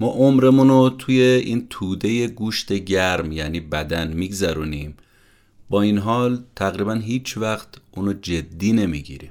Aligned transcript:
ما 0.00 0.08
عمرمون 0.08 0.68
رو 0.68 0.90
توی 0.98 1.20
این 1.20 1.66
توده 1.70 2.26
گوشت 2.28 2.72
گرم 2.72 3.32
یعنی 3.32 3.60
بدن 3.60 4.12
میگذرونیم. 4.12 4.94
با 5.70 5.82
این 5.82 5.98
حال 5.98 6.42
تقریبا 6.56 6.94
هیچ 6.94 7.36
وقت 7.38 7.68
اونو 7.90 8.12
جدی 8.12 8.72
نمی‌گیریم. 8.72 9.30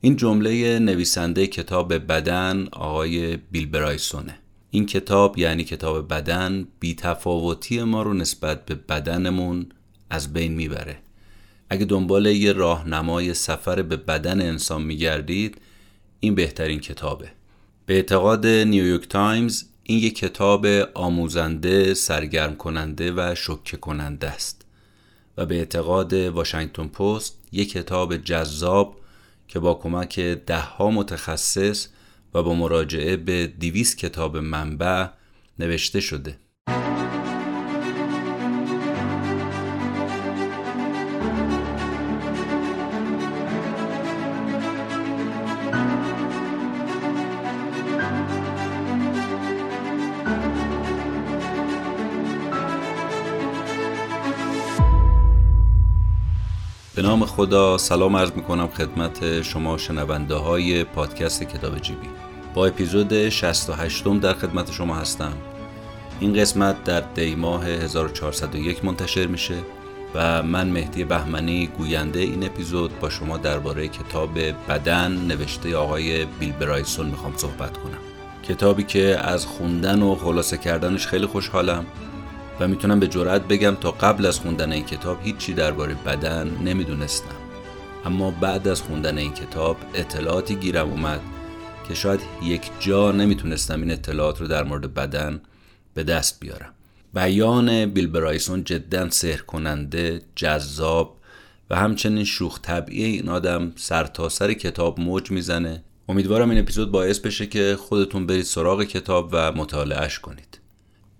این 0.00 0.16
جمله 0.16 0.78
نویسنده 0.78 1.46
کتاب 1.46 1.94
بدن 1.94 2.68
آقای 2.72 3.36
بیل 3.36 3.66
برایسونه. 3.66 4.38
این 4.70 4.86
کتاب 4.86 5.38
یعنی 5.38 5.64
کتاب 5.64 6.08
بدن 6.08 6.66
بیتفاوتی 6.80 7.82
ما 7.82 8.02
رو 8.02 8.14
نسبت 8.14 8.66
به 8.66 8.74
بدنمون 8.74 9.66
از 10.10 10.32
بین 10.32 10.52
می‌بره. 10.52 10.98
اگه 11.70 11.84
دنبال 11.84 12.26
یه 12.26 12.52
راهنمای 12.52 13.34
سفر 13.34 13.82
به 13.82 13.96
بدن 13.96 14.40
انسان 14.40 14.82
میگردید 14.82 15.60
این 16.20 16.34
بهترین 16.34 16.80
کتابه. 16.80 17.28
به 17.86 17.94
اعتقاد 17.94 18.46
نیویورک 18.46 19.08
تایمز 19.08 19.64
این 19.90 19.98
یک 19.98 20.16
کتاب 20.16 20.66
آموزنده، 20.94 21.94
سرگرم 21.94 22.56
کننده 22.56 23.12
و 23.12 23.34
شکه 23.34 23.76
کننده 23.76 24.28
است. 24.28 24.66
و 25.36 25.46
به 25.46 25.54
اعتقاد 25.54 26.12
واشنگتن 26.12 26.88
پست 26.88 27.38
یک 27.52 27.72
کتاب 27.72 28.16
جذاب 28.16 28.96
که 29.48 29.58
با 29.58 29.74
کمک 29.74 30.20
دهها 30.20 30.90
متخصص 30.90 31.88
و 32.34 32.42
با 32.42 32.54
مراجعه 32.54 33.16
به 33.16 33.46
دیویس 33.46 33.96
کتاب 33.96 34.36
منبع 34.36 35.06
نوشته 35.58 36.00
شده. 36.00 36.38
به 56.98 57.02
نام 57.02 57.26
خدا 57.26 57.78
سلام 57.78 58.16
عرض 58.16 58.30
می 58.32 58.42
کنم 58.42 58.68
خدمت 58.68 59.42
شما 59.42 59.78
شنونده 59.78 60.34
های 60.34 60.84
پادکست 60.84 61.42
کتاب 61.42 61.78
جیبی. 61.78 62.08
با 62.54 62.66
اپیزود 62.66 63.28
68 63.28 64.04
در 64.04 64.32
خدمت 64.32 64.72
شما 64.72 64.94
هستم. 64.94 65.32
این 66.20 66.34
قسمت 66.34 66.84
در 66.84 67.00
دی 67.00 67.34
ماه 67.34 67.66
1401 67.66 68.84
منتشر 68.84 69.26
میشه 69.26 69.54
و 70.14 70.42
من 70.42 70.68
مهدی 70.68 71.04
بهمنی 71.04 71.66
گوینده 71.66 72.20
این 72.20 72.44
اپیزود 72.44 73.00
با 73.00 73.10
شما 73.10 73.36
درباره 73.36 73.88
کتاب 73.88 74.38
بدن 74.68 75.12
نوشته 75.12 75.76
آقای 75.76 76.24
بیل 76.24 76.52
برایسون 76.52 77.06
می‌خوام 77.06 77.32
صحبت 77.36 77.76
کنم. 77.76 77.98
کتابی 78.48 78.82
که 78.82 79.18
از 79.20 79.46
خوندن 79.46 80.02
و 80.02 80.14
خلاصه 80.14 80.58
کردنش 80.58 81.06
خیلی 81.06 81.26
خوشحالم. 81.26 81.86
و 82.60 82.68
می‌تونم 82.68 83.00
به 83.00 83.08
جرات 83.08 83.48
بگم 83.48 83.74
تا 83.80 83.90
قبل 83.90 84.26
از 84.26 84.38
خوندن 84.38 84.72
این 84.72 84.84
کتاب 84.84 85.18
هیچی 85.22 85.52
درباره 85.52 85.94
بدن 85.94 86.50
نمی‌دونستم. 86.64 87.36
اما 88.04 88.30
بعد 88.30 88.68
از 88.68 88.82
خوندن 88.82 89.18
این 89.18 89.32
کتاب 89.32 89.76
اطلاعاتی 89.94 90.56
گیرم 90.56 90.90
اومد 90.90 91.20
که 91.88 91.94
شاید 91.94 92.20
یک 92.42 92.62
جا 92.80 93.12
نمی‌تونستم 93.12 93.80
این 93.80 93.90
اطلاعات 93.90 94.40
رو 94.40 94.48
در 94.48 94.64
مورد 94.64 94.94
بدن 94.94 95.40
به 95.94 96.04
دست 96.04 96.40
بیارم. 96.40 96.72
بیان 97.14 97.86
بیل 97.86 98.06
برایسون 98.06 98.64
جدا 98.64 99.10
سهر 99.10 99.40
کننده 99.40 100.22
جذاب 100.36 101.16
و 101.70 101.76
همچنین 101.76 102.24
شوخ 102.24 102.60
طبعی 102.62 103.04
این 103.04 103.28
آدم 103.28 103.72
سرتاسر 103.76 104.46
سر 104.46 104.52
کتاب 104.52 105.00
موج 105.00 105.30
می‌زنه. 105.30 105.82
امیدوارم 106.08 106.50
این 106.50 106.58
اپیزود 106.58 106.90
باعث 106.90 107.18
بشه 107.18 107.46
که 107.46 107.76
خودتون 107.80 108.26
برید 108.26 108.44
سراغ 108.44 108.82
کتاب 108.82 109.28
و 109.32 109.52
مطالعهش 109.52 110.18
کنید. 110.18 110.57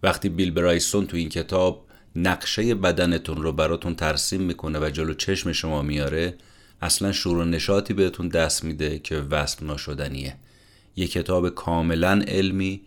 وقتی 0.03 0.29
بیل 0.29 0.51
برایسون 0.51 1.07
تو 1.07 1.17
این 1.17 1.29
کتاب 1.29 1.87
نقشه 2.17 2.75
بدنتون 2.75 3.43
رو 3.43 3.53
براتون 3.53 3.95
ترسیم 3.95 4.43
می‌کنه 4.43 4.79
و 4.79 4.91
جلو 4.91 5.15
چشم 5.15 5.53
شما 5.53 5.83
میاره 5.83 6.35
اصلا 6.83 7.13
شور 7.13 7.39
و 7.39 7.45
نشاطی 7.45 7.95
بهتون 7.95 8.29
دست 8.29 8.65
میده 8.65 8.99
که 8.99 9.17
وصف 9.17 9.63
ناشدنیه. 9.63 10.37
یه 10.97 11.07
کتاب 11.07 11.49
کاملا 11.49 12.23
علمی 12.29 12.81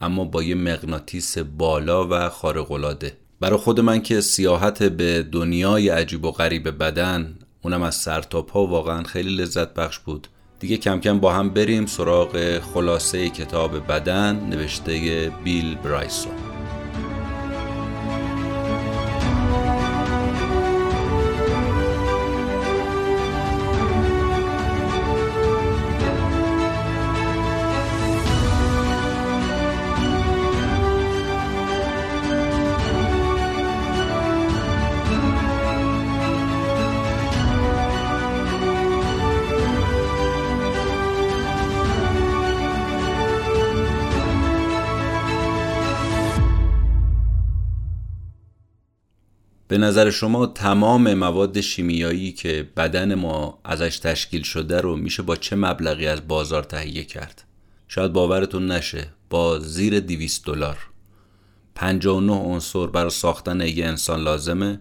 اما 0.00 0.24
با 0.24 0.42
یه 0.42 0.54
مغناطیس 0.54 1.38
بالا 1.38 2.08
و 2.10 2.28
خارق‌العاده. 2.28 3.16
برای 3.40 3.58
خود 3.58 3.80
من 3.80 4.02
که 4.02 4.20
سیاحت 4.20 4.82
به 4.82 5.22
دنیای 5.22 5.88
عجیب 5.88 6.24
و 6.24 6.30
غریب 6.30 6.78
بدن 6.78 7.38
اونم 7.62 7.82
از 7.82 7.94
سر 7.94 8.22
تا 8.22 8.42
پا 8.42 8.66
واقعا 8.66 9.02
خیلی 9.02 9.36
لذت 9.36 9.74
بخش 9.74 9.98
بود. 9.98 10.28
دیگه 10.60 10.76
کم 10.76 11.00
کم 11.00 11.20
با 11.20 11.32
هم 11.32 11.50
بریم 11.50 11.86
سراغ 11.86 12.58
خلاصه 12.58 13.28
کتاب 13.28 13.86
بدن 13.92 14.36
نوشته 14.36 15.32
بیل 15.44 15.74
برایسون. 15.74 16.55
به 49.76 49.82
نظر 49.82 50.10
شما 50.10 50.46
تمام 50.46 51.14
مواد 51.14 51.60
شیمیایی 51.60 52.32
که 52.32 52.70
بدن 52.76 53.14
ما 53.14 53.58
ازش 53.64 53.98
تشکیل 53.98 54.42
شده 54.42 54.80
رو 54.80 54.96
میشه 54.96 55.22
با 55.22 55.36
چه 55.36 55.56
مبلغی 55.56 56.06
از 56.06 56.28
بازار 56.28 56.62
تهیه 56.62 57.04
کرد؟ 57.04 57.44
شاید 57.88 58.12
باورتون 58.12 58.70
نشه 58.70 59.08
با 59.30 59.58
زیر 59.58 60.00
200 60.00 60.44
دلار. 60.44 60.78
59 61.74 62.32
عنصر 62.32 62.86
برای 62.86 63.10
ساختن 63.10 63.60
یه 63.60 63.86
انسان 63.86 64.20
لازمه 64.20 64.80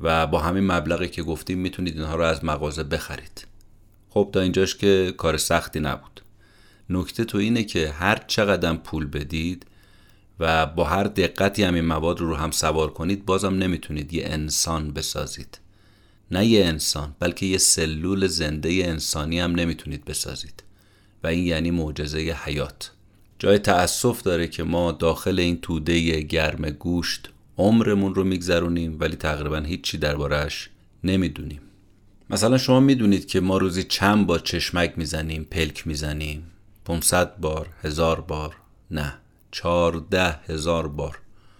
و 0.00 0.26
با 0.26 0.40
همین 0.40 0.66
مبلغی 0.66 1.08
که 1.08 1.22
گفتیم 1.22 1.58
می‌تونید 1.58 1.96
اینها 1.96 2.14
رو 2.14 2.22
از 2.22 2.44
مغازه 2.44 2.82
بخرید. 2.82 3.46
خب 4.10 4.30
تا 4.32 4.40
اینجاش 4.40 4.76
که 4.76 5.14
کار 5.16 5.36
سختی 5.36 5.80
نبود. 5.80 6.20
نکته 6.90 7.24
تو 7.24 7.38
اینه 7.38 7.64
که 7.64 7.90
هر 7.90 8.24
چقدر 8.26 8.74
پول 8.74 9.06
بدید 9.06 9.66
و 10.40 10.66
با 10.66 10.84
هر 10.84 11.04
دقتی 11.04 11.62
هم 11.62 11.74
این 11.74 11.84
مواد 11.84 12.20
رو, 12.20 12.34
هم 12.34 12.50
سوار 12.50 12.90
کنید 12.90 13.26
بازم 13.26 13.54
نمی‌تونید 13.54 14.14
یه 14.14 14.24
انسان 14.26 14.92
بسازید. 14.92 15.58
نه 16.30 16.46
یه 16.46 16.66
انسان 16.66 17.16
بلکه 17.18 17.46
یه 17.46 17.58
سلول 17.58 18.26
زنده 18.26 18.68
انسانی 18.68 19.40
هم 19.40 19.54
نمی‌تونید 19.54 20.04
بسازید. 20.04 20.62
و 21.24 21.26
این 21.26 21.46
یعنی 21.46 21.70
معجزه 21.70 22.18
حیات. 22.18 22.92
جای 23.38 23.58
تأسف 23.58 24.22
داره 24.22 24.48
که 24.48 24.62
ما 24.62 24.92
داخل 24.92 25.38
این 25.38 25.60
توده 25.60 26.20
گرم 26.20 26.70
گوشت 26.70 27.30
عمرمون 27.58 28.14
رو 28.14 28.24
میگذرونیم 28.24 28.96
ولی 29.00 29.16
تقریبا 29.16 29.58
هیچی 29.58 29.98
دربارهش 29.98 30.70
نمی‌دونیم. 31.04 31.60
مثلا 32.30 32.58
شما 32.58 32.80
می‌دونید 32.80 33.26
که 33.26 33.40
ما 33.40 33.58
روزی 33.58 33.84
چند 33.84 34.26
بار 34.26 34.38
چشمک 34.38 34.92
می‌زنیم 34.96 35.44
پلک 35.50 35.86
می‌زنیم؟ 35.86 36.42
500 36.84 37.36
بار 37.36 37.68
هزار 37.82 38.20
بار؟ 38.20 38.56
نه. 38.90 39.19
چارده 39.50 40.32
هزار 40.46 40.88
بار. 40.88 41.18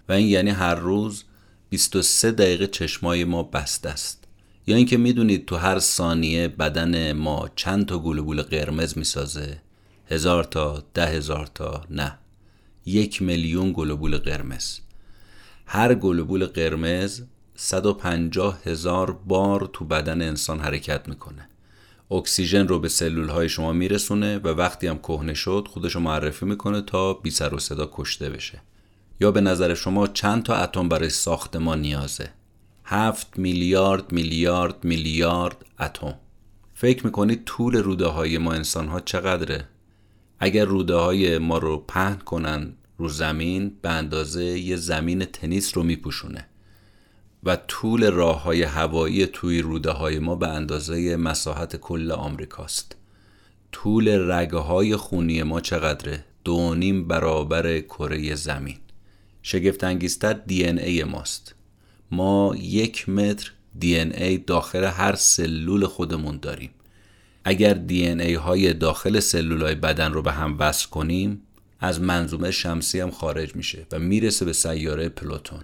و 0.09 0.11
این 0.11 0.27
یعنی 0.27 0.49
هر 0.49 0.75
روز 0.75 1.23
23 1.69 2.31
دقیقه 2.31 2.67
چشمای 2.67 3.23
ما 3.23 3.43
بسته 3.43 3.89
است. 3.89 4.23
یا 4.67 4.75
اینکه 4.75 4.97
می‌دونید 4.97 5.45
تو 5.45 5.55
هر 5.55 5.79
ثانیه 5.79 6.47
بدن 6.47 7.11
ما 7.11 7.49
چند 7.55 7.85
تا 7.85 7.99
گلوبول 7.99 8.41
قرمز 8.41 8.97
می‌سازه؟ 8.97 9.61
هزار 10.09 10.43
تا 10.43 10.83
ده 10.93 11.05
هزار 11.05 11.45
تا 11.45 11.85
نه. 11.89 12.17
یک 12.85 13.21
میلیون 13.21 13.73
گلوبول 13.73 14.17
قرمز. 14.17 14.79
هر 15.65 15.95
گلوبول 15.95 16.45
قرمز 16.45 17.21
150 17.55 18.59
هزار 18.65 19.11
بار 19.11 19.69
تو 19.73 19.85
بدن 19.85 20.21
انسان 20.21 20.59
حرکت 20.59 21.09
می‌کنه. 21.09 21.49
اکسیژن 22.11 22.67
رو 22.67 22.79
به 22.79 22.89
سلول 22.89 23.29
های 23.29 23.49
شما 23.49 23.73
میرسونه 23.73 24.37
و 24.37 24.47
وقتی 24.47 24.87
هم 24.87 24.97
کهنه 24.97 25.33
شد 25.33 25.67
خودش 25.69 25.95
رو 25.95 26.01
معرفی 26.01 26.45
می‌کنه 26.45 26.81
تا 26.81 27.13
بی 27.13 27.31
سر 27.31 27.53
و 27.53 27.59
صدا 27.59 27.89
کشته 27.93 28.29
بشه. 28.29 28.61
یا 29.19 29.31
به 29.31 29.41
نظر 29.41 29.73
شما 29.73 30.07
چند 30.07 30.43
تا 30.43 30.55
اتم 30.55 30.89
برای 30.89 31.09
ساخت 31.09 31.55
ما 31.55 31.75
نیازه؟ 31.75 32.29
هفت 32.85 33.39
میلیارد 33.39 34.11
میلیارد 34.11 34.83
میلیارد 34.83 35.65
اتم. 35.79 36.13
فکر 36.73 37.05
می‌کنید 37.05 37.43
طول 37.45 37.75
روده 37.75 38.05
های 38.05 38.37
ما 38.37 38.53
انسان 38.53 38.87
ها 38.87 38.99
چقدره؟ 38.99 39.67
اگر 40.39 40.65
روده 40.65 40.95
های 40.95 41.37
ما 41.37 41.57
رو 41.57 41.77
پهن 41.77 42.15
کنن 42.15 42.73
رو 42.97 43.09
زمین 43.09 43.77
به 43.81 43.89
اندازه 43.89 44.45
یه 44.45 44.75
زمین 44.75 45.25
تنیس 45.25 45.77
رو 45.77 45.83
میپوشونه. 45.83 46.47
و 47.43 47.55
طول 47.55 48.11
راه 48.11 48.43
های 48.43 48.63
هوایی 48.63 49.25
توی 49.25 49.61
روده 49.61 49.91
های 49.91 50.19
ما 50.19 50.35
به 50.35 50.47
اندازه 50.47 51.15
مساحت 51.15 51.75
کل 51.75 52.11
آمریکاست. 52.11 52.95
طول 53.71 54.31
رگه 54.31 54.57
های 54.57 54.95
خونی 54.95 55.43
ما 55.43 55.61
چقدره؟ 55.61 56.25
دو 56.43 56.75
نیم 56.75 57.07
برابر 57.07 57.79
کره 57.79 58.35
زمین. 58.35 58.77
شگفت 59.43 59.83
انگیزتر 59.83 60.33
دی 60.33 60.65
ای 60.65 61.03
ماست. 61.03 61.55
ما 62.11 62.55
یک 62.59 63.09
متر 63.09 63.51
دی 63.79 63.99
ای 63.99 64.37
داخل 64.37 64.83
هر 64.83 65.15
سلول 65.15 65.85
خودمون 65.85 66.37
داریم. 66.37 66.71
اگر 67.43 67.73
دی 67.73 68.07
ای 68.07 68.33
های 68.33 68.73
داخل 68.73 69.19
سلول 69.19 69.61
های 69.61 69.75
بدن 69.75 70.13
رو 70.13 70.21
به 70.21 70.31
هم 70.31 70.55
وصل 70.59 70.89
کنیم 70.89 71.41
از 71.79 72.01
منظومه 72.01 72.51
شمسی 72.51 72.99
هم 72.99 73.11
خارج 73.11 73.55
میشه 73.55 73.87
و 73.91 73.99
می‌رسه 73.99 74.45
به 74.45 74.53
سیاره 74.53 75.09
پلوتون. 75.09 75.63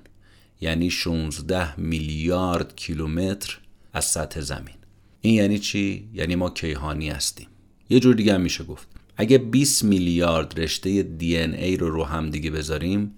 یعنی 0.62 0.90
16 0.90 1.80
میلیارد 1.80 2.76
کیلومتر 2.76 3.58
از 3.94 4.06
سطح 4.06 4.42
زمین. 4.42 4.76
این 5.22 5.34
یعنی 5.34 5.60
چی؟ 5.60 6.10
یعنی 6.14 6.36
ما 6.36 6.50
کیهانی 6.50 7.10
هستیم. 7.10 7.48
یه 7.90 8.00
جور 8.00 8.16
دیگه 8.16 8.34
هم 8.34 8.42
میشه 8.42 8.64
گفت. 8.64 8.88
اگه 9.18 9.38
20 9.38 9.84
میلیارد 9.84 10.60
رشته 10.60 11.04
دی 11.04 11.38
ای 11.38 11.78
رو 11.78 11.90
رو 11.90 12.04
هم 12.04 12.30
دیگه 12.30 12.52
بذاریم 12.52 13.16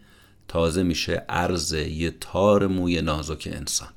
تازه 0.48 0.84
میشه 0.84 1.26
عرض 1.30 1.74
یه 1.74 2.16
تار 2.20 2.68
موی 2.68 3.02
نازک 3.02 3.50
انسان. 3.52 3.90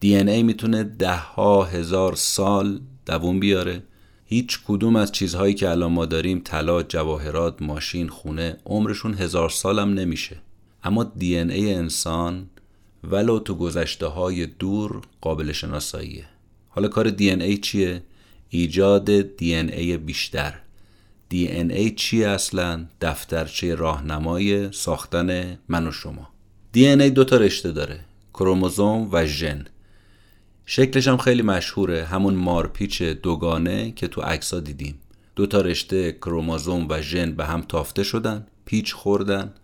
دی 0.00 0.16
ای 0.16 0.42
می‌تونه 0.42 0.84
ده 0.84 1.16
ها 1.16 1.64
هزار 1.64 2.14
سال 2.14 2.80
دووم 3.06 3.40
بیاره. 3.40 3.82
هیچ 4.24 4.60
کدوم 4.66 4.96
از 4.96 5.12
چیزهایی 5.12 5.54
که 5.54 5.70
الان 5.70 5.92
ما 5.92 6.06
داریم 6.06 6.40
طلا 6.44 6.82
جواهرات 6.82 7.62
ماشین 7.62 8.08
خونه 8.08 8.56
عمرشون 8.66 9.14
هزار 9.14 9.50
سالم 9.50 9.94
نمیشه. 9.94 10.36
اما 10.84 11.04
دی 11.04 11.38
ای 11.38 11.74
انسان 11.74 12.50
ولو 13.04 13.38
تو 13.38 13.54
گذشته 13.54 14.06
های 14.06 14.46
دور 14.46 15.00
قابل 15.20 15.52
شناساییه 15.52 16.24
حالا 16.74 16.88
کار 16.88 17.10
دی 17.10 17.30
ای 17.30 17.56
چیه؟ 17.56 18.02
ایجاد 18.48 19.36
دی 19.36 19.54
ای 19.54 19.96
بیشتر. 19.96 20.54
دی 21.28 21.48
ای 21.48 21.90
چیه 21.90 22.28
اصلا؟ 22.28 22.86
دفترچه 23.00 23.74
راهنمای 23.74 24.72
ساختن 24.72 25.58
من 25.68 25.86
و 25.86 25.92
شما. 25.92 26.28
دی 26.72 26.86
ای 26.86 27.10
دو 27.10 27.24
تا 27.24 27.36
رشته 27.36 27.72
داره 27.72 28.00
کروموزوم 28.34 29.08
و 29.12 29.26
ژن. 29.26 29.64
شکلش 30.66 31.08
هم 31.08 31.16
خیلی 31.16 31.42
مشهوره 31.42 32.04
همون 32.04 32.34
مارپیچ 32.34 33.02
دوگانه 33.02 33.90
که 33.90 34.08
تو 34.08 34.20
عکسا 34.20 34.60
دیدیم. 34.60 34.98
دو 35.36 35.46
تا 35.46 35.60
رشته 35.60 36.12
کروموزوم 36.12 36.86
و 36.88 37.02
ژن 37.02 37.32
به 37.32 37.44
هم 37.44 37.62
تافته 37.62 38.02
شدن 38.02 38.46
پیچ 38.64 38.92
خوردن. 38.92 39.54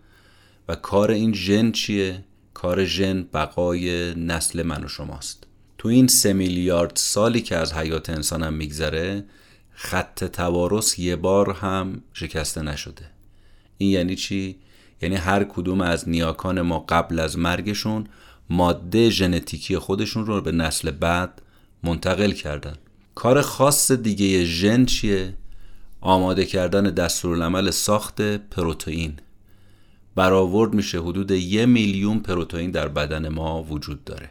و 0.67 0.75
کار 0.75 1.11
این 1.11 1.33
ژن 1.33 1.71
چیه؟ 1.71 2.23
کار 2.53 2.85
ژن 2.85 3.23
بقای 3.33 4.13
نسل 4.15 4.63
من 4.63 4.83
و 4.83 4.87
شماست 4.87 5.47
تو 5.77 5.89
این 5.89 6.07
سه 6.07 6.33
میلیارد 6.33 6.91
سالی 6.95 7.41
که 7.41 7.55
از 7.55 7.73
حیات 7.73 8.09
انسان 8.09 8.43
هم 8.43 8.53
میگذره 8.53 9.25
خط 9.71 10.23
توارث 10.23 10.99
یه 10.99 11.15
بار 11.15 11.51
هم 11.51 12.01
شکسته 12.13 12.61
نشده 12.61 13.05
این 13.77 13.89
یعنی 13.89 14.15
چی؟ 14.15 14.55
یعنی 15.01 15.15
هر 15.15 15.43
کدوم 15.43 15.81
از 15.81 16.09
نیاکان 16.09 16.61
ما 16.61 16.79
قبل 16.79 17.19
از 17.19 17.37
مرگشون 17.37 18.07
ماده 18.49 19.09
ژنتیکی 19.09 19.77
خودشون 19.77 20.25
رو 20.25 20.41
به 20.41 20.51
نسل 20.51 20.91
بعد 20.91 21.41
منتقل 21.83 22.31
کردن 22.31 22.75
کار 23.15 23.41
خاص 23.41 23.91
دیگه 23.91 24.43
ژن 24.45 24.85
چیه؟ 24.85 25.33
آماده 26.01 26.45
کردن 26.45 26.83
دستورالعمل 26.83 27.71
ساخت 27.71 28.21
پروتئین 28.21 29.13
برآورد 30.19 30.73
میشه 30.73 30.99
حدود 31.01 31.31
یه 31.31 31.65
میلیون 31.65 32.19
پروتئین 32.19 32.71
در 32.71 32.87
بدن 32.87 33.27
ما 33.27 33.63
وجود 33.63 34.03
داره. 34.03 34.29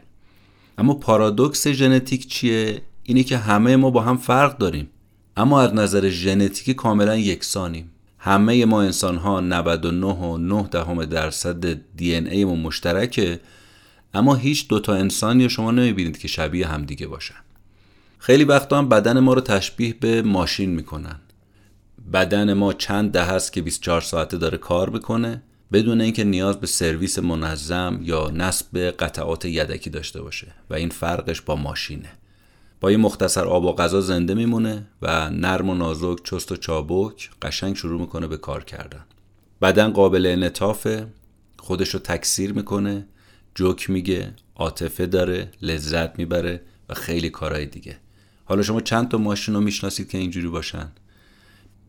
اما 0.77 0.93
پارادوکس 0.93 1.67
ژنتیک 1.67 2.27
چیه؟ 2.27 2.81
اینی 3.03 3.23
که 3.23 3.37
همه 3.37 3.75
ما 3.75 3.89
با 3.89 4.01
هم 4.01 4.17
فرق 4.17 4.57
داریم. 4.57 4.89
اما 5.37 5.61
از 5.61 5.73
نظر 5.73 6.09
ژنتیکی 6.09 6.73
کاملا 6.73 7.15
یکسانیم. 7.15 7.91
همه 8.19 8.65
ما 8.65 8.81
انسان 8.81 9.17
ها 9.17 9.39
99 9.39 10.07
و 10.07 10.67
دهم 10.71 11.05
درصد 11.05 11.81
دی 11.95 12.15
ان 12.15 12.27
ای 12.27 12.45
ما 12.45 12.55
مشترکه 12.55 13.39
اما 14.13 14.35
هیچ 14.35 14.67
دوتا 14.67 14.93
انسان 14.93 15.41
یا 15.41 15.47
شما 15.47 15.71
نمی‌بینید 15.71 16.17
که 16.17 16.27
شبیه 16.27 16.67
همدیگه 16.67 17.07
باشن. 17.07 17.41
خیلی 18.17 18.43
وقتا 18.43 18.77
هم 18.77 18.89
بدن 18.89 19.19
ما 19.19 19.33
رو 19.33 19.41
تشبیه 19.41 19.93
به 19.99 20.21
ماشین 20.21 20.69
می‌کنن. 20.69 21.19
بدن 22.13 22.53
ما 22.53 22.73
چند 22.73 23.11
ده 23.11 23.23
هست 23.23 23.53
که 23.53 23.61
24 23.61 24.01
ساعته 24.01 24.37
داره 24.37 24.57
کار 24.57 24.89
می‌کنه. 24.89 25.41
بدون 25.71 26.01
اینکه 26.01 26.23
نیاز 26.23 26.59
به 26.59 26.67
سرویس 26.67 27.19
منظم 27.19 27.99
یا 28.01 28.31
نصب 28.33 28.77
قطعات 28.77 29.45
یدکی 29.45 29.89
داشته 29.89 30.21
باشه 30.21 30.47
و 30.69 30.73
این 30.73 30.89
فرقش 30.89 31.41
با 31.41 31.55
ماشینه. 31.55 32.09
با 32.81 32.91
یه 32.91 32.97
مختصر 32.97 33.45
آب 33.45 33.65
و 33.65 33.75
غذا 33.75 34.01
زنده 34.01 34.33
میمونه 34.33 34.87
و 35.01 35.29
نرم 35.29 35.69
و 35.69 35.73
نازک 35.73 36.23
چست 36.23 36.51
و 36.51 36.55
چابک 36.55 37.29
قشنگ 37.41 37.75
شروع 37.75 38.01
می‌کنه 38.01 38.27
به 38.27 38.37
کار 38.37 38.63
کردن. 38.63 39.05
بدن 39.61 39.89
قابل 39.89 40.25
انطافه 40.25 41.07
خودش 41.59 41.89
رو 41.89 41.99
تکثیر 41.99 42.53
می‌کنه 42.53 43.05
جوک 43.55 43.89
میگه 43.89 44.33
عاطفه 44.55 45.05
داره 45.05 45.51
لذت 45.61 46.19
می‌بره 46.19 46.61
و 46.89 46.93
خیلی 46.93 47.29
کارهای 47.29 47.65
دیگه. 47.65 47.97
حالا 48.45 48.61
شما 48.61 48.81
چند 48.81 49.09
تا 49.09 49.17
ماشین 49.17 49.55
رو 49.55 49.61
می‌شناسید 49.61 50.09
که 50.09 50.17
اینجوری 50.17 50.47
باشن؟ 50.47 50.91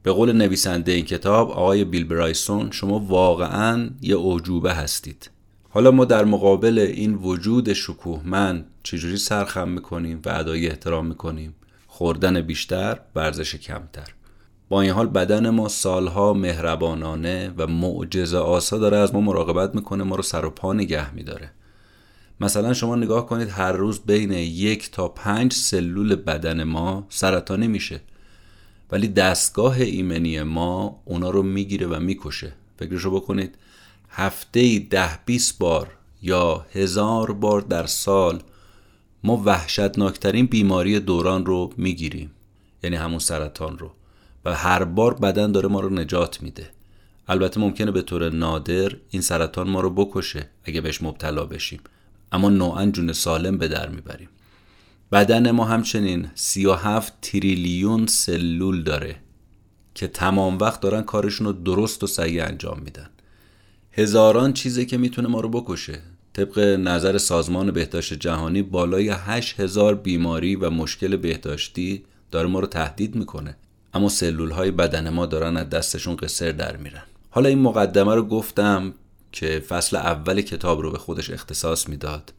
به 0.03 0.13
قول 0.13 0.33
نویسنده 0.33 0.93
این 0.93 1.05
کتاب 1.05 1.51
آقای 1.51 1.85
بیل 1.85 2.05
برایسون 2.05 2.71
شما 2.71 2.99
واقعا 2.99 3.91
یه 4.01 4.19
اعجوبه 4.19 4.75
هستید. 4.75 5.31
حالا 5.69 5.91
ما 5.91 6.05
در 6.05 6.25
مقابل 6.25 6.79
این 6.79 7.15
وجود 7.15 7.73
شکوهمند 7.73 8.67
چجوری 8.83 9.17
سرخم 9.17 9.69
می‌کنیم 9.69 10.23
و 10.27 10.29
ادای 10.29 10.69
احترام 10.69 11.07
می‌کنیم؟ 11.07 11.55
خوردن 11.87 12.41
بیشتر 12.41 13.01
ورزش 13.15 13.55
کمتر. 13.55 14.15
با 14.69 14.81
این 14.81 14.91
حال 14.91 15.07
بدن 15.07 15.51
ما 15.51 15.69
سالها 15.69 16.33
مهربانانه 16.33 17.55
و 17.59 17.67
معجزه 17.67 18.39
آسا 18.39 18.79
داره 18.79 18.97
از 18.97 19.15
ما 19.15 19.21
مراقبت 19.21 19.75
می‌کنه 19.75 20.05
ما 20.05 20.17
رو 20.17 20.23
سر 20.23 20.45
و 20.45 20.51
پا 20.51 20.73
نگه 20.73 21.15
میداره. 21.15 21.51
مثلا 22.41 22.73
شما 22.73 22.97
نگاه 22.97 23.27
کنید 23.27 23.49
هر 23.49 23.73
روز 23.73 24.01
بین 24.01 24.33
یک 24.33 24.91
تا 24.91 25.09
پنج 25.09 25.53
سلول 25.53 26.15
بدن 26.15 26.65
ما 26.65 27.07
سرطانی 27.09 27.67
میشه. 27.67 28.01
ولی 28.93 29.09
دستگاه 29.09 29.81
ایمنی 29.81 30.43
ما 30.43 31.03
اونا 31.05 31.31
رو 31.31 31.43
می‌گیره 31.43 31.87
و 31.87 32.01
می‌کشه. 32.01 32.53
فکرشو 32.79 33.11
بکنید. 33.11 33.55
هفته 34.11 34.79
ده 34.79 35.25
20 35.25 35.59
بار 35.59 35.89
یا 36.23 36.67
هزار 36.73 37.33
بار 37.33 37.61
در 37.61 37.87
سال 37.87 38.43
ما 39.25 39.43
وحشتناکترین 39.47 40.47
بیماری 40.47 41.01
دوران 41.01 41.47
رو 41.47 41.73
می‌گیریم. 41.77 42.31
یعنی 42.83 42.97
همون 42.97 43.19
سرطان 43.19 43.79
رو. 43.79 43.91
و 44.45 44.55
هر 44.55 44.85
بار 44.85 45.15
بدن 45.15 45.53
داره 45.53 45.69
ما 45.69 45.81
رو 45.81 45.91
نجات 45.91 46.43
میده. 46.43 46.71
البته 47.29 47.61
ممکنه 47.61 47.91
به 47.91 48.03
طور 48.03 48.31
نادر 48.31 48.93
این 49.11 49.23
سرطان 49.23 49.71
ما 49.71 49.81
رو 49.81 49.91
بکشه 49.91 50.49
اگه 50.65 50.81
بهش 50.81 51.03
مبتلا 51.03 51.45
بشیم. 51.45 51.81
اما 52.33 52.49
نوعا 52.49 52.87
جون 52.87 53.13
سالم 53.13 53.59
به 53.59 53.69
در 53.69 53.89
می‌بریم. 53.89 54.29
بدن 55.13 55.51
ما 55.51 55.65
همچنین 55.65 56.31
37 56.35 57.13
تریلیون 57.23 58.07
سلول 58.07 58.83
داره 58.83 59.17
که 59.95 60.09
تمام 60.09 60.59
وقت 60.59 60.81
دارن 60.81 61.03
کارشون 61.03 61.47
رو 61.47 61.53
درست 61.53 62.05
و 62.05 62.07
صحیح 62.07 62.45
انجام 62.45 62.81
میدن. 62.85 63.11
هزاران 63.93 64.53
چیزه 64.53 64.85
که 64.85 64.97
می‌تونه 64.97 65.29
ما 65.29 65.41
رو 65.41 65.49
بکشه. 65.49 65.99
طبق 66.33 66.59
نظر 66.59 67.19
سازمان 67.19 67.71
بهداشت 67.71 68.15
جهانی 68.15 68.63
بالای 68.63 69.09
8000 69.09 69.95
بیماری 69.95 70.57
و 70.57 70.71
مشکل 70.71 71.17
بهداشتی 71.17 72.05
داره 72.31 72.49
ما 72.49 72.61
رو 72.61 72.67
تهدید 72.67 73.15
می‌کنه. 73.15 73.57
اما 73.95 74.09
سلول 74.09 74.51
های 74.51 74.71
بدن 74.71 75.09
ما 75.09 75.27
دارن 75.27 75.57
از 75.57 75.69
دستشون 75.69 76.17
قصر 76.17 76.53
در 76.53 76.77
میرن. 76.77 77.03
حالا 77.31 77.49
این 77.49 77.59
مقدمه 77.59 78.15
رو 78.15 78.23
گفتم 78.23 78.95
که 79.33 79.63
فصل 79.69 79.97
اول 79.97 80.41
کتاب 80.41 80.81
رو 80.81 80.91
به 80.91 80.99
خودش 80.99 81.31
اختصاص 81.31 81.89
می‌داد. 81.89 82.33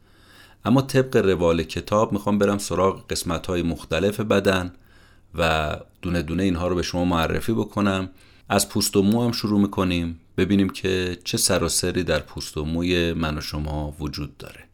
اما 0.64 0.82
طبق 0.82 1.16
روال 1.16 1.62
کتاب 1.62 2.12
می‌خوام 2.12 2.38
برم 2.38 2.58
سراغ 2.58 3.06
قسمت 3.10 3.46
های 3.46 3.62
مختلف 3.62 4.20
بدن 4.20 4.72
و 5.34 5.76
دونه 6.02 6.22
دونه 6.22 6.42
اینها 6.42 6.68
رو 6.68 6.74
به 6.74 6.82
شما 6.82 7.04
معرفی 7.04 7.52
بکنم. 7.52 8.10
از 8.48 8.68
پوست 8.68 8.96
و 8.96 9.02
مو 9.02 9.24
هم 9.24 9.32
شروع 9.32 9.60
می‌کنیم 9.60 10.20
ببینیم 10.36 10.68
که 10.68 11.18
چه 11.24 11.38
سر 11.38 11.64
و 11.64 11.68
سری 11.68 12.04
در 12.04 12.18
پوست 12.18 12.56
و 12.56 12.64
موی 12.64 13.12
من 13.12 13.38
و 13.38 13.40
شما 13.40 13.96
وجود 14.00 14.36
داره. 14.36 14.71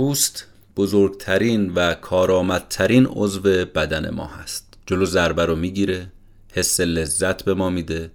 پوست 0.00 0.46
بزرگترین 0.76 1.72
و 1.74 1.94
کارآمدترین 1.94 3.06
عضو 3.06 3.40
بدن 3.74 4.10
ما 4.10 4.26
هست. 4.26 4.74
جلو 4.86 5.04
ضربه 5.04 5.44
رو 5.44 5.56
می‌گیره 5.56 6.12
حس 6.52 6.80
لذت 6.80 7.42
به 7.42 7.54
ما 7.54 7.70
میده 7.70 8.10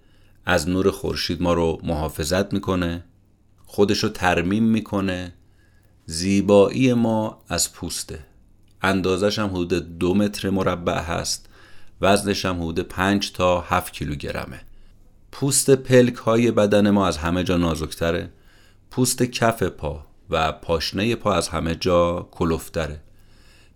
از 0.45 0.69
نور 0.69 0.91
خورشید 0.91 1.41
ما 1.41 1.53
رو 1.53 1.79
محافظت 1.83 2.53
می‌کنه 2.53 3.03
خودش 3.65 4.03
رو 4.03 4.09
ترمیم 4.09 4.63
می‌کنه. 4.63 5.33
زیبایی 6.05 6.93
ما 6.93 7.41
از 7.49 7.73
پوسته. 7.73 8.19
اندازش 8.81 9.39
هم 9.39 9.49
حدود 9.49 9.97
دو 9.97 10.13
متر 10.13 10.49
مربع 10.49 10.99
هست. 10.99 11.49
وزنش 12.01 12.45
هم 12.45 12.61
حدود 12.61 12.79
5 12.79 13.31
تا 13.31 13.61
7 13.61 13.93
کیلوگرمه. 13.93 14.61
پوست 15.31 15.69
پلک 15.69 16.15
های 16.15 16.51
بدن 16.51 16.89
ما 16.89 17.07
از 17.07 17.17
همه 17.17 17.43
جا 17.43 17.57
نازکتره. 17.57 18.29
پوست 18.91 19.23
کف 19.23 19.63
پا. 19.63 20.14
و 20.29 20.51
پاشنه 20.51 21.15
پا 21.15 21.33
از 21.33 21.49
همه 21.49 21.75
جا 21.75 22.29
کلفتره 22.31 23.01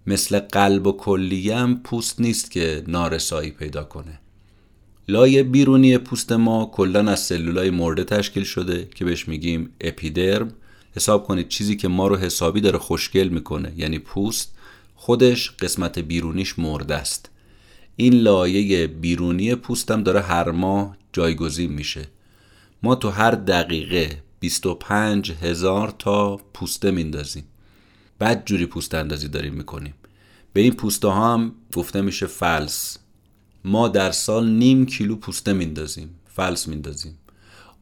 مثل 0.08 0.40
قلب 0.40 0.88
و 0.88 0.92
کلیه 0.92 1.58
هم 1.58 1.80
پوست 1.84 2.22
نیست 2.22 2.52
که 2.52 2.84
نارسایی 2.88 3.52
پیدا 3.52 3.84
کنه. 3.84 4.20
لایه 5.08 5.44
بیرونی 5.44 5.98
پوست 5.98 6.32
ما 6.32 6.72
کلا 6.74 7.12
از 7.12 7.20
سلولای 7.20 7.70
مرده 7.70 8.04
تشکیل 8.04 8.44
شده 8.44 8.88
که 8.96 9.06
بهش 9.06 9.28
میگیم 9.28 9.70
اپیدرم. 9.82 10.52
حساب 10.96 11.28
کنید 11.28 11.48
چیزی 11.48 11.76
که 11.76 11.88
ما 11.88 12.08
رو 12.08 12.16
حسابی 12.16 12.62
داره 12.62 12.78
خوشگل 12.78 13.28
می‌کنه 13.28 13.74
یعنی 13.78 14.00
پوست 14.00 14.56
خودش 14.96 15.52
قسمت 15.52 16.00
بیرونیش 16.00 16.60
مرده 16.60 16.96
است. 16.96 17.30
این 17.96 18.14
لایه 18.14 18.88
بیرونی 18.88 19.56
پوستم 19.56 20.04
داره 20.04 20.22
هر 20.22 20.52
ماه 20.52 20.98
جایگزین 21.14 21.74
میشه. 21.74 22.08
ما 22.84 22.96
تو 22.96 23.10
هر 23.10 23.32
دقیقه 23.32 24.24
25 24.40 25.32
هزار 25.32 25.96
تا 26.00 26.36
پوسته 26.36 26.92
میندازیم. 26.92 27.44
بعد 28.20 28.46
جوری 28.46 28.66
پوست 28.66 28.94
اندازی 28.94 29.28
داریم 29.28 29.54
می‌کنیم. 29.54 29.94
به 30.54 30.62
این 30.62 30.74
پوسته 30.74 31.08
ها 31.08 31.34
هم 31.34 31.52
گفته 31.76 32.02
میشه 32.02 32.28
فلس. 32.28 32.98
ما 33.66 33.88
در 33.88 34.12
سال 34.12 34.50
نیم 34.50 34.86
کیلو 34.86 35.16
پوسته 35.16 35.54
میندازیم. 35.54 36.10
فلس 36.28 36.68
میندازیم. 36.68 37.18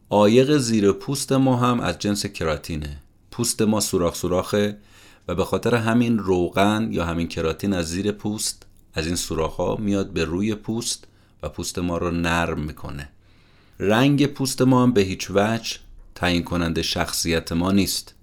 آیق 0.09 0.57
زیر 0.57 0.91
پوست 0.91 1.31
ما 1.31 1.57
هم 1.57 1.79
از 1.79 1.99
جنس 1.99 2.25
کراتینه. 2.25 2.97
پوست 3.31 3.61
ما 3.61 3.79
سوراخ 3.79 4.15
سوراخه 4.15 4.77
و 5.27 5.35
به 5.35 5.45
خاطر 5.45 5.75
همین 5.75 6.19
روغن 6.19 6.89
یا 6.91 7.05
همین 7.05 7.27
کراتین 7.27 7.73
از 7.73 7.89
زیر 7.89 8.11
پوست 8.11 8.65
از 8.93 9.07
این 9.07 9.15
سوراخ 9.15 9.55
ها 9.55 9.75
میاد 9.75 10.13
به 10.13 10.25
روی 10.25 10.55
پوست 10.55 11.07
و 11.43 11.49
پوست 11.49 11.79
ما 11.79 11.97
رو 11.97 12.11
نرم 12.11 12.59
می‌کنه. 12.59 13.09
رنگ 13.79 14.25
پوست 14.25 14.61
ما 14.61 14.83
هم 14.83 14.91
به 14.93 15.01
هیچ 15.01 15.31
وجه 15.31 15.77
تعیین 16.17 16.43
کننده 16.43 16.81
شخصیت 16.81 17.51
ما 17.51 17.71
نیست. 17.71 18.15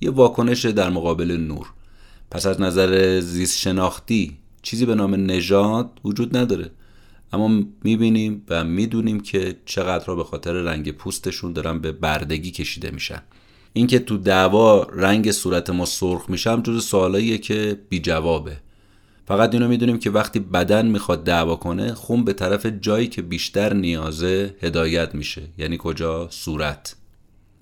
یه 0.00 0.10
واکنش 0.10 0.64
در 0.64 0.90
مقابل 0.90 1.30
نور. 1.30 1.66
پس 2.30 2.46
از 2.46 2.60
نظر 2.60 3.20
زیست 3.20 3.58
شناختی 3.58 4.36
چیزی 4.62 4.86
به 4.86 4.94
نام 4.94 5.14
نژاد 5.14 5.90
وجود 6.04 6.36
نداره. 6.36 6.70
اما 7.32 7.62
می‌بینیم 7.84 8.42
و 8.48 8.64
می‌دونیم 8.64 9.20
که 9.20 9.56
چقدر 9.66 10.04
را 10.06 10.14
به 10.14 10.24
خاطر 10.24 10.52
رنگ 10.52 10.92
پوستشون 10.92 11.52
دارن 11.52 11.78
به 11.78 11.92
بردگی 11.92 12.50
کشیده 12.50 12.90
میشن. 12.90 13.22
اینکه 13.72 13.98
تو 13.98 14.16
دعوا 14.16 14.82
رنگ 14.82 15.30
صورت 15.32 15.70
ما 15.70 15.84
سرخ 15.84 16.30
میشه 16.30 16.50
هم 16.50 16.62
جز 16.62 16.84
سوالاییه 16.84 17.38
که 17.38 17.80
بی 17.88 17.98
جوابه 17.98 18.56
فقط 19.26 19.54
اینو 19.54 19.68
می‌دونیم 19.68 19.98
که 19.98 20.10
وقتی 20.10 20.38
بدن 20.40 20.86
می‌خواد 20.86 21.24
دعوا 21.24 21.56
کنه 21.56 21.94
خون 21.94 22.24
به 22.24 22.32
طرف 22.32 22.66
جایی 22.66 23.06
که 23.06 23.22
بیشتر 23.22 23.74
نیازه 23.74 24.54
هدایت 24.62 25.14
میشه. 25.14 25.42
یعنی 25.58 25.76
کجا؟ 25.80 26.28
صورت. 26.30 26.96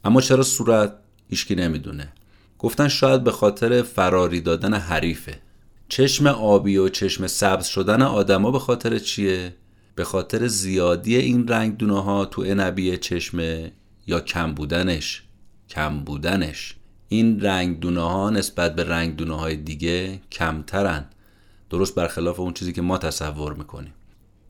اما 0.05 0.21
چرا 0.21 0.43
صورت 0.43 0.95
هیچکی 1.28 1.55
نمی‌دونه؟ 1.55 2.12
گفتن 2.59 2.88
شاید 2.88 3.25
به 3.25 3.33
خاطر 3.33 3.83
فراری 3.83 4.40
دادن 4.40 4.75
حریفه. 4.75 5.40
چشم 5.88 6.26
آبی 6.26 6.76
و 6.76 6.88
چشم 6.88 7.26
سبز 7.26 7.67
شدن 7.67 8.02
آدما 8.02 8.50
به 8.50 8.59
خاطر 8.59 8.99
چیه؟ 8.99 9.55
به 9.95 10.05
خاطر 10.05 10.47
زیادی 10.47 11.17
این 11.17 11.49
رنگ 11.49 11.76
دونه 11.76 12.02
ها 12.02 12.25
تو 12.25 12.43
انبی 12.47 12.97
چشمه 12.97 13.73
یا 14.07 14.21
کم 14.21 14.55
بودنش؟ 14.55 15.23
کم 15.69 16.00
بودنش. 16.00 16.75
این 17.09 17.40
رنگ 17.40 17.81
دونه 17.81 18.00
ها 18.00 18.31
نسبت 18.31 18.75
به 18.75 18.85
رنگ 18.85 19.17
دونه 19.17 19.38
های 19.38 19.57
دیگه 19.57 20.21
کمترن. 20.33 21.05
درست 21.71 21.95
برخلاف 21.95 22.40
اون 22.40 22.52
چیزی 22.52 22.73
که 22.73 22.83
ما 22.83 22.99
تصور 22.99 23.55
می‌کنیم. 23.55 23.93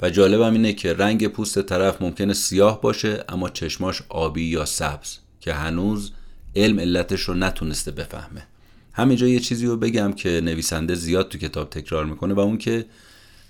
و 0.02 0.10
جالبم 0.10 0.52
اینه 0.52 0.72
که 0.72 0.92
رنگ 0.94 1.28
پوست 1.28 1.62
طرف 1.62 2.02
ممکنه 2.02 2.32
سیاه 2.32 2.80
باشه 2.80 3.24
اما 3.28 3.48
چشماش 3.48 4.02
آبی 4.08 4.44
یا 4.44 4.64
سبز. 4.64 5.18
که 5.40 5.54
هنوز 5.54 6.12
علم 6.56 6.80
علتش 6.80 7.20
رو 7.20 7.34
نتونسته 7.34 7.90
بفهمه. 7.90 8.46
همینجا 8.92 9.28
یه 9.28 9.40
چیزی 9.40 9.66
رو 9.66 9.76
بگم 9.76 10.12
که 10.12 10.40
نویسنده 10.44 10.94
زیاد 10.94 11.28
تو 11.28 11.38
کتاب 11.38 11.70
تکرار 11.70 12.04
می‌کنه 12.04 12.34
و 12.34 12.40
اون 12.40 12.58
که 12.58 12.86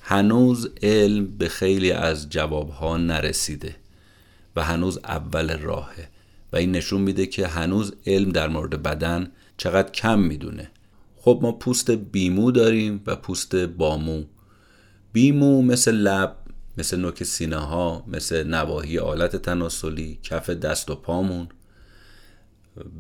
هنوز 0.03 0.71
علم 0.83 1.27
به 1.39 1.49
خیلی 1.49 1.93
از 1.93 2.31
جوابها 2.31 2.97
نرسیده 2.97 3.77
و 4.57 4.65
هنوز 4.65 4.99
اول 4.99 5.59
راهه. 5.59 6.09
و 6.53 6.57
این 6.57 6.73
نشون 6.73 7.01
میده 7.01 7.27
که 7.27 7.47
هنوز 7.47 7.93
علم 8.07 8.31
در 8.31 8.49
مورد 8.49 8.83
بدن 8.83 9.31
چقدر 9.57 9.91
کم 9.91 10.19
می‌دونه. 10.19 10.71
خب 11.17 11.39
ما 11.43 11.53
پوست 11.53 11.91
بیمو 11.91 12.51
داریم 12.51 13.03
و 13.07 13.17
پوست 13.17 13.55
بامو. 13.55 14.25
بیمو 15.13 15.63
مثل 15.63 15.93
لب 15.93 16.37
مثل 16.79 16.97
نوک 16.97 17.25
سینه 17.25 17.57
ها 17.57 18.05
مثل 18.07 18.47
نواحی 18.47 18.99
آلت 18.99 19.37
تناسلی 19.37 20.19
کف 20.23 20.51
دست 20.51 20.91
و 20.91 20.95
پامون. 20.95 21.49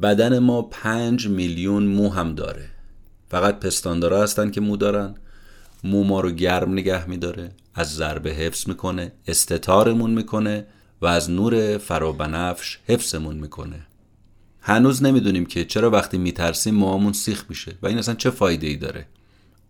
بدن 0.02 0.38
ما 0.38 0.62
پنج 0.62 1.28
میلیون 1.28 1.86
مو 1.86 2.08
هم 2.08 2.34
داره. 2.34 2.70
فقط 3.30 3.60
پستاندارا 3.60 4.22
هستن 4.22 4.50
که 4.50 4.60
مو 4.60 4.76
دارن. 4.76 5.14
مو 5.84 6.04
ما 6.04 6.20
رو 6.20 6.30
گرم 6.30 6.72
نگه 6.72 7.08
میداره. 7.08 7.50
از 7.74 7.94
ضربه 7.94 8.30
حفظ 8.30 8.68
می‌کنه 8.68 9.12
استتارمون 9.26 10.10
می‌کنه 10.10 10.66
و 11.02 11.06
از 11.06 11.30
نور 11.30 11.78
فرابنفش 11.78 12.78
حفظمون 12.86 13.36
می‌کنه. 13.36 13.86
هنوز 14.60 15.02
نمی‌دونیم 15.02 15.46
که 15.46 15.64
چرا 15.64 15.90
وقتی 15.90 16.18
میترسیم 16.18 16.74
موامون 16.74 17.12
سیخ 17.12 17.44
میشه 17.48 17.72
و 17.82 17.86
این 17.86 17.98
اصلا 17.98 18.14
چه 18.14 18.30
فایده 18.30 18.66
ای 18.66 18.76
داره. 18.76 19.06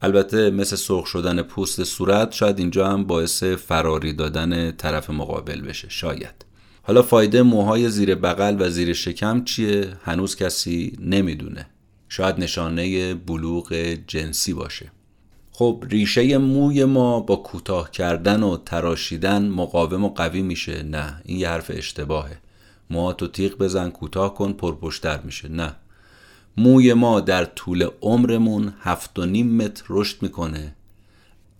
البته 0.03 0.51
مثل 0.51 0.77
سرخ 0.77 1.07
شدن 1.07 1.43
پوست 1.43 1.85
صورت 1.85 2.33
شاید 2.33 2.59
اینجا 2.59 2.89
هم 2.89 3.05
باعث 3.05 3.43
فراری 3.43 4.13
دادن 4.13 4.71
طرف 4.71 5.11
مقابل 5.11 5.61
بشه 5.61 5.89
شاید. 5.89 6.48
حالا 6.89 7.03
فایده 7.03 7.43
موهای 7.43 7.91
زیر 7.91 8.15
بغل 8.15 8.57
و 8.61 8.71
زیر 8.71 8.93
شکم 8.93 9.45
چیه؟ 9.45 9.89
هنوز 10.05 10.37
کسی 10.37 10.97
نمی‌دونه. 11.01 11.67
شاید 12.09 12.39
نشانه 12.39 13.15
بلوغ 13.15 13.75
جنسی 14.07 14.53
باشه. 14.53 14.93
خب 15.53 15.85
ریشه 15.91 16.39
موی 16.39 16.85
ما 16.85 17.21
با 17.21 17.37
کوتاه 17.37 17.91
کردن 17.91 18.43
و 18.43 18.57
تراشیدن 18.57 19.49
مقاوم 19.49 20.05
و 20.05 20.09
قوی 20.09 20.43
میشه. 20.43 20.83
نه 20.83 21.23
این 21.25 21.39
یه 21.39 21.49
حرف 21.49 21.71
اشتباهه. 21.75 22.39
موهاتو 22.91 23.27
تیغ 23.27 23.59
بزن 23.59 23.91
کوتاه 23.91 24.35
کن 24.35 24.53
پرپشتر 24.53 25.21
میشه. 25.21 25.49
نه. 25.49 25.77
موی 26.57 26.95
ما 26.95 27.21
در 27.21 27.45
طول 27.45 27.89
عمرمون 28.01 28.73
هفت 28.81 29.19
و 29.19 29.27
نیم 29.27 29.57
متر 29.57 29.85
رشد 29.89 30.23
می‌کنه. 30.23 30.75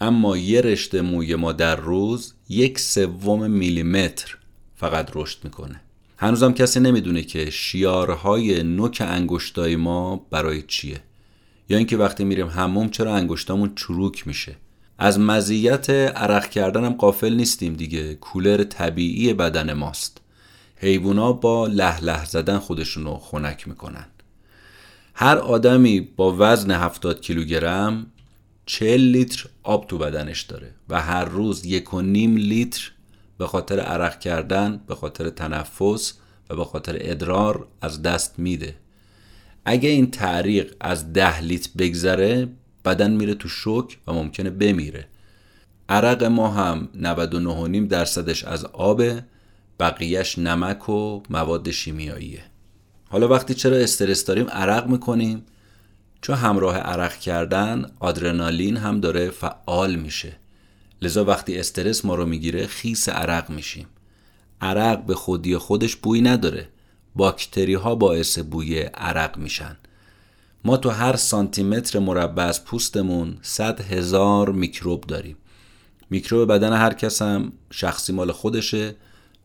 اما 0.01 0.37
یه 0.37 0.61
رشته 0.61 1.01
موی 1.01 1.35
ما 1.35 1.53
در 1.53 1.77
روز 1.77 2.35
یک 2.49 2.79
سوم 2.79 3.51
میلیمتر. 3.51 4.38
فقط 4.79 5.11
رشد 5.15 5.39
می‌کنه. 5.45 5.81
هنوزم 6.17 6.53
کسی 6.53 6.81
نمی‌دونه 6.81 7.23
که 7.23 7.51
شیارهای 7.51 8.63
نوک 8.63 9.03
انگشتای 9.07 9.77
ما 9.77 10.17
برای 10.31 10.63
چیه. 10.63 11.01
یا 11.69 11.77
اینکه 11.79 11.97
وقتی 11.97 12.25
میریم 12.25 12.47
حموم 12.47 12.91
چرا 12.91 13.15
انگشتامون 13.15 13.73
چروک 13.75 14.27
میشه. 14.27 14.57
از 14.99 15.21
مزیت 15.21 15.91
عرق 15.91 16.49
کردن 16.49 16.85
هم 16.85 16.93
قافل 16.93 17.35
نیستیم 17.35 17.75
دیگه. 17.75 18.15
کولر 18.15 18.65
طبیعی 18.65 19.35
بدن 19.35 19.73
ماست. 19.73 20.21
حیوونا 20.77 21.33
با 21.33 21.67
لح 21.67 22.05
لح 22.05 22.25
زدن 22.25 22.59
خودشونو 22.59 23.19
خنک 23.19 23.69
می‌کنن. 23.69 24.07
هر 25.15 25.37
آدمی 25.37 26.01
با 26.01 26.37
وزن 26.39 26.71
70 26.71 27.21
کیلوگرم 27.21 28.07
40 28.67 29.01
لیتر 29.01 29.49
آب 29.63 29.87
تو 29.87 29.99
بدنش 29.99 30.43
داره 30.43 30.75
و 30.89 31.01
هر 31.01 31.25
روز 31.25 31.67
یک 31.67 31.95
و 31.95 32.01
نیم 32.01 32.37
لیتر 32.37 32.93
به 33.39 33.47
خاطر 33.47 33.81
عرق 33.81 34.19
کردن 34.19 34.81
به 34.87 34.95
خاطر 34.95 35.31
تنفس 35.31 36.13
و 36.51 36.57
به 36.57 36.65
خاطر 36.65 36.97
ادرار 37.01 37.67
از 37.81 38.03
دست 38.03 38.39
میده. 38.39 38.77
اگه 39.65 39.89
این 39.89 40.11
تعریق 40.11 40.75
از 40.81 41.13
ده 41.13 41.41
لیتر 41.41 41.71
بگذره 41.79 42.49
بدن 42.85 43.11
میره 43.11 43.35
تو 43.35 43.49
شوک 43.49 43.99
و 44.07 44.13
ممکنه 44.13 44.51
بمیره. 44.51 45.09
عرق 45.89 46.25
ما 46.25 46.49
هم 46.49 46.89
99.5 47.85 47.89
درصدش 47.89 48.45
از 48.45 48.65
آبه 48.65 49.25
بقیهش 49.81 50.39
نمک 50.39 50.89
و 50.89 51.23
مواد 51.31 51.71
شیمیاییه. 51.71 52.43
حالا 53.11 53.29
وقتی 53.29 53.55
چرا 53.55 53.77
استرس 53.77 54.25
داریم 54.25 54.49
عرق 54.49 54.87
می‌کنیم؟ 54.87 55.45
چون 56.21 56.37
همراه 56.37 56.77
عرق 56.77 57.17
کردن 57.19 57.91
آدرنالین 58.01 58.77
هم 58.77 59.01
داره 59.01 59.31
فعال 59.31 59.95
میشه. 59.95 60.37
لذا 61.03 61.25
وقتی 61.25 61.59
استرس 61.59 62.05
ما 62.05 62.15
رو 62.15 62.27
می‌گیره 62.27 62.67
خیس 62.67 63.09
عرق 63.09 63.51
میشیم. 63.51 63.87
عرق 64.61 65.05
به 65.05 65.15
خودی 65.15 65.57
خودش 65.57 65.97
بوی 65.97 66.21
نداره. 66.21 66.69
باکتری 67.17 67.75
ها 67.75 67.95
باعث 67.95 68.39
بوی 68.39 68.81
عرق 68.81 69.39
میشن. 69.39 69.77
ما 70.65 70.77
تو 70.77 70.91
هر 70.91 71.17
سانتیمتر 71.17 71.99
مربع 71.99 72.43
از 72.43 72.65
پوستمون 72.65 73.39
100 73.43 73.81
هزار 73.81 74.53
میکروب 74.53 75.07
داریم. 75.07 75.37
میکروب 76.11 76.53
بدن 76.53 76.73
هر 76.73 76.95
کس 76.95 77.23
هم 77.23 77.53
شخصی 77.71 78.13
مال 78.13 78.33
خودشه 78.33 78.97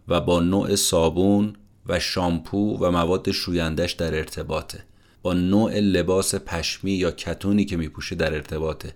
و 0.08 0.22
با 0.22 0.40
نوع 0.40 0.76
صابون 0.76 1.56
و 1.86 2.00
شامپو 2.00 2.78
و 2.78 2.92
مواد 2.92 3.32
شویندش 3.32 3.92
در 3.92 4.16
ارتباطه. 4.16 4.84
با 5.22 5.34
نوع 5.34 5.80
لباس 5.80 6.36
پشمی 6.36 6.92
یا 6.92 7.12
کتونی 7.12 7.66
که 7.66 7.78
میپوشه 7.78 8.16
در 8.16 8.34
ارتباطه. 8.34 8.96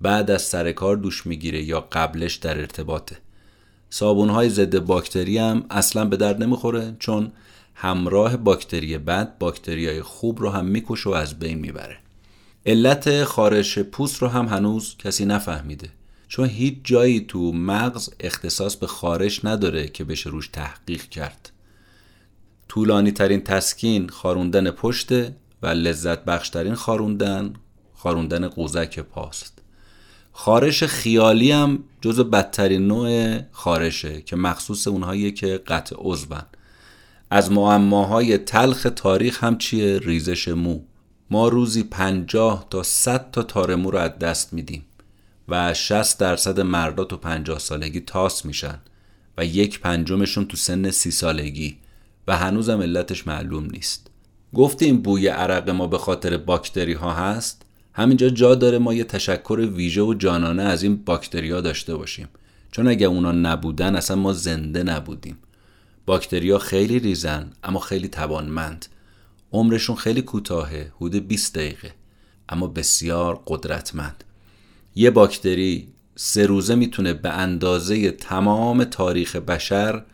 بعد 0.00 0.30
از 0.30 0.42
سر 0.42 0.72
کار 0.72 0.96
دوش 0.96 1.26
می‌گیره 1.26 1.62
یا 1.62 1.80
قبلش 1.80 2.34
در 2.36 2.58
ارتباطه. 2.58 3.18
های 4.02 4.48
ضد 4.48 4.78
باکتری 4.78 5.38
هم 5.38 5.66
اصلا 5.70 6.04
به 6.04 6.16
درد 6.16 6.42
نمی‌خوره 6.42 6.96
چون 6.98 7.32
همراه 7.74 8.36
باکتری 8.36 8.98
بد 8.98 9.38
باکتریای 9.38 10.02
خوب 10.02 10.40
رو 10.40 10.50
هم 10.50 10.64
می‌کشه 10.64 11.10
و 11.10 11.12
از 11.12 11.38
بین 11.38 11.58
می‌بره. 11.58 11.96
علت 12.66 13.24
خارش 13.24 13.78
پوست 13.78 14.22
رو 14.22 14.28
هم 14.28 14.46
هنوز 14.46 14.96
کسی 14.98 15.24
نفهمیده 15.24 15.88
چون 16.28 16.48
هیچ 16.48 16.74
جایی 16.84 17.20
تو 17.20 17.52
مغز 17.52 18.10
اختصاص 18.20 18.76
به 18.76 18.86
خارش 18.86 19.44
نداره 19.44 19.88
که 19.88 20.04
بشه 20.04 20.30
روش 20.30 20.48
تحقیق 20.48 21.02
کرد. 21.02 21.50
طولانی 22.68 23.12
ترین 23.12 23.40
تسکین 23.40 24.08
خاروندن 24.08 24.70
پشت 24.70 25.12
و 25.62 25.66
لذت 25.66 26.24
بخشترین 26.24 26.74
خاروندن 26.74 27.52
خاروندن 27.94 28.48
قوزک 28.48 29.00
پاست. 29.00 29.59
خارش 30.42 30.84
خیالی 30.84 31.52
هم 31.52 31.84
جز 32.00 32.20
بدترین 32.20 32.86
نوع 32.86 33.38
خارشه 33.52 34.22
که 34.22 34.36
مخصوص 34.36 34.88
اونهایی 34.88 35.32
که 35.32 35.60
قطع 35.66 35.96
عضون. 35.98 36.42
از 37.30 37.52
معماهای 37.52 38.38
تلخ 38.38 38.86
تاریخ 38.96 39.44
هم 39.44 39.58
چیه؟ 39.58 39.98
ریزش 39.98 40.48
مو. 40.48 40.80
ما 41.30 41.48
روزی 41.48 41.82
پنجاه 41.82 42.66
تا 42.70 42.82
100 42.82 43.30
تا 43.30 43.42
تار 43.42 43.74
مو 43.74 43.90
رو 43.90 43.98
از 43.98 44.18
دست 44.18 44.52
میدیم 44.52 44.84
و 45.48 45.74
60 45.74 46.18
درصد 46.18 46.60
مردا 46.60 47.04
تو 47.04 47.16
پنجاه 47.16 47.58
سالگی 47.58 48.00
تاس 48.00 48.44
میشن 48.44 48.78
و 49.38 49.44
یک 49.44 49.80
پنجمشون 49.80 50.44
تو 50.44 50.56
سن 50.56 50.90
سی 50.90 51.10
سالگی 51.10 51.76
و 52.28 52.36
هنوزم 52.36 52.82
علتش 52.82 53.26
معلوم 53.26 53.64
نیست. 53.64 54.10
گفتیم 54.54 55.02
بوی 55.02 55.28
عرق 55.28 55.70
ما 55.70 55.86
به 55.86 55.98
خاطر 55.98 56.36
باکتری 56.36 56.92
ها 56.92 57.14
هست؟ 57.14 57.66
همینجا 57.92 58.28
جا 58.28 58.54
داره 58.54 58.78
ما 58.78 58.94
یه 58.94 59.04
تشکر 59.04 59.68
ویژه 59.72 60.02
و 60.02 60.14
جانانه 60.14 60.62
از 60.62 60.82
این 60.82 60.96
باکتریا 60.96 61.60
داشته 61.60 61.96
باشیم. 61.96 62.28
چون 62.72 62.88
اگه 62.88 63.06
اونا 63.06 63.32
نبودن 63.32 63.96
اصلا 63.96 64.16
ما 64.16 64.32
زنده 64.32 64.82
نبودیم. 64.82 65.38
باکتریا 66.06 66.58
خیلی 66.58 66.98
ریزن 66.98 67.52
اما 67.64 67.80
خیلی 67.80 68.08
توانمند. 68.08 68.86
عمرشون 69.52 69.96
خیلی 69.96 70.22
کوتاهه 70.22 70.92
حدود 70.96 71.28
20 71.28 71.54
دقیقه. 71.54 71.94
اما 72.48 72.66
بسیار 72.66 73.42
قدرتمند. 73.46 74.24
یه 74.94 75.10
باکتری 75.10 75.88
سه 76.16 76.46
روزه 76.46 76.74
می‌تونه 76.74 77.12
به 77.12 77.30
اندازه 77.30 78.10
تمام 78.10 78.84
تاریخ 78.84 79.36
بشر 79.36 80.04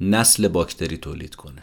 نسل 0.00 0.48
باکتری 0.48 0.96
تولید 0.96 1.34
کنه. 1.34 1.62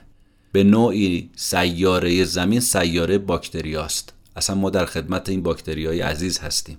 به 0.51 0.63
نوعی 0.63 1.29
سیاره 1.35 2.23
زمین 2.23 2.59
سیاره 2.59 3.17
باکتریاست. 3.17 4.13
اصلا 4.35 4.55
ما 4.55 4.69
در 4.69 4.85
خدمت 4.85 5.29
این 5.29 5.43
باکتری 5.43 5.85
های 5.85 6.01
عزیز 6.01 6.39
هستیم. 6.39 6.77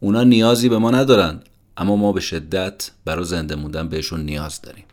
اونا 0.00 0.24
نیازی 0.24 0.68
به 0.68 0.78
ما 0.78 0.90
ندارن 0.90 1.40
اما 1.76 1.96
ما 1.96 2.12
به 2.12 2.20
شدت 2.20 2.90
برای 3.04 3.24
زنده 3.24 3.54
موندن 3.54 3.88
بهشون 3.88 4.20
نیاز 4.20 4.62
داریم. 4.62 4.84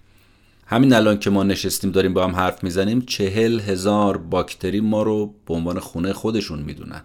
همین 0.65 0.93
الان 0.93 1.19
که 1.19 1.29
ما 1.29 1.43
نشستیم 1.43 1.91
داریم 1.91 2.13
با 2.13 2.23
هم 2.23 2.35
حرف 2.35 2.63
می‌زنیم 2.63 3.01
چهل 3.01 3.59
هزار 3.59 4.17
باکتری 4.17 4.79
ما 4.79 5.03
رو 5.03 5.33
به 5.45 5.53
عنوان 5.53 5.79
خونه 5.79 6.13
خودشون 6.13 6.59
می‌دونن. 6.59 7.01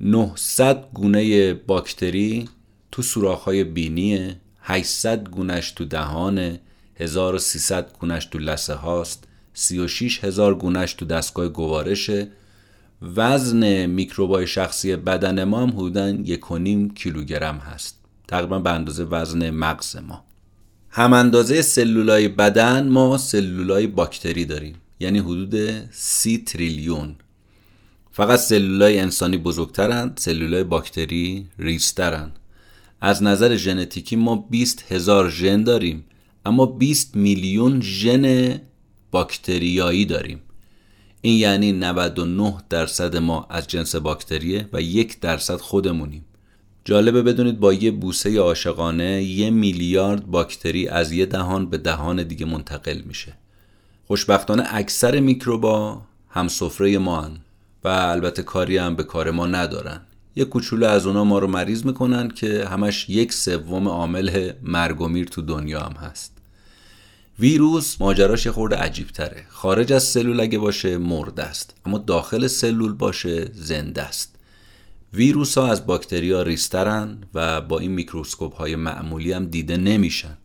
900 0.00 0.86
گونه 0.94 1.54
باکتری 1.54 2.48
تو 2.92 3.02
سوراخ‌های 3.02 3.64
بینیه 3.64 4.36
800 4.60 5.28
گونش 5.28 5.70
تو 5.70 5.84
دهانه 5.84 6.60
1300 6.96 7.92
گونش 8.00 8.26
تو 8.26 8.38
لسه 8.38 8.74
هاست 8.74 9.24
36 9.54 10.24
هزار 10.24 10.54
گونش 10.54 10.94
تو 10.94 11.04
دستگاه 11.04 11.48
گوارشه 11.48 12.28
وزن 13.02 13.86
میکروبای 13.86 14.46
شخصی 14.46 14.96
بدن 14.96 15.44
ما 15.44 15.62
هم 15.62 15.70
حدودا 15.70 16.08
یک 16.08 16.40
کیلوگرم 16.94 17.56
هست. 17.56 17.98
تقریبا 18.28 18.58
به 18.58 18.70
اندازه 18.70 19.04
وزن 19.04 19.50
مغز 19.50 19.96
ما. 19.96 20.24
هم 20.90 21.12
اندازه 21.12 21.62
سلولای 21.62 22.28
بدن 22.28 22.88
ما 22.88 23.18
سلولای 23.18 23.86
باکتری 23.86 24.44
داریم. 24.44 24.74
یعنی 25.00 25.18
حدود 25.18 25.54
سی 25.90 26.38
تریلیون. 26.38 27.16
فقط 28.12 28.38
سلولای 28.38 28.98
انسانی 28.98 29.36
بزرگترند 29.38 30.18
سلولای 30.18 30.64
باکتری 30.64 31.46
ریزترند 31.58 32.38
از 33.00 33.22
نظر 33.22 33.56
ژنتیکی 33.56 34.16
ما 34.16 34.36
20 34.50 34.92
هزار 34.92 35.30
ژن 35.30 35.62
داریم 35.62 36.04
اما 36.46 36.66
20 36.66 37.16
میلیون 37.16 37.80
ژن 37.80 38.56
باکتریایی 39.10 40.04
داریم. 40.04 40.40
این 41.24 41.38
یعنی 41.38 41.72
99 41.72 42.54
درصد 42.70 43.16
ما 43.16 43.46
از 43.50 43.66
جنس 43.66 43.96
باکتریه 43.96 44.68
و 44.72 44.80
یک 44.80 45.20
درصد 45.20 45.56
خودمونیم. 45.56 46.24
جالبه 46.84 47.22
بدونید 47.22 47.60
با 47.60 47.72
یه 47.72 47.90
بوسه 47.90 48.38
عاشقانه 48.38 49.22
یه 49.22 49.50
میلیارد 49.50 50.26
باکتری 50.26 50.88
از 50.88 51.12
یه 51.12 51.26
دهان 51.26 51.70
به 51.70 51.78
دهان 51.78 52.22
دیگه 52.22 52.46
منتقل 52.46 53.00
میشه. 53.00 53.34
خوشبختانه 54.06 54.64
اکثر 54.70 55.20
میکروبا 55.20 56.02
هم 56.28 56.48
سفره 56.48 56.98
ما 56.98 57.20
هن 57.20 57.36
و 57.84 57.88
البته 57.88 58.42
کاری 58.42 58.76
هم 58.76 58.96
به 58.96 59.02
کار 59.02 59.30
ما 59.30 59.46
ندارن. 59.46 60.00
یه 60.36 60.44
کوچولو 60.44 60.86
از 60.86 61.06
اونا 61.06 61.24
ما 61.24 61.38
رو 61.38 61.46
مریض 61.46 61.86
می‌کنن 61.86 62.28
که 62.28 62.68
همش 62.70 63.10
یک 63.10 63.32
سوم 63.32 63.88
عامل 63.88 64.52
مرگ 64.62 65.00
و 65.00 65.08
میر 65.08 65.26
تو 65.26 65.42
دنیا 65.42 65.80
هم 65.80 65.92
هست. 65.92 66.33
ویروس 67.38 68.00
ماجراش 68.00 68.46
خورده 68.46 68.76
عجیب 68.76 69.08
تره 69.08 69.46
خارج 69.48 69.92
از 69.92 70.02
سلول 70.04 70.40
اگه 70.40 70.58
باشه 70.58 70.98
مرده 70.98 71.42
است. 71.42 71.74
اما 71.86 71.98
داخل 71.98 72.46
سلول 72.46 72.92
باشه 72.92 73.50
زنده 73.54 74.02
است. 74.02 74.34
ویروس 75.14 75.58
ها 75.58 75.68
از 75.68 75.86
باکتریا 75.86 76.42
ریزترن 76.42 77.18
و 77.34 77.60
با 77.60 77.78
این 77.78 77.90
میکروسکوپ 77.90 78.56
های 78.56 78.76
معمولی 78.76 79.32
هم 79.32 79.46
دیده 79.46 79.76
نمیشن. 79.76 80.36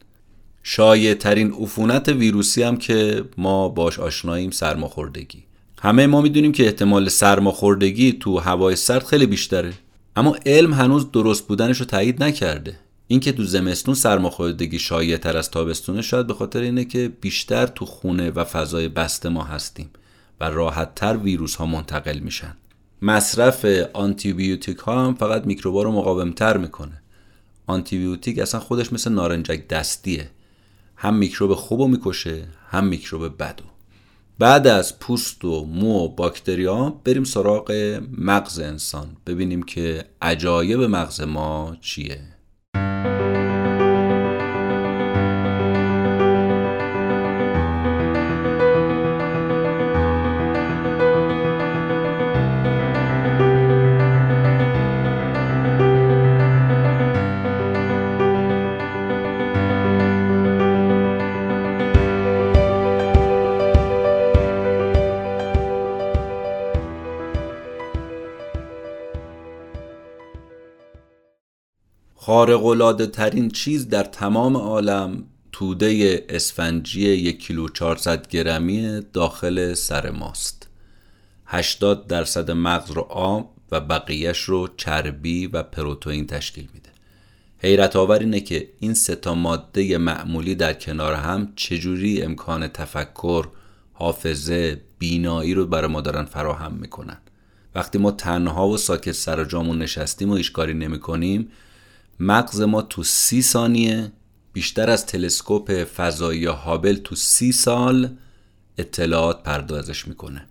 شایع 0.63 1.13
ترین 1.13 1.53
عفونت 1.53 2.09
ویروسی 2.09 2.63
هم 2.63 2.77
که 2.77 3.25
ما 3.37 3.69
باش 3.69 3.99
آشناییم 3.99 4.51
سرماخوردگی. 4.51 5.43
همه 5.81 6.07
ما 6.07 6.21
می‌دونیم 6.21 6.51
که 6.51 6.65
احتمال 6.65 7.09
سرماخوردگی 7.09 8.13
تو 8.13 8.39
هوای 8.39 8.75
سرد 8.75 9.03
خیلی 9.03 9.25
بیشتره. 9.25 9.73
اما 10.15 10.37
علم 10.45 10.73
هنوز 10.73 11.11
درست 11.11 11.47
بودنش 11.47 11.79
رو 11.79 11.85
تایید 11.85 12.23
نکرده. 12.23 12.79
اینکه 13.11 13.31
تو 13.31 13.43
زمستون 13.43 13.95
سرماخوردگی 13.95 14.79
شایع 14.79 15.17
تر 15.17 15.37
از 15.37 15.51
تابستونه 15.51 16.01
شاید 16.01 16.27
به 16.27 16.33
خاطر 16.33 16.61
اینه 16.61 16.85
که 16.85 17.11
بیشتر 17.21 17.67
تو 17.67 17.85
خونه 17.85 18.31
و 18.31 18.43
فضای 18.43 18.87
بسته 18.87 19.29
ما 19.29 19.43
هستیم 19.43 19.89
و 20.39 20.49
راحت 20.49 20.95
تر 20.95 21.17
ویروس 21.17 21.55
ها 21.55 21.65
منتقل 21.65 22.19
میشن. 22.19 22.57
مصرف 23.01 23.65
آنتیبیوتیک 23.93 24.77
ها 24.77 25.05
هم 25.05 25.15
فقط 25.15 25.45
میکروبا 25.45 25.83
رو 25.83 25.91
مقاوم 25.91 26.31
تر 26.31 26.57
می‌کنه. 26.57 27.01
آنتیبیوتیک 27.67 28.39
اصلا 28.39 28.59
خودش 28.59 28.93
مثل 28.93 29.11
نارنجک 29.11 29.67
دستیه. 29.67 30.29
هم 30.95 31.15
میکروب 31.15 31.53
خوب 31.53 31.81
می‌کشه 31.81 32.47
هم 32.69 32.85
میکروب 32.85 33.37
بدو 33.43 33.63
بعد 34.39 34.67
از 34.67 34.99
پوست 34.99 35.45
و 35.45 35.65
مو 35.65 36.05
و 36.05 36.07
باکتریا 36.07 36.89
بریم 37.03 37.23
سراغ 37.23 37.99
مغز 38.17 38.59
انسان. 38.59 39.07
ببینیم 39.27 39.63
که 39.63 40.05
عجایب 40.21 40.81
مغز 40.81 41.21
ما 41.21 41.77
چیه. 41.81 42.38
خارقلاده 72.39 73.07
ترین 73.07 73.49
چیز 73.49 73.89
در 73.89 74.03
تمام 74.03 74.57
عالم 74.57 75.23
توده 75.51 76.25
اسفنجی 76.29 77.01
یک 77.01 77.39
کیلو 77.39 77.69
400 77.69 78.27
گرمی 78.27 79.01
داخل 79.13 79.73
سر 79.73 80.09
ماست. 80.09 80.69
80 81.45 82.07
درصد 82.07 82.51
مغز 82.51 82.91
رو 82.91 83.01
آب 83.01 83.53
و 83.71 83.79
بقیهش 83.79 84.39
رو 84.39 84.67
چربی 84.77 85.47
و 85.47 85.63
پروتئین 85.63 86.27
تشکیل 86.27 86.67
میده. 86.73 86.89
حیرت 87.57 87.95
آور 87.95 88.19
اینه 88.19 88.39
که 88.39 88.69
این 88.79 88.93
ستا 88.93 89.35
ماده 89.35 89.97
معمولی 89.97 90.55
در 90.55 90.73
کنار 90.73 91.13
هم 91.13 91.53
چجوری 91.55 92.21
امکان 92.21 92.67
تفکر 92.67 93.47
حافظه 93.93 94.81
بینایی 94.99 95.53
رو 95.53 95.65
برای 95.65 95.91
ما 95.91 96.01
دارن 96.01 96.25
فراهم 96.25 96.73
می‌کنن؟ 96.73 97.17
وقتی 97.75 97.97
ما 97.97 98.11
تنها 98.11 98.67
و 98.67 98.77
ساکت 98.77 99.11
سر 99.11 99.45
جامون 99.45 99.77
نشستیم 99.77 100.31
و 100.31 100.35
هیچ 100.35 100.51
کاری 100.51 100.73
نمی 100.73 100.99
کنیم 100.99 101.51
مغز 102.19 102.61
ما 102.61 102.81
تو 102.81 103.03
سی 103.03 103.41
ثانیه 103.41 104.11
بیشتر 104.53 104.89
از 104.89 105.05
تلسکوپ 105.05 105.83
فضایی 105.83 106.45
هابل 106.45 106.95
تو 106.95 107.15
سی 107.15 107.51
سال 107.51 108.09
اطلاعات 108.77 109.43
پردازش 109.43 110.07
می‌کنه. 110.07 110.45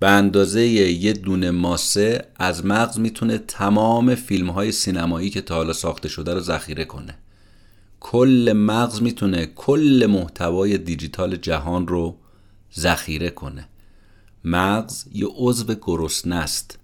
به 0.00 0.08
اندازه 0.08 0.66
یه 0.66 1.12
دونه 1.12 1.50
ماسه 1.50 2.24
از 2.36 2.66
مغز 2.66 2.98
می‌تونه 2.98 3.38
تمام 3.38 4.14
فیلم 4.14 4.50
های 4.50 4.72
سینمایی 4.72 5.30
که 5.30 5.40
تا 5.40 5.54
حالا 5.54 5.72
ساخته 5.72 6.08
شده 6.08 6.34
رو 6.34 6.40
ذخیره 6.40 6.84
کنه. 6.84 7.18
کل 8.00 8.52
مغز 8.56 9.02
می‌تونه 9.02 9.46
کل 9.46 10.06
محتوای 10.10 10.78
دیجیتال 10.78 11.36
جهان 11.36 11.88
رو 11.88 12.16
ذخیره 12.76 13.30
کنه. 13.30 13.68
مغز 14.44 15.04
یه 15.12 15.26
عضو 15.36 15.74
گرسنه 15.74 16.36
است. 16.36 16.78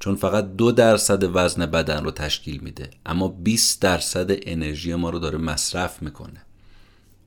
چون 0.00 0.16
فقط 0.16 0.56
دو 0.56 0.72
درصد 0.72 1.30
وزن 1.34 1.66
بدن 1.66 2.04
رو 2.04 2.10
تشکیل 2.10 2.60
میده 2.60 2.90
اما 3.06 3.28
20 3.28 3.82
درصد 3.82 4.30
انرژی 4.30 4.94
ما 4.94 5.10
رو 5.10 5.18
داره 5.18 5.38
مصرف 5.38 6.02
می‌کنه. 6.02 6.42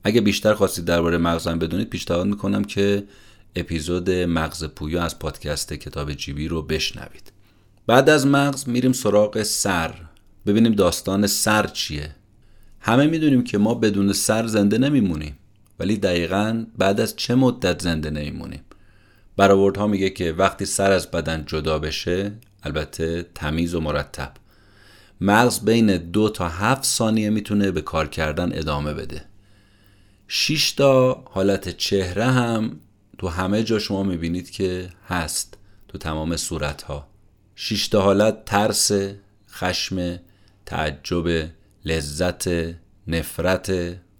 اگه 0.04 0.20
بیشتر 0.20 0.54
خواستید 0.54 0.84
درباره 0.84 1.18
مغزم 1.18 1.58
بدونید 1.58 1.90
پیشنهاد 1.90 2.26
می‌کنم 2.26 2.64
که 2.64 3.04
اپیزود 3.56 4.10
مغز 4.10 4.64
پویا 4.64 5.02
از 5.02 5.18
پادکست 5.18 5.72
کتاب 5.72 6.12
جیبی 6.12 6.48
رو 6.48 6.62
بشنوید. 6.62 7.32
بعد 7.86 8.10
از 8.10 8.26
مغز 8.26 8.68
میریم 8.68 8.92
سراغ 8.92 9.42
سر. 9.42 9.94
ببینیم 10.46 10.72
داستان 10.72 11.26
سر 11.26 11.66
چیه. 11.66 12.14
همه 12.80 13.06
می‌دونیم 13.06 13.44
که 13.44 13.58
ما 13.58 13.74
بدون 13.74 14.12
سر 14.12 14.46
زنده 14.46 14.78
نمیمونیم 14.78 15.38
ولی 15.78 15.96
دقیقا 15.96 16.66
بعد 16.78 17.00
از 17.00 17.16
چه 17.16 17.34
مدت 17.34 17.82
زنده 17.82 18.10
نمیمونیم؟ 18.10 18.60
برآوردها 19.36 19.86
میگه 19.86 20.10
که 20.10 20.32
وقتی 20.32 20.64
سر 20.66 20.92
از 20.92 21.10
بدن 21.10 21.44
جدا 21.46 21.78
بشه 21.78 22.32
البته 22.62 23.26
تمیز 23.34 23.74
و 23.74 23.80
مرتب. 23.80 24.32
مغز 25.20 25.60
بین 25.60 25.96
دو 25.96 26.28
تا 26.28 26.48
هفت 26.48 26.84
ثانیه 26.84 27.30
می‌تونه 27.30 27.70
به 27.70 27.80
کار 27.80 28.08
کردن 28.08 28.58
ادامه 28.58 28.94
بده. 28.94 29.24
6 30.28 30.72
تا 30.72 31.24
حالت 31.30 31.76
چهره 31.76 32.24
هم 32.24 32.80
تو 33.18 33.28
همه 33.28 33.62
جا 33.62 33.78
شما 33.78 34.02
می‌بینید 34.02 34.50
که 34.50 34.88
هست 35.08 35.58
تو 35.88 35.98
تمام 35.98 36.36
صورت 36.36 36.82
ها 36.82 37.08
6 37.54 37.88
تا 37.88 38.02
حالت 38.02 38.44
ترس 38.44 38.92
خشم 39.50 40.18
تعجب 40.66 41.48
لذت 41.84 42.48
نفرت 43.06 43.72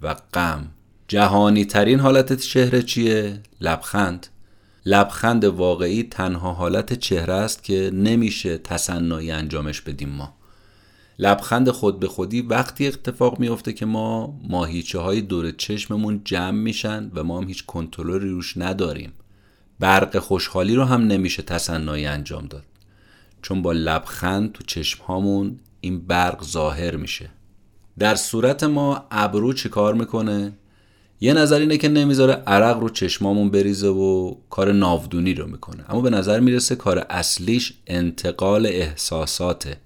و 0.03 0.15
غم. 0.35 0.69
جهانی 1.09 1.65
ترین 1.65 2.01
حالت 2.01 2.33
چهره 2.33 2.83
چیه؟ 2.83 3.41
لبخند. 3.61 4.27
لبخند 4.87 5.45
واقعی 5.45 6.03
تنها 6.03 6.53
حالت 6.53 6.93
چهره 6.93 7.35
است 7.35 7.65
که 7.65 7.91
نمیشه 7.95 8.59
تصنعی 8.59 9.31
انجامش 9.31 9.81
بدیم 9.81 10.09
ما. 10.09 10.35
لبخند 11.19 11.71
خود 11.71 12.01
به 12.01 12.09
خودی 12.09 12.43
وقتی 12.43 12.87
اتفاق 12.87 13.39
میفته 13.39 13.73
که 13.73 13.87
ما 13.87 14.39
ماهیچه 14.49 14.99
های 14.99 15.21
دور 15.21 15.51
چشممون 15.51 16.21
جمع 16.25 16.51
میشن 16.51 17.11
و 17.15 17.25
ما 17.25 17.39
هم 17.39 17.49
هیچ 17.49 17.67
کنترلی 17.67 18.29
روش 18.29 18.57
نداریم. 18.57 19.13
برق 19.81 20.19
خوشحالی 20.19 20.75
رو 20.75 20.85
هم 20.85 21.01
نمیشه 21.07 21.43
تصنعی 21.43 22.07
انجام 22.07 22.47
داد. 22.47 22.65
چون 23.43 23.63
با 23.63 23.73
لبخند 23.73 24.53
تو 24.53 24.65
چشم 24.65 25.05
هامون 25.05 25.61
این 25.81 26.07
برق 26.07 26.45
ظاهر 26.45 26.97
میشه. 26.97 27.31
در 27.99 28.15
صورت 28.15 28.65
ما 28.65 29.07
ابرو 29.11 29.53
چیکار 29.53 29.95
می‌کنه؟ 29.95 30.53
یه 31.25 31.33
نظر 31.33 31.59
اینه 31.59 31.77
که 31.77 31.89
نمی‌ذاره 31.89 32.33
عرق 32.33 32.79
رو 32.79 32.89
چشمامون 32.89 33.51
بریزه 33.51 33.89
و 33.89 34.35
کار 34.51 34.73
ناودونی 34.73 35.35
رو 35.35 35.47
می‌کنه. 35.47 35.85
اما 35.89 36.01
به 36.01 36.11
نظر 36.11 36.41
می‌رسه 36.41 36.77
کار 36.77 36.99
اصلیش 37.11 37.73
انتقال 37.87 38.67
احساساته. 38.67 39.77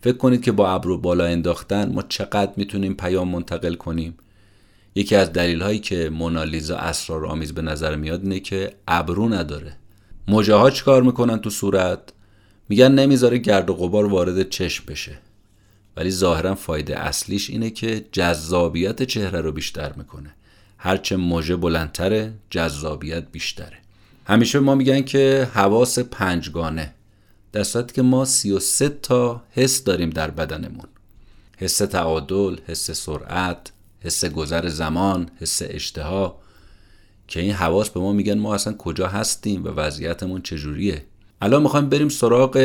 فکر 0.00 0.16
کنید 0.16 0.42
که 0.42 0.52
با 0.52 0.70
ابرو 0.70 0.98
بالا 0.98 1.24
انداختن 1.24 1.92
ما 1.92 2.02
چقدر 2.08 2.52
می‌تونیم 2.56 2.94
پیام 2.94 3.28
منتقل 3.28 3.74
کنیم. 3.74 4.14
یکی 4.94 5.16
از 5.16 5.32
دلیل 5.32 5.62
هایی 5.62 5.78
که 5.78 6.10
مونالیزا 6.10 6.76
اسرارآمیز 6.76 7.54
به 7.54 7.62
نظر 7.62 7.96
میاد 7.96 8.22
اینه 8.22 8.40
که 8.40 8.72
ابرو 8.88 9.28
نداره. 9.28 9.72
موجه 10.28 10.54
ها 10.54 10.70
چیکار 10.70 11.02
می‌کنن 11.02 11.38
تو 11.38 11.50
صورت؟ 11.50 12.00
میگن 12.68 12.92
نمی‌ذاره 12.92 13.38
گرد 13.38 13.70
و 13.70 13.74
غبار 13.74 14.06
وارد 14.06 14.48
چشم 14.48 14.84
بشه. 14.88 15.18
ولی 15.96 16.10
ظاهرا 16.10 16.54
فایده 16.54 16.98
اصلیش 16.98 17.50
اینه 17.50 17.70
که 17.70 18.04
جذابیت 18.12 19.02
چهره 19.02 19.40
رو 19.40 19.52
بیشتر 19.52 19.92
می‌کنه. 19.92 20.34
هرچه 20.78 21.16
موژه 21.16 21.56
بلندتره 21.56 22.32
جذابیت 22.50 23.24
بیشتره. 23.32 23.78
همیشه 24.26 24.58
ما 24.58 24.74
میگن 24.74 25.02
که 25.02 25.48
حواس 25.54 25.98
پنجگانه. 25.98 26.94
در 27.52 27.62
صورتی 27.62 27.94
که 27.94 28.02
ما 28.02 28.24
33 28.24 28.88
تا 28.88 29.42
حس 29.50 29.84
داریم 29.84 30.10
در 30.10 30.30
بدنمون. 30.30 30.86
حس 31.56 31.78
تعادل، 31.78 32.56
حس 32.66 32.90
سرعت، 32.90 33.72
حس 34.00 34.24
گذر 34.24 34.68
زمان، 34.68 35.30
حس 35.40 35.62
اشتها. 35.64 36.38
که 37.28 37.40
این 37.40 37.52
حواس 37.52 37.90
به 37.90 38.00
ما 38.00 38.12
میگن 38.12 38.38
ما 38.38 38.54
اصلا 38.54 38.74
کجا 38.74 39.08
هستیم 39.08 39.64
و 39.64 39.68
وضعیتمون 39.68 40.42
چجوریه. 40.42 41.04
الان 41.42 41.62
می‌خوایم 41.62 41.88
بریم 41.88 42.08
سراغ 42.08 42.58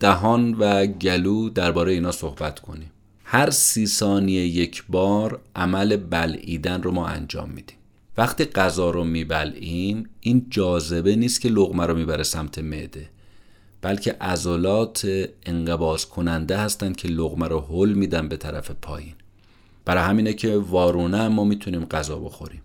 دهان 0.00 0.54
و 0.54 0.86
گلو 0.86 1.50
درباره 1.50 1.92
اینا 1.92 2.12
صحبت 2.12 2.60
کنیم. 2.60 2.89
هر 3.32 3.50
سی 3.50 3.86
ثانیه 3.86 4.46
یک 4.46 4.84
بار 4.88 5.40
عمل 5.56 5.96
بلعیدن 5.96 6.82
رو 6.82 6.90
ما 6.90 7.06
انجام 7.06 7.50
میدیم. 7.50 7.76
وقتی 8.16 8.44
غذا 8.44 8.90
رو 8.90 9.04
میبلعیم 9.04 10.08
این 10.20 10.46
جاذبه 10.50 11.16
نیست 11.16 11.40
که 11.40 11.48
لغمه 11.48 11.86
رو 11.86 11.94
می‌بره 11.94 12.22
سمت 12.22 12.58
معده 12.58 13.08
بلکه 13.82 14.12
عضلات 14.12 15.28
انقباز 15.46 16.06
کننده 16.06 16.56
هستند 16.56 16.96
که 16.96 17.08
لغمه 17.08 17.48
رو 17.48 17.60
حل 17.60 17.92
میدن 17.92 18.28
به 18.28 18.36
طرف 18.36 18.70
پایین. 18.70 19.14
برای 19.84 20.04
همینه 20.04 20.32
که 20.32 20.56
وارونه 20.56 21.28
ما 21.28 21.44
می‌تونیم 21.44 21.84
غذا 21.84 22.18
بخوریم. 22.18 22.62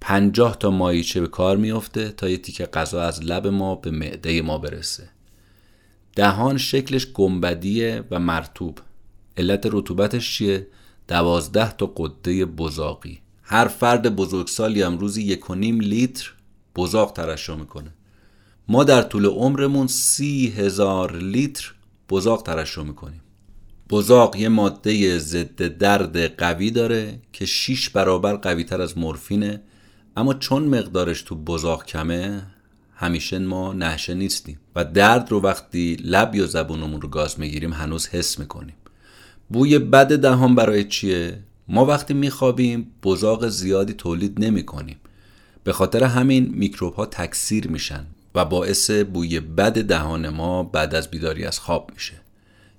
پنجاه 0.00 0.58
تا 0.58 0.70
مایچه 0.70 1.20
به 1.20 1.28
کار 1.28 1.56
میافته 1.56 2.08
تا 2.08 2.28
یه 2.28 2.36
تیکه 2.36 2.66
غذا 2.66 3.02
از 3.02 3.24
لب 3.24 3.46
ما 3.46 3.74
به 3.74 3.90
معده 3.90 4.42
ما 4.42 4.58
برسه. 4.58 5.08
دهان 6.16 6.58
شکلش 6.58 7.06
گنبدیه 7.06 8.04
و 8.10 8.18
مرتوب 8.18 8.78
علت 9.36 9.68
رطوبتش 9.72 10.34
چیه؟ 10.34 10.66
دوازده 11.08 11.72
تا 11.72 11.92
قده 11.96 12.44
بزاقی. 12.44 13.18
هر 13.42 13.68
فرد 13.68 14.16
بزرگسالی 14.16 14.82
هم 14.82 14.98
روزی 14.98 15.22
یک 15.22 15.50
و 15.50 15.54
نیم 15.54 15.80
لیتر 15.80 16.32
بزاق 16.76 17.12
ترشح 17.12 17.54
می‌کنه. 17.54 17.94
ما 18.68 18.84
در 18.84 19.02
طول 19.02 19.26
عمرمون 19.26 19.86
سی 19.86 20.54
هزار 20.56 21.16
لیتر 21.16 21.74
بزاق 22.10 22.42
ترشح 22.42 22.82
می‌کنیم. 22.82 23.22
بزاق 23.90 24.36
یه 24.36 24.48
ماده 24.48 25.18
ضد 25.18 25.62
درد 25.78 26.36
قوی 26.36 26.70
داره 26.70 27.18
که 27.32 27.46
6 27.46 27.88
برابر 27.90 28.36
قوی 28.36 28.64
تر 28.64 28.80
از 28.80 28.98
مورفینه. 28.98 29.62
اما 30.16 30.34
چون 30.34 30.64
مقدارش 30.64 31.22
تو 31.22 31.34
بزاق 31.34 31.84
کمه 31.84 32.42
همیشه 32.94 33.38
ما 33.38 33.72
نهشه 33.72 34.14
نیستیم 34.14 34.60
و 34.76 34.84
درد 34.84 35.30
رو 35.30 35.40
وقتی 35.40 35.96
لب 36.04 36.34
یا 36.34 36.46
زبونمون 36.46 37.00
رو 37.00 37.08
گاز 37.08 37.40
می‌گیریم 37.40 37.72
هنوز 37.72 38.08
حس 38.08 38.38
می‌کنیم. 38.38 38.74
بوی 39.52 39.78
بد 39.78 40.16
دهان 40.16 40.54
برای 40.54 40.84
چیه؟ 40.84 41.38
ما 41.68 41.86
وقتی 41.86 42.14
میخوابیم 42.14 42.92
بزاق 43.02 43.48
زیادی 43.48 43.92
تولید 43.92 44.44
نمی 44.44 44.66
کنیم 44.66 44.96
به 45.64 45.72
خاطر 45.72 46.04
همین 46.04 46.48
میکروب 46.54 46.94
ها 46.94 47.06
تکثیر 47.06 47.68
میشن 47.68 48.06
و 48.34 48.44
باعث 48.44 48.90
بوی 48.90 49.40
بد 49.40 49.84
دهان 49.84 50.28
ما 50.28 50.62
بعد 50.62 50.94
از 50.94 51.10
بیداری 51.10 51.44
از 51.44 51.58
خواب 51.58 51.90
میشه. 51.94 52.14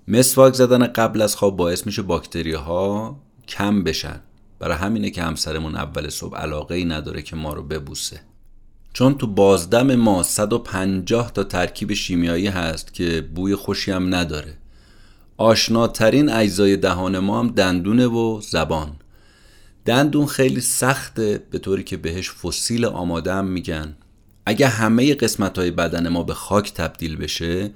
مسواک 0.08 0.54
زدن 0.54 0.88
قبل 0.88 1.22
از 1.22 1.36
خواب 1.36 1.58
باعث 1.58 1.86
میشه 1.86 2.02
باکتری 2.02 2.54
ها 2.54 3.20
کم 3.48 3.84
بشن. 3.84 4.20
برای 4.60 4.78
همینه 4.78 5.10
که 5.10 5.24
همسرمون 5.24 5.76
اول 5.76 6.10
صبح 6.10 6.38
علاقه 6.38 6.76
ای 6.76 6.86
نداره 6.86 7.22
که 7.22 7.36
ما 7.36 7.54
رو 7.54 7.64
ببوسه. 7.64 8.22
چون 8.94 9.18
تو 9.18 9.28
بازدم 9.28 9.96
ما 9.96 10.24
150 10.24 11.32
تا 11.32 11.44
ترکیب 11.44 11.94
شیمیایی 11.94 12.48
هست 12.48 12.94
که 12.94 13.30
بوی 13.36 13.56
خوشی 13.56 13.92
هم 13.92 14.16
نداره. 14.16 14.58
آشناترین 15.38 16.30
اجزای 16.30 16.78
دهان 16.78 17.20
ما 17.20 17.40
هم 17.40 17.48
دندونه 17.48 18.08
و 18.08 18.42
زبان. 18.42 18.96
دندون 19.86 20.26
خیلی 20.26 20.62
سخته 20.62 21.44
به 21.52 21.60
طوری 21.60 21.84
که 21.84 21.98
بهش 21.98 22.32
فسیل 22.32 22.86
آماده 22.86 23.34
هم 23.34 23.46
میگن. 23.46 23.96
اگه 24.46 24.68
همه 24.68 25.14
قسمت 25.14 25.58
های 25.58 25.72
بدن 25.72 26.08
ما 26.08 26.24
به 26.24 26.34
خاک 26.34 26.74
تبدیل 26.74 27.16
بشه 27.16 27.72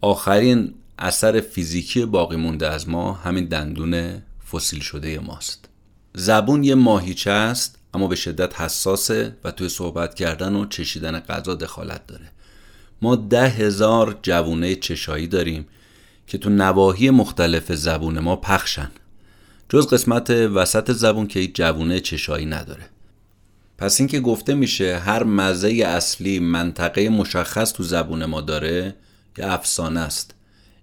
آخرین 0.00 0.74
اثر 0.98 1.40
فیزیکی 1.40 2.04
باقی 2.04 2.36
مونده 2.36 2.68
از 2.68 2.88
ما 2.88 3.12
همین 3.12 3.44
دندون 3.44 4.22
فسیل 4.52 4.80
شده 4.80 5.18
ماست. 5.18 5.68
زبون 6.14 6.64
یه 6.64 6.74
ماهیچه 6.74 7.30
است 7.30 7.78
اما 7.94 8.06
به 8.06 8.16
شدت 8.16 8.60
حساسه 8.60 9.36
و 9.44 9.50
توی 9.50 9.68
صحبت 9.68 10.14
کردن 10.14 10.54
و 10.54 10.66
چشیدن 10.66 11.20
غذا 11.20 11.54
دخالت 11.54 12.06
داره. 12.06 12.32
ما 13.02 13.16
ده 13.16 13.48
هزار 13.48 14.18
جوونه 14.22 14.74
چشایی 14.74 15.26
داریم. 15.26 15.66
که 16.30 16.38
تو 16.38 16.50
نواحی 16.50 17.10
مختلف 17.10 17.72
زبون 17.72 18.18
ما 18.18 18.36
پخشن. 18.36 18.90
جز 19.68 19.86
قسمت 19.86 20.30
وسط 20.30 20.92
زبون 20.92 21.26
که 21.26 21.40
هیچ 21.40 21.54
جوونه 21.54 22.00
چشایی 22.00 22.46
نداره. 22.46 22.82
پس 23.78 24.00
اینکه 24.00 24.20
گفته 24.20 24.54
میشه 24.54 24.98
هر 24.98 25.22
مزه 25.22 25.68
اصلی 25.68 26.38
منطقه 26.38 27.08
مشخص 27.08 27.72
تو 27.72 27.82
زبون 27.82 28.24
ما 28.24 28.40
داره 28.40 28.94
یه 29.38 29.52
افسانه 29.52 30.00
است. 30.00 30.34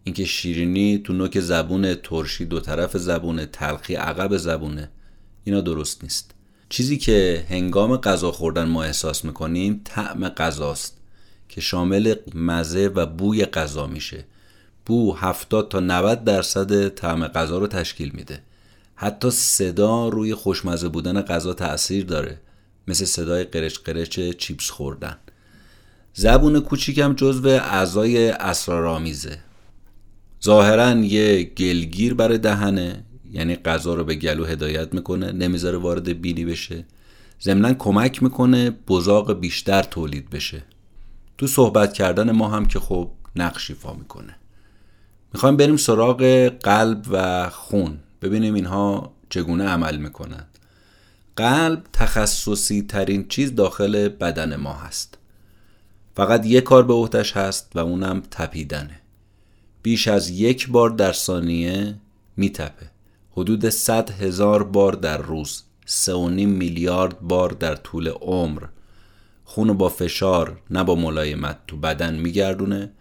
اینکه 0.04 0.26
شیرینی 0.26 0.98
تو 0.98 1.14
نوک 1.14 1.40
زبون 1.40 1.94
ترشی 1.94 2.46
دو 2.46 2.60
طرف 2.60 2.98
زبونه 2.98 3.46
تلخی 3.46 3.96
عقب 3.96 4.38
زبونه 4.38 4.90
اینا 5.44 5.62
درست 5.62 6.04
نیست. 6.04 6.32
چیزی 6.70 6.98
که 6.98 7.46
هنگام 7.50 7.98
غذا 7.98 8.32
خوردن 8.32 8.64
ما 8.64 8.84
احساس 8.84 9.26
می‌کنیم 9.26 9.82
طعم 9.84 10.30
غذاست 10.30 10.98
که 11.50 11.62
شامل 11.62 12.16
مزه 12.36 12.88
و 12.88 13.06
بوی 13.06 13.46
غذا 13.46 13.88
میشه. 13.88 14.26
بو 14.88 15.16
70 15.16 15.70
تا 15.70 15.80
90 15.80 16.24
درصد 16.24 16.88
طعم 16.90 17.28
غذا 17.28 17.58
رو 17.58 17.68
تشکیل 17.68 18.12
میده. 18.14 18.42
حتی 18.96 19.30
صدا 19.32 20.08
روی 20.10 20.36
خوشمزه 20.36 20.90
بودن 20.90 21.22
غذا 21.22 21.54
تاثیر 21.54 22.06
داره. 22.06 22.40
مثل 22.88 23.06
صدای 23.06 23.44
قرچ 23.44 23.78
قرچ 23.78 24.20
چیپس 24.20 24.70
خوردن. 24.70 25.18
زبون 26.14 26.60
کوچیکم 26.60 27.14
جزو 27.14 27.48
اعضای 27.48 28.30
اسرارآمیزه. 28.30 29.40
ظاهرا 30.44 30.92
یه 30.92 31.44
گلگیر 31.44 32.14
برای 32.14 32.38
دهنه 32.38 33.04
یعنی 33.32 33.56
غذا 33.56 33.94
رو 33.94 34.04
به 34.04 34.16
گلو 34.16 34.46
هدایت 34.46 34.94
می‌کنه 34.94 35.32
نمی‌ذاره 35.32 35.78
وارد 35.78 36.22
بینی 36.22 36.46
بشه. 36.46 36.86
ضمنا 37.42 37.74
کمک 37.74 38.24
می‌کنه 38.24 38.70
بزاق 38.70 39.40
بیشتر 39.40 39.84
تولید 39.84 40.30
بشه. 40.30 40.64
تو 41.38 41.48
صحبت 41.48 41.94
کردن 41.94 42.32
ما 42.32 42.48
هم 42.48 42.66
که 42.66 42.80
خب 42.80 43.12
نقش 43.36 43.70
ایفا 43.70 43.94
می‌کنه. 43.94 44.36
می‌خوایم 45.38 45.58
بریم 45.58 45.78
سراغ 45.78 46.52
قلب 46.64 47.06
و 47.12 47.50
خون. 47.50 48.00
ببینیم 48.22 48.54
اینها 48.54 49.14
چگونه 49.30 49.64
عمل 49.64 49.98
می‌کنن. 49.98 50.46
قلب 51.36 51.84
تخصصی 51.94 52.82
ترین 52.82 53.28
چیز 53.28 53.56
داخل 53.56 54.10
بدن 54.10 54.56
ما 54.56 54.74
هست. 54.74 55.18
فقط 56.16 56.46
یک 56.46 56.64
کار 56.64 56.84
به 56.84 56.94
عهدش 56.94 57.38
هست 57.38 57.72
و 57.76 57.80
اونم 57.80 58.24
تپیدنه. 58.32 59.00
بیش 59.84 60.08
از 60.08 60.30
یک 60.30 60.70
بار 60.70 60.90
در 60.90 61.14
ثانیه 61.14 61.96
میتپه. 62.38 62.90
حدود 63.32 63.70
100 63.70 64.10
هزار 64.10 64.64
بار 64.64 64.94
در 64.94 65.18
روز. 65.18 65.64
سه 65.86 66.14
و 66.14 66.30
نیم 66.30 66.50
میلیارد 66.50 67.20
بار 67.20 67.50
در 67.50 67.76
طول 67.76 68.08
عمر. 68.08 68.64
خون 69.46 69.74
با 69.74 69.90
فشار 69.90 70.60
نه 70.70 70.84
با 70.84 70.96
ملایمت 70.96 71.58
تو 71.68 71.78
بدن 71.78 72.16
میگردونه. 72.16 72.92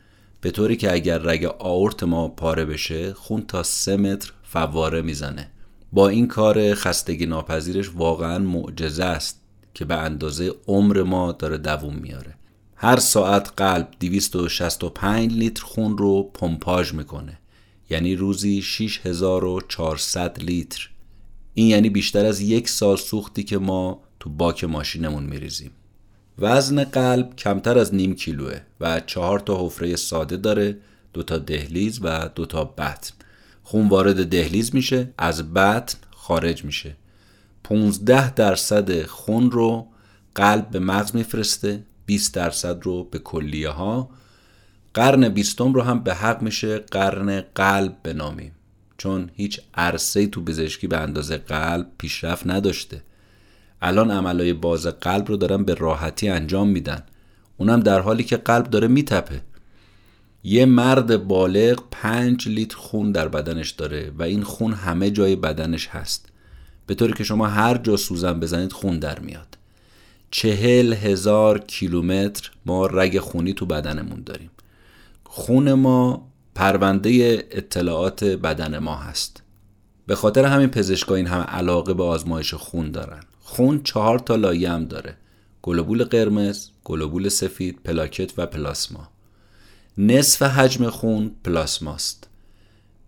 به 0.40 0.50
طوری 0.50 0.76
که 0.76 0.92
اگر 0.92 1.18
رگ 1.18 1.44
آورت 1.58 2.02
ما 2.02 2.28
پاره 2.28 2.64
بشه 2.64 3.12
خون 3.12 3.42
تا 3.42 3.62
سه 3.62 3.96
متر 3.96 4.32
فواره 4.42 5.02
می‌زنه. 5.02 5.50
با 5.92 6.08
این 6.08 6.26
کار 6.26 6.74
خستگی 6.74 7.26
ناپذیرش 7.26 7.90
واقعا 7.94 8.38
معجزه 8.38 9.04
است 9.04 9.40
که 9.74 9.84
به 9.84 9.94
اندازه 9.94 10.54
عمر 10.66 11.02
ما 11.02 11.32
داره 11.32 11.58
دووم 11.58 11.94
میاره. 11.94 12.34
هر 12.76 12.96
ساعت 12.96 13.52
قلب 13.56 13.88
265 14.00 15.32
لیتر 15.32 15.62
خون 15.62 15.98
رو 15.98 16.22
پمپاژ 16.22 16.92
می‌کنه. 16.92 17.38
یعنی 17.90 18.16
روزی 18.16 18.62
6400 18.62 20.42
لیتر. 20.42 20.90
این 21.54 21.66
یعنی 21.66 21.90
بیشتر 21.90 22.26
از 22.26 22.40
یک 22.40 22.68
سال 22.68 22.96
سوختی 22.96 23.42
که 23.42 23.58
ما 23.58 24.02
تو 24.20 24.30
باک 24.30 24.64
ماشینمون 24.64 25.22
میریزیم. 25.22 25.70
وزن 26.38 26.84
قلب 26.84 27.36
کمتر 27.36 27.78
از 27.78 27.94
نیم 27.94 28.14
کیلوه 28.14 28.60
و 28.80 29.00
چهار 29.00 29.40
تا 29.40 29.66
حفره 29.66 29.96
ساده 29.96 30.36
داره 30.36 30.76
دو 31.12 31.22
تا 31.22 31.38
دهلیز 31.38 32.00
و 32.02 32.28
دو 32.34 32.46
تا 32.46 32.64
بطن. 32.64 33.10
خون 33.62 33.88
وارد 33.88 34.28
دهلیز 34.28 34.74
میشه 34.74 35.10
از 35.18 35.54
بطن 35.54 35.98
خارج 36.10 36.64
میشه. 36.64 36.96
15 37.64 38.34
درصد 38.34 39.06
خون 39.06 39.50
رو 39.50 39.86
قلب 40.34 40.70
به 40.70 40.78
مغز 40.78 41.16
میفرسته 41.16 41.82
20 42.06 42.34
درصد 42.34 42.82
رو 42.82 43.04
به 43.04 43.18
کلیه 43.18 43.68
ها 43.68 44.10
قرن 44.94 45.28
بیستم 45.28 45.72
رو 45.72 45.82
هم 45.82 46.02
به 46.02 46.14
حق 46.14 46.42
میشه 46.42 46.78
قرن 46.78 47.40
قلب 47.40 47.96
بنامیم. 48.02 48.52
چون 48.98 49.30
هیچ 49.34 49.60
عرصه 49.74 50.26
تو 50.26 50.44
پزشکی 50.44 50.86
به 50.86 50.96
اندازه 50.96 51.36
قلب 51.36 51.90
پیشرفت 51.98 52.46
نداشته. 52.46 53.02
الان 53.82 54.10
عملای 54.10 54.52
باز 54.52 54.86
قلب 54.86 55.28
رو 55.28 55.36
دارن 55.36 55.64
به 55.64 55.74
راحتی 55.74 56.28
انجام 56.28 56.68
میدن. 56.68 57.02
اونم 57.56 57.80
در 57.80 58.00
حالی 58.00 58.24
که 58.24 58.36
قلب 58.36 58.70
داره 58.70 58.88
میتپه. 58.88 59.40
یه 60.44 60.66
مرد 60.66 61.26
بالغ 61.26 61.82
پنج 61.90 62.48
لیتر 62.48 62.76
خون 62.76 63.12
در 63.12 63.28
بدنش 63.28 63.70
داره 63.70 64.12
و 64.18 64.22
این 64.22 64.42
خون 64.42 64.72
همه 64.72 65.10
جای 65.10 65.36
بدنش 65.36 65.88
هست. 65.88 66.28
به 66.86 66.94
طوری 66.94 67.12
که 67.12 67.24
شما 67.24 67.46
هر 67.46 67.76
جا 67.76 67.96
سوزن 67.96 68.40
بزنید 68.40 68.72
خون 68.72 68.98
در 68.98 69.18
میاد. 69.18 69.58
چهل 70.30 70.92
هزار 70.92 71.58
کیلومتر 71.58 72.50
ما 72.66 72.86
رگ 72.86 73.18
خونی 73.18 73.52
تو 73.52 73.66
بدنمون 73.66 74.22
داریم. 74.26 74.50
خون 75.24 75.72
ما 75.72 76.28
پرونده 76.54 77.10
اطلاعات 77.50 78.24
بدن 78.24 78.78
ما 78.78 78.96
هست. 78.96 79.42
به 80.06 80.14
خاطر 80.14 80.44
همین 80.44 80.68
پزشکا 80.68 81.14
این 81.14 81.26
همه 81.26 81.44
علاقه 81.44 81.94
به 81.94 82.04
آزمایش 82.04 82.54
خون 82.54 82.90
دارن. 82.90 83.20
خون 83.48 83.82
چهار 83.82 84.18
تا 84.18 84.36
لایه 84.36 84.70
هم 84.70 84.84
داره. 84.84 85.16
گلوبول 85.62 86.04
قرمز، 86.04 86.68
گلوبول 86.84 87.28
سفید، 87.28 87.78
پلاکت 87.84 88.38
و 88.38 88.46
پلاسما. 88.46 89.08
نصف 89.98 90.42
حجم 90.42 90.90
خون 90.90 91.30
پلاسماست. 91.44 92.28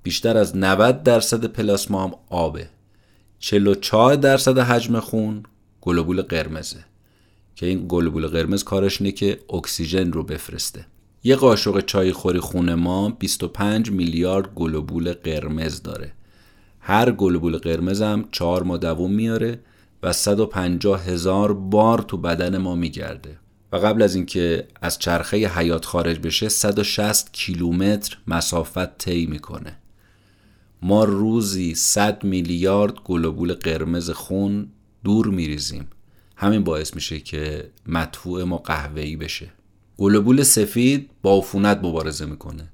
بیشتر 0.02 0.36
از 0.36 0.56
90 0.56 1.02
درصد 1.02 1.44
پلاسما 1.44 2.04
هم 2.04 2.14
آبه. 2.30 2.68
44 3.38 4.14
درصد 4.14 4.58
حجم 4.58 5.00
خون 5.00 5.42
گلوبول 5.80 6.22
قرمزه. 6.22 6.84
که 7.56 7.66
این 7.66 7.84
گلوبول 7.88 8.26
قرمز 8.26 8.64
کارش 8.64 9.00
اینه 9.00 9.12
که 9.12 9.40
اکسیژن 9.50 10.12
رو 10.12 10.22
بفرسته. 10.22 10.86
یه 11.24 11.36
قاشق 11.36 11.80
چای 11.80 12.12
خوری 12.12 12.40
خون 12.40 12.74
ما 12.74 13.10
25 13.10 13.90
میلیارد 13.90 14.54
گلوبول 14.54 15.12
قرمز 15.12 15.82
داره. 15.82 16.12
هر 16.80 17.12
گلوبول 17.12 17.56
قرمز 17.56 18.02
هم 18.02 18.28
4 18.32 18.62
ماه 18.62 18.78
دوم 18.78 19.12
میاره. 19.12 19.60
و 20.02 20.12
150 20.12 21.04
هزار 21.04 21.52
بار 21.52 21.98
تو 21.98 22.16
بدن 22.16 22.56
ما 22.56 22.74
میگرده. 22.74 23.38
و 23.72 23.76
قبل 23.76 24.02
از 24.02 24.14
اینکه 24.14 24.68
از 24.82 24.98
چرخه 24.98 25.36
حیات 25.36 25.84
خارج 25.84 26.18
بشه 26.18 26.48
160 26.48 27.32
کیلومتر 27.32 28.18
مسافت 28.26 28.98
طی 28.98 29.26
می‌کنه. 29.26 29.78
ما 30.82 31.04
روزی 31.04 31.74
100 31.74 32.24
میلیارد 32.24 32.94
گلوبول 32.94 33.54
قرمز 33.54 34.10
خون 34.10 34.68
دور 35.04 35.26
میریزیم. 35.26 35.86
همین 36.36 36.64
باعث 36.64 36.94
میشه 36.94 37.20
که 37.20 37.70
مدفوع 37.86 38.44
ما 38.44 38.58
قهوه‌ای 38.58 39.16
بشه. 39.16 39.50
گلوبول 39.96 40.42
سفید 40.42 41.10
با 41.22 41.38
عفونت 41.38 41.78
مبارزه 41.82 42.26
می‌کنه. 42.26 42.68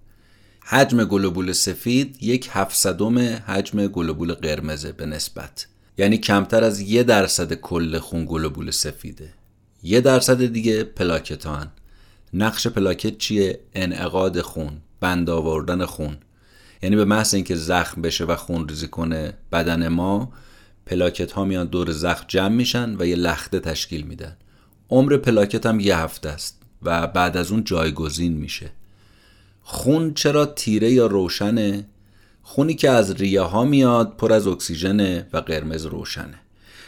حجم 0.67 1.05
گلوبول 1.05 1.53
سفید 1.53 2.23
یک 2.23 2.49
هفتصدم 2.53 3.19
حجم 3.19 3.87
گلوبول 3.87 4.35
قرمزه 4.35 4.93
به 4.93 5.07
نسبت. 5.07 5.67
یعنی 5.99 6.19
کمتر 6.19 6.65
از 6.65 6.81
یه 6.81 7.03
درصد 7.03 7.53
کل 7.53 7.99
خون 7.99 8.25
گلوبول 8.29 8.71
سفیده. 8.71 9.29
یه 9.83 10.01
درصد 10.01 10.45
دیگه 10.45 10.85
پلاکتان. 10.85 11.71
نقش 12.35 12.67
پلاکت 12.67 13.19
چیه؟ 13.19 13.61
انعقاد 13.75 14.41
خون 14.41 14.73
بند 15.01 15.31
آوردن 15.31 15.85
خون. 15.85 16.17
یعنی 16.83 16.97
به 16.97 17.05
محض 17.05 17.35
اینکه 17.35 17.57
زخم 17.57 18.03
بشه 18.03 18.25
و 18.25 18.37
خون 18.37 18.69
ریزی 18.69 18.89
کنه 18.89 19.35
بدن 19.53 19.89
ما 19.89 20.33
پلاکت 20.87 21.33
ها 21.33 21.45
میان 21.45 21.67
دور 21.67 21.91
زخم 21.91 22.25
جمع 22.29 22.49
میشن 22.49 22.97
و 22.99 23.07
یه 23.07 23.17
لخته 23.17 23.61
تشکیل 23.61 24.03
میدن. 24.03 24.37
عمر 24.91 25.17
پلاکت 25.17 25.67
هم 25.67 25.81
یه 25.81 25.99
هفته 25.99 26.29
است 26.29 26.63
و 26.83 27.07
بعد 27.07 27.37
از 27.37 27.51
اون 27.51 27.65
جایگزین 27.65 28.33
میشه. 28.33 28.71
خون 29.63 30.15
چرا 30.15 30.47
تیره 30.47 30.93
یا 30.93 31.07
روشنه؟ 31.07 31.85
خونی 32.47 32.75
که 32.75 32.91
از 32.91 33.11
ریه 33.11 33.41
ها 33.41 33.65
میاد 33.65 34.17
پر 34.17 34.33
از 34.33 34.47
اکسیژن 34.47 35.19
و 35.33 35.37
قرمز 35.37 35.87
روشنه. 35.87 36.41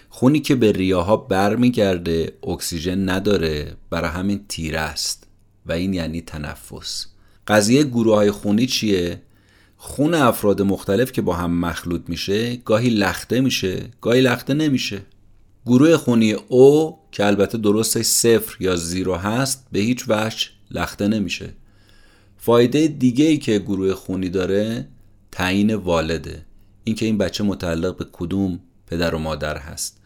خونی 0.09 0.41
که 0.41 0.55
به 0.55 0.73
ریه 0.73 0.97
ها 0.97 1.17
برمیگرده 1.17 2.33
اکسیژن 2.47 3.09
نداره 3.09 3.77
برای 3.91 4.11
همین 4.11 4.45
تیره 4.49 4.81
است. 4.81 5.27
و 5.67 5.73
این 5.73 5.95
یعنی 5.95 6.21
تنفس. 6.21 7.07
قضیه 7.47 7.85
گروه 7.85 8.15
های 8.15 8.31
خونی 8.31 8.67
چیه؟ 8.67 9.23
خون 9.77 10.15
افراد 10.15 10.63
مختلف 10.63 11.13
که 11.13 11.23
با 11.23 11.35
هم 11.35 11.51
مخلوط 11.51 12.03
میشه 12.09 12.57
گاهی 12.57 12.91
لخته 12.91 13.41
میشه 13.41 13.85
گاهی 14.01 14.21
لخته 14.21 14.55
نمیشه. 14.55 15.03
گروه 15.67 15.97
خونی 15.97 16.33
او 16.33 16.99
که 17.13 17.27
البته 17.27 17.59
درستش 17.59 18.05
صفر 18.05 18.57
یا 18.61 18.77
زیرو 18.77 19.15
هست 19.15 19.67
به 19.73 19.79
هیچ 19.79 20.05
وجه 20.09 20.47
لخته 20.71 21.09
نمیشه. 21.09 21.49
فایده 22.39 22.89
دیگه 22.89 23.25
ای 23.25 23.39
که 23.39 23.59
گروه 23.59 23.95
خونی 23.95 24.29
داره 24.29 24.89
تعیین 25.37 25.75
والده. 25.75 26.43
اینکه 26.85 27.07
این 27.07 27.19
بچه 27.19 27.45
متعلق 27.45 27.97
به 27.97 28.07
کدوم 28.13 28.61
پدر 28.87 29.15
و 29.15 29.19
مادر 29.19 29.59
هست. 29.59 30.01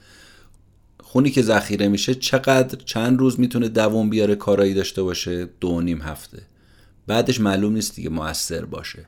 خونی 1.01 1.31
که 1.31 1.43
ذخیره 1.43 1.88
میشه 1.88 2.14
چقدر 2.14 2.79
چند 2.85 3.19
روز 3.19 3.40
می‌تونه 3.40 3.69
دوام 3.69 4.11
بیاره 4.11 4.35
کارایی 4.35 4.75
داشته 4.75 5.03
باشه؟ 5.03 5.49
دو 5.61 5.81
نیم 5.81 6.03
هفته. 6.03 6.43
بعدش 7.07 7.40
معلوم 7.40 7.73
نیست 7.73 7.97
دیگه 7.97 8.09
موثر 8.09 8.64
باشه. 8.64 9.07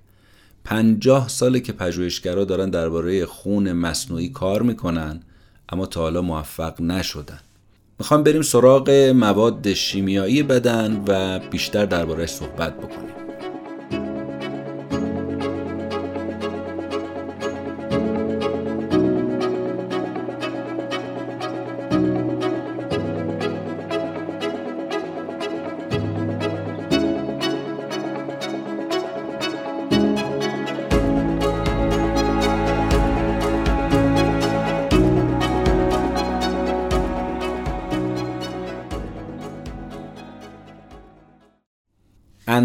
پنجاه 0.65 1.29
ساله 1.29 1.61
که 1.61 1.73
پژوهشگرا 1.73 2.45
دارن 2.45 2.71
درباره 2.71 3.27
خون 3.27 3.73
مصنوعی 3.73 4.29
کار 4.29 4.63
می‌کنن 4.63 5.23
اما 5.69 5.87
تا 5.87 6.01
حالا 6.01 6.23
موفق 6.23 6.81
نشدن. 6.83 7.41
می‌خوام 7.99 8.23
بریم 8.23 8.43
سراغ 8.43 8.91
مواد 9.15 9.73
شیمیایی 9.73 10.43
بدن 10.43 11.05
و 11.09 11.39
بیشتر 11.39 11.87
دربارهش 11.87 12.31
صحبت 12.31 12.77
بکنیم. 12.79 13.22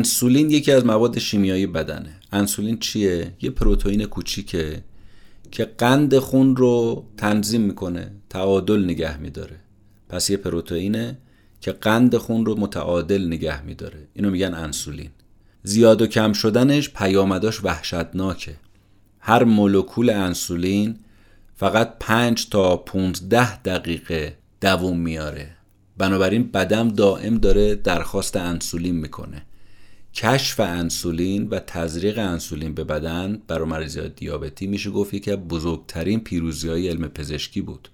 انسولین 0.08 0.50
یکی 0.52 0.72
از 0.72 0.86
مواد 0.86 1.20
شیمیایی 1.20 1.68
بدنه. 1.68 2.20
انسولین 2.32 2.80
چیه؟ 2.80 3.34
یه 3.42 3.50
پروتئین 3.50 4.06
کوچیکه 4.06 4.84
که 5.52 5.66
قند 5.66 6.18
خون 6.18 6.56
رو 6.56 7.06
تنظیم 7.18 7.62
می‌کنه 7.62 8.12
تعادل 8.30 8.84
نگه 8.84 9.18
میداره. 9.18 9.56
پس 10.10 10.30
یه 10.30 10.38
پروتئینه 10.38 11.18
که 11.62 11.72
قند 11.72 12.18
خون 12.18 12.46
رو 12.46 12.60
متعادل 12.60 13.28
نگه 13.28 13.66
میداره. 13.66 14.08
اینو 14.14 14.30
میگن 14.30 14.54
انسولین. 14.54 15.10
زیاد 15.64 16.02
و 16.02 16.08
کم 16.08 16.34
شدنش 16.34 16.90
پیامداش 16.90 17.64
وحشتناکه. 17.64 18.56
هر 19.20 19.44
مولکول 19.44 20.10
انسولین 20.10 20.96
فقط 21.56 21.94
5 22.00 22.50
تا 22.50 22.78
15 22.78 23.62
دقیقه 23.62 24.38
دووم 24.62 25.00
میاره. 25.00 25.50
بنابراین 25.98 26.52
بدم 26.52 26.88
دائم 26.88 27.38
داره 27.38 27.76
درخواست 27.76 28.36
انسولین 28.36 28.96
می‌کنه. 28.96 29.42
کشف 30.18 30.60
انسولین 30.60 31.48
و 31.48 31.60
تزریق 31.60 32.20
انسولین 32.20 32.74
به 32.74 32.84
بدن 32.84 33.42
برای 33.48 33.68
مریضی 33.68 34.10
دیابتی 34.10 34.68
میشه 34.68 34.90
گفت 34.90 35.28
از 35.28 35.38
بزرگترین 35.38 36.20
پیروزی 36.20 36.70
های 36.70 36.90
علم 36.90 37.08
پزشکی 37.08 37.62
بود. 37.62 37.90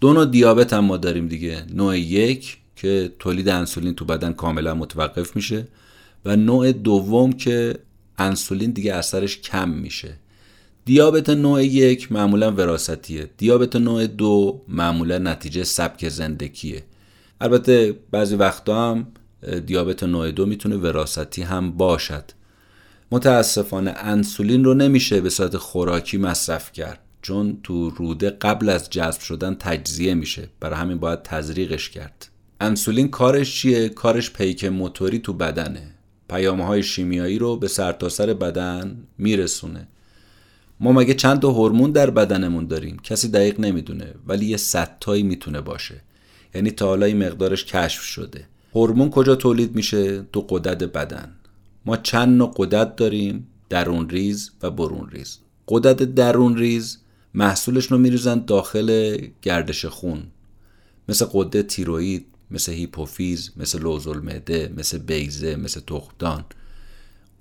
دو 0.00 0.12
نوع 0.12 0.26
دیابت 0.26 0.72
هم 0.72 0.84
ما 0.84 0.96
داریم 0.96 1.28
دیگه. 1.28 1.64
نوع 1.74 1.98
یک 1.98 2.56
که 2.76 3.12
تولید 3.18 3.48
انسولین 3.48 3.94
تو 3.94 4.04
بدن 4.04 4.32
کاملا 4.32 4.74
متوقف 4.74 5.36
میشه 5.36 5.68
و 6.24 6.36
نوع 6.36 6.72
دوم 6.72 7.32
که 7.32 7.78
انسولین 8.18 8.70
دیگه 8.70 8.94
اثرش 8.94 9.40
کم 9.40 9.68
میشه. 9.68 10.14
دیابت 10.84 11.30
نوع 11.30 11.64
یک 11.64 12.12
معمولا 12.12 12.52
وراستیه 12.52 13.30
دیابت 13.36 13.76
نوع 13.76 14.06
دو 14.06 14.62
معمولا 14.68 15.18
نتیجه 15.18 15.64
سبک 15.64 16.08
زندگیه. 16.08 16.82
البته 17.40 17.98
بعضی 18.10 18.34
وقتا 18.34 18.90
هم 18.90 19.06
دیابت 19.66 20.02
نوع 20.02 20.30
دو 20.30 20.46
می‌تونه 20.46 20.76
وراستی 20.76 21.42
هم 21.42 21.72
باشد. 21.72 22.24
متاسفانه 23.10 23.90
انسولین 23.96 24.64
رو 24.64 24.74
نمیشه 24.74 25.20
به 25.20 25.30
صورت 25.30 25.56
خوراکی 25.56 26.16
مصرف 26.16 26.72
کرد 26.72 27.00
چون 27.22 27.58
تو 27.62 27.90
روده 27.90 28.30
قبل 28.30 28.68
از 28.68 28.90
جذب 28.90 29.20
شدن 29.20 29.54
تجزیه 29.54 30.14
میشه. 30.14 30.48
برای 30.60 30.76
همین 30.76 30.98
باید 30.98 31.22
تزریقش 31.22 31.90
کرد. 31.90 32.28
انسولین 32.60 33.08
کارش 33.08 33.60
چیه؟ 33.60 33.88
کارش 33.88 34.30
پیک 34.30 34.64
موتوری 34.64 35.18
تو 35.18 35.32
بدنه. 35.32 35.94
پیامه 36.30 36.66
های 36.66 36.82
شیمیایی 36.82 37.38
رو 37.38 37.56
به 37.56 37.68
سرتاسر 37.68 38.26
سر 38.26 38.34
بدن 38.34 38.96
میرسونه. 39.18 39.88
ما 40.80 40.92
مگه 40.92 41.14
چند 41.14 41.40
تا 41.40 41.50
هورمون 41.50 41.90
در 41.90 42.10
بدنمون 42.10 42.66
داریم؟ 42.66 42.96
کسی 43.02 43.28
دقیق 43.28 43.60
نمی‌دونه 43.60 44.14
ولی 44.26 44.46
یه 44.46 44.56
صدتایی 44.56 45.22
می‌تونه 45.22 45.60
باشه. 45.60 46.00
یعنی 46.54 46.70
تا 46.70 46.86
حالا 46.86 47.06
این 47.06 47.26
مقدارش 47.26 47.64
کشف 47.64 48.02
شده. 48.02 48.46
هورمون 48.74 49.10
کجا 49.10 49.34
تولید 49.34 49.76
میشه؟ 49.76 50.22
تو 50.32 50.46
غدد 50.48 50.84
بدن. 50.84 51.32
ما 51.86 51.96
چند 51.96 52.38
نوع 52.38 52.52
غدد 52.56 52.96
داریم؟ 52.96 53.46
درون 53.68 54.08
ریز 54.10 54.50
و 54.62 54.70
برون 54.70 55.10
ریز. 55.10 55.38
غدد 55.68 56.02
درون 56.02 56.56
ریز 56.56 56.98
محصولش 57.34 57.86
رو 57.86 57.98
میریزن 57.98 58.38
داخل 58.38 59.18
گردش 59.42 59.84
خون. 59.84 60.22
مثل 61.08 61.26
غده 61.32 61.62
تیروئید 61.62 62.26
مثل 62.50 62.72
هیپوفیز 62.72 63.50
مثل 63.56 63.80
لوزالمعده 63.80 64.72
مثل 64.76 64.98
بیضه 64.98 65.56
مثل 65.56 65.80
تخمدان. 65.80 66.44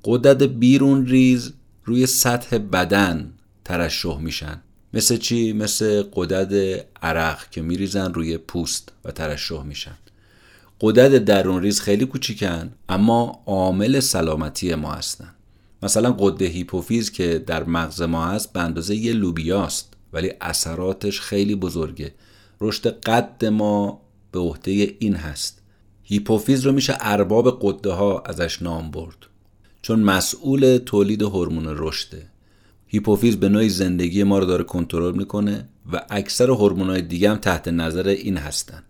غدد 0.03 0.43
بیرون 0.43 1.05
ریز 1.05 1.53
روی 1.85 2.05
سطح 2.05 2.57
بدن 2.57 3.33
ترشح 3.65 4.17
میشن. 4.19 4.61
مثل 4.93 5.17
چی؟ 5.17 5.53
مثل 5.53 6.03
غدد 6.13 6.86
عرق 7.01 7.49
که 7.49 7.61
میریزن 7.61 8.13
روی 8.13 8.37
پوست 8.37 8.91
و 9.05 9.11
ترشح 9.11 9.63
میشن. 9.63 9.97
غدد 10.81 11.25
درون 11.25 11.61
ریز 11.61 11.81
خیلی 11.81 12.05
کوچیکن 12.05 12.71
اما 12.89 13.43
عامل 13.45 13.99
سلامتی 13.99 14.75
ما 14.75 14.91
هستن. 14.91 15.33
مثلا 15.83 16.11
غده 16.12 16.45
هیپوفیز 16.45 17.11
که 17.11 17.43
در 17.47 17.63
مغز 17.63 18.01
ما 18.01 18.25
هست 18.25 18.53
به 18.53 18.59
اندازه 18.59 18.95
یه 18.95 19.13
لوبیاست 19.13 19.93
ولی 20.13 20.31
اثراتش 20.41 21.21
خیلی 21.21 21.55
بزرگه. 21.55 22.13
رشد 22.61 22.99
قد 22.99 23.45
ما 23.45 24.01
به 24.31 24.39
عهده 24.39 24.95
این 24.99 25.15
هست. 25.15 25.61
هیپوفیز 26.03 26.65
رو 26.65 26.71
میشه 26.71 26.97
ارباب 26.99 27.59
غده 27.62 27.91
ها 27.91 28.19
ازش 28.25 28.61
نام 28.61 28.91
برد 28.91 29.17
چون 29.81 29.99
مسئول 29.99 30.77
تولید 30.77 31.21
هورمون 31.21 31.65
رشده. 31.67 32.27
هیپوفیز 32.87 33.37
به 33.37 33.49
نوعی 33.49 33.69
زندگی 33.69 34.23
ما 34.23 34.39
رو 34.39 34.45
داره 34.45 34.63
کنترل 34.63 35.15
می‌کنه 35.15 35.69
و 35.93 36.05
اکثر 36.09 36.49
هورمون‌های 36.49 37.01
دیگه 37.01 37.29
هم 37.29 37.37
تحت 37.37 37.67
نظر 37.67 38.07
این 38.07 38.37
هستن. 38.37 38.83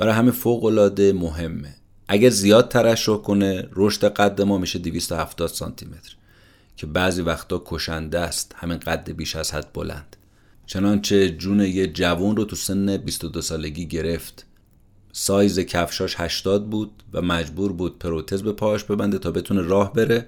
برای 0.00 0.14
همه 0.14 0.30
فوق 0.30 0.64
العاده 0.64 1.12
مهمه. 1.12 1.74
اگر 2.08 2.30
زیاد 2.30 2.68
ترشح 2.68 3.16
کنه 3.16 3.68
رشد 3.72 4.04
قد 4.04 4.42
ما 4.42 4.58
میشه 4.58 4.78
270 4.78 5.48
سانتی 5.48 5.86
متر 5.86 6.16
که 6.76 6.86
بعضی 6.86 7.22
وقتا 7.22 7.62
کشنده 7.66 8.18
است. 8.18 8.54
همین 8.56 8.78
قد 8.78 9.10
بیش 9.10 9.36
از 9.36 9.54
حد 9.54 9.72
بلند. 9.72 10.16
چنانچه 10.66 11.30
جون 11.30 11.60
یه 11.60 11.86
جوون 11.86 12.36
رو 12.36 12.44
تو 12.44 12.56
سن 12.56 12.96
22 12.96 13.42
سالگی 13.42 13.86
گرفت. 13.86 14.46
سایز 15.12 15.58
کفشاش 15.58 16.14
80 16.18 16.70
بود 16.70 17.02
و 17.12 17.22
مجبور 17.22 17.72
بود 17.72 17.98
پروتز 17.98 18.42
به 18.42 18.52
پاهاش 18.52 18.84
ببنده 18.84 19.18
تا 19.18 19.30
بتونه 19.30 19.62
راه 19.62 19.92
بره 19.92 20.26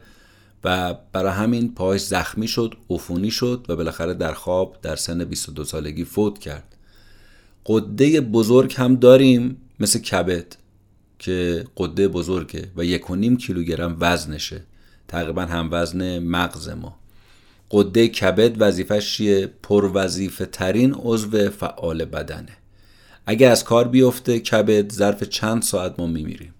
و 0.64 0.94
برای 1.12 1.32
همین 1.32 1.74
پاهاش 1.74 2.00
زخمی 2.00 2.48
شد 2.48 2.74
عفونی 2.90 3.30
شد 3.30 3.66
و 3.68 3.76
بالاخره 3.76 4.14
در 4.14 4.32
خواب 4.32 4.78
در 4.82 4.96
سن 4.96 5.24
22 5.24 5.64
سالگی 5.64 6.04
فوت 6.04 6.38
کرد. 6.38 6.71
قده 7.66 8.20
بزرگ 8.20 8.74
هم 8.76 8.96
داریم 8.96 9.56
مثل 9.80 9.98
کبد 9.98 10.56
که 11.18 11.64
قده 11.76 12.08
بزرگه 12.08 12.68
و 12.76 12.84
یک 12.84 13.10
و 13.10 13.16
نیم 13.16 13.36
کیلوگرم 13.36 13.96
وزنشه. 14.00 14.62
تقریبا 15.08 15.42
هم 15.42 15.68
وزن 15.72 16.18
مغز 16.18 16.68
ما. 16.68 16.98
قده 17.70 18.08
کبد 18.08 18.56
وظیفش 18.58 19.16
چیه؟ 19.16 19.50
پر 19.62 19.90
وظیفه 19.94 20.46
ترین 20.46 20.94
عضو 20.94 21.50
فعال 21.50 22.04
بدنه. 22.04 22.56
اگه 23.26 23.48
از 23.48 23.64
کار 23.64 23.88
بیفته 23.88 24.40
کبد 24.40 24.92
ظرف 24.92 25.24
چند 25.24 25.62
ساعت 25.62 25.94
ما 25.98 26.06
میمیریم. 26.06 26.54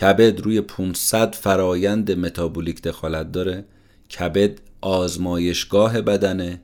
کبد 0.00 0.40
روی 0.40 0.60
500 0.60 1.34
فرایند 1.34 2.12
متابولیک 2.12 2.82
دخالت 2.82 3.32
داره. 3.32 3.64
کبد 4.18 4.58
آزمایشگاه 4.80 6.00
بدنه. 6.00 6.60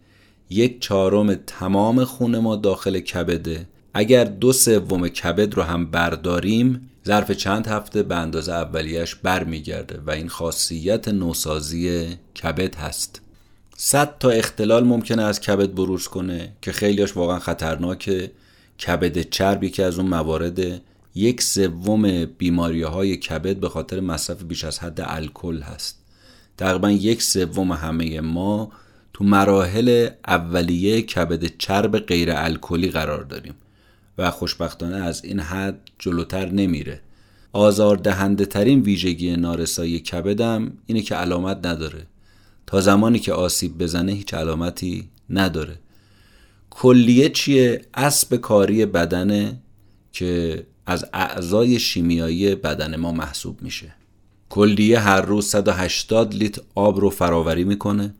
یک 0.53 0.81
چهارم 0.81 1.35
تمام 1.35 2.05
خون 2.05 2.38
ما 2.38 2.57
داخل 2.57 3.01
کبده 3.01 3.67
اگر 3.95 4.25
دو 4.25 4.53
سوم 4.53 5.09
کبد 5.09 5.55
رو 5.55 5.62
هم 5.62 5.91
برداریم 5.91 6.91
ظرف 7.07 7.31
چند 7.31 7.67
هفته 7.67 8.03
به 8.03 8.17
اندازه 8.17 8.53
اولیش 8.53 9.15
برمیگرده 9.15 10.01
و 10.07 10.11
این 10.11 10.29
خاصیت 10.29 11.09
نوسازی 11.09 12.17
کبد 12.43 12.75
هست. 12.75 13.21
صد 13.77 14.19
تا 14.19 14.31
اختلال 14.31 14.85
ممکنه 14.85 15.23
از 15.23 15.41
کبد 15.41 15.75
بروز 15.75 16.09
کنه 16.09 16.53
که 16.62 16.73
خیلیاش 16.73 17.17
واقعا 17.17 17.38
خطرناکه. 17.38 18.31
کبد 18.87 19.21
چربی 19.21 19.71
که 19.71 19.85
از 19.85 19.99
اون 19.99 20.09
موارد 20.09 20.81
یک 21.15 21.43
سوم 21.43 22.25
بیماری 22.25 22.83
های 22.83 23.17
کبد 23.17 23.57
به 23.57 23.69
خاطر 23.69 24.01
مصرف 24.01 24.43
بیش 24.43 24.65
از 24.65 24.79
حد 24.79 25.01
الکل 25.05 25.61
هست. 25.61 25.99
تقریبا 26.57 26.91
یک 26.91 27.23
سوم 27.23 27.73
همه 27.73 28.21
ما 28.21 28.73
تو 29.14 29.25
مراحل 29.25 30.09
اولیه 30.27 31.03
کبد 31.03 31.44
چرب 31.59 31.98
غیر 31.98 32.29
الکلی 32.33 32.90
قرار 32.90 33.23
داریم 33.23 33.54
و 34.19 34.31
خوشبختانه 34.31 34.96
از 34.96 35.25
این 35.25 35.40
حد 35.40 35.81
جلوتر 35.98 36.48
نمیره. 36.48 37.00
آزار 37.52 37.96
دهنده 37.96 38.46
ترین 38.46 38.81
ویژگی 38.81 39.37
نارسایی 39.37 40.00
کبدم 40.00 40.73
اینه 40.87 41.02
که 41.02 41.15
علامت 41.15 41.67
نداره. 41.67 42.06
تا 42.67 42.81
زمانی 42.81 43.19
که 43.19 43.33
آسیب 43.33 43.79
بزنه 43.79 44.13
هیچ 44.13 44.35
علامتی 44.35 45.08
نداره. 45.31 45.79
کلیه 46.71 47.29
چیه؟ 47.29 47.85
اسب 47.94 48.37
کاری 48.37 48.87
بدنه 48.87 49.58
که 50.13 50.63
از 50.87 51.06
اعضای 51.13 51.79
شیمیایی 51.79 52.54
بدن 52.54 52.96
ما 52.96 53.13
محسوب 53.13 53.63
میشه. 53.63 53.94
کلیه 54.48 54.98
هر 54.98 55.21
روز 55.21 55.46
180 55.46 56.35
لیتر 56.35 56.63
آب 56.75 57.00
رو 57.00 57.10
فراوری 57.10 57.65
می‌کنه. 57.65 58.15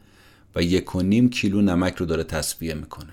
و 0.55 0.62
یک 0.62 0.94
و 0.94 1.03
نیم 1.03 1.30
کیلو 1.30 1.62
نمک 1.62 1.96
رو 1.96 2.07
داره 2.07 2.24
تصفیه 2.24 2.74
می‌کنه. 2.74 3.12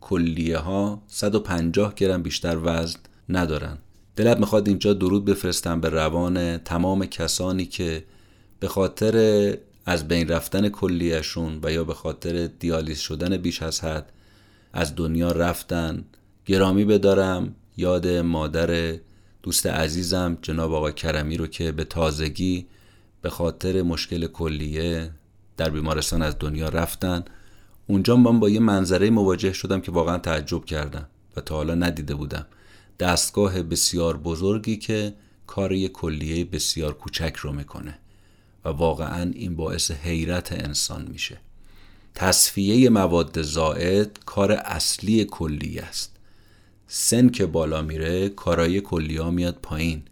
کلیه 0.00 0.58
ها 0.58 1.02
150 1.06 1.94
گرم 1.94 2.22
بیشتر 2.22 2.58
وزن 2.62 2.98
ندارن. 3.28 3.78
دلت 4.16 4.38
می‌خواد 4.38 4.68
اینجا 4.68 4.92
درود 4.92 5.24
بفرستم 5.24 5.80
به 5.80 5.88
روان 5.88 6.58
تمام 6.58 7.06
کسانی 7.06 7.66
که 7.66 8.04
به 8.60 8.68
خاطر 8.68 9.54
از 9.86 10.08
بین 10.08 10.28
رفتن 10.28 10.68
کلیهشون 10.68 11.60
و 11.62 11.72
یا 11.72 11.84
به 11.84 11.94
خاطر 11.94 12.46
دیالیز 12.46 12.98
شدن 12.98 13.36
بیش 13.36 13.62
از 13.62 13.84
حد 13.84 14.12
از 14.72 14.96
دنیا 14.96 15.32
رفتن. 15.32 16.04
گرامی 16.46 16.84
بدارم. 16.84 17.54
یاد 17.76 18.08
مادر 18.08 18.98
دوست 19.42 19.66
عزیزم 19.66 20.38
جناب 20.42 20.72
آقا 20.72 20.90
کرمی 20.90 21.36
رو 21.36 21.46
که 21.46 21.72
به 21.72 21.84
تازگی 21.84 22.66
به 23.22 23.30
خاطر 23.30 23.82
مشکل 23.82 24.26
کلیه 24.26 25.10
در 25.58 25.70
بیمارستان 25.70 26.22
از 26.22 26.36
دنیا 26.38 26.68
رفتن. 26.68 27.24
اونجا 27.86 28.16
من 28.16 28.40
با 28.40 28.48
یه 28.48 28.60
منظره 28.60 29.10
مواجه 29.10 29.52
شدم 29.52 29.80
که 29.80 29.92
واقعا 29.92 30.18
تعجب 30.18 30.64
کردم 30.64 31.06
و 31.36 31.40
تا 31.40 31.54
حالا 31.54 31.74
ندیده 31.74 32.14
بودم. 32.14 32.46
دستگاه 32.98 33.62
بسیار 33.62 34.16
بزرگی 34.16 34.76
که 34.76 35.14
کار 35.46 35.72
یک 35.72 35.92
کلیه 35.92 36.44
بسیار 36.44 36.94
کوچک 36.94 37.36
رو 37.36 37.52
می‌کنه 37.52 37.98
و 38.64 38.68
واقعا 38.68 39.30
این 39.34 39.56
باعث 39.56 39.90
حیرت 39.90 40.52
انسان 40.52 41.08
میشه. 41.12 41.38
تصفیه 42.14 42.90
مواد 42.90 43.42
زائد 43.42 44.18
کار 44.26 44.52
اصلی 44.52 45.24
کلیه 45.24 45.82
است. 45.82 46.16
سن 46.86 47.28
که 47.28 47.46
بالا 47.46 47.82
میره 47.82 48.28
کارایی 48.28 48.80
کلیه 48.80 49.30
میاد 49.30 49.58
پایین. 49.62 50.02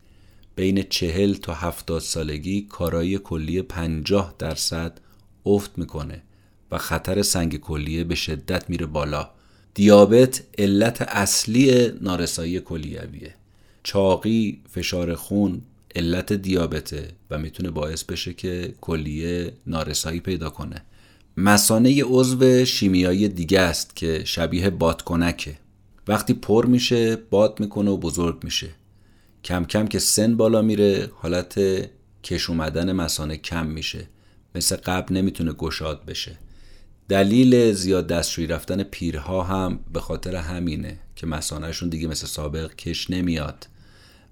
بین 0.56 0.82
چهل 0.82 1.34
تا 1.34 1.54
هفتاد 1.54 2.00
سالگی 2.02 2.62
کارایی 2.62 3.18
کلیه 3.18 3.62
پنجاه 3.62 4.34
درصد 4.38 5.00
افت 5.46 5.78
می‌کنه 5.78 6.22
و 6.70 6.78
خطر 6.78 7.22
سنگ 7.22 7.60
کلیه 7.60 8.04
به 8.04 8.14
شدت 8.14 8.70
میره 8.70 8.86
بالا. 8.86 9.30
دیابت 9.74 10.42
علت 10.58 11.02
اصلی 11.02 11.90
نارسایی 12.00 12.60
کلیویه. 12.60 13.34
چاقی 13.82 14.60
فشار 14.70 15.14
خون 15.14 15.62
علت 15.96 16.32
دیابته 16.32 17.08
و 17.30 17.38
می‌تونه 17.38 17.70
باعث 17.70 18.04
بشه 18.04 18.34
که 18.34 18.74
کلیه 18.80 19.52
نارسایی 19.66 20.20
پیدا 20.20 20.50
کنه. 20.50 20.82
مسانه 21.36 22.04
عضو 22.04 22.64
شیمیایی 22.64 23.28
دیگه 23.28 23.60
است 23.60 23.96
که 23.96 24.24
شبیه 24.24 24.70
بادکنکه 24.70 25.58
وقتی 26.08 26.34
پر 26.34 26.66
میشه 26.66 27.16
باد 27.16 27.60
می‌کنه 27.60 27.90
و 27.90 27.96
بزرگ 27.96 28.44
میشه. 28.44 28.68
کم 29.44 29.64
کم 29.64 29.86
که 29.86 29.98
سن 29.98 30.36
بالا 30.36 30.62
میره 30.62 31.10
حالت 31.14 31.60
کش 32.22 32.50
اومدن 32.50 32.92
مسانه 32.92 33.36
کم 33.36 33.66
میشه. 33.66 34.08
مثل 34.56 34.76
قبل 34.76 35.14
نمی‌تونه 35.14 35.52
گشاد 35.52 36.04
بشه. 36.04 36.38
دلیل 37.08 37.72
زیاد 37.72 38.06
دستشویی 38.06 38.46
رفتن 38.46 38.82
پیرها 38.82 39.42
هم 39.42 39.78
به 39.92 40.00
خاطر 40.00 40.36
همینه 40.36 40.98
که 41.16 41.26
مسانهشون 41.26 41.88
دیگه 41.88 42.08
مثل 42.08 42.26
سابق 42.26 42.74
کش 42.74 43.10
نمیاد 43.10 43.66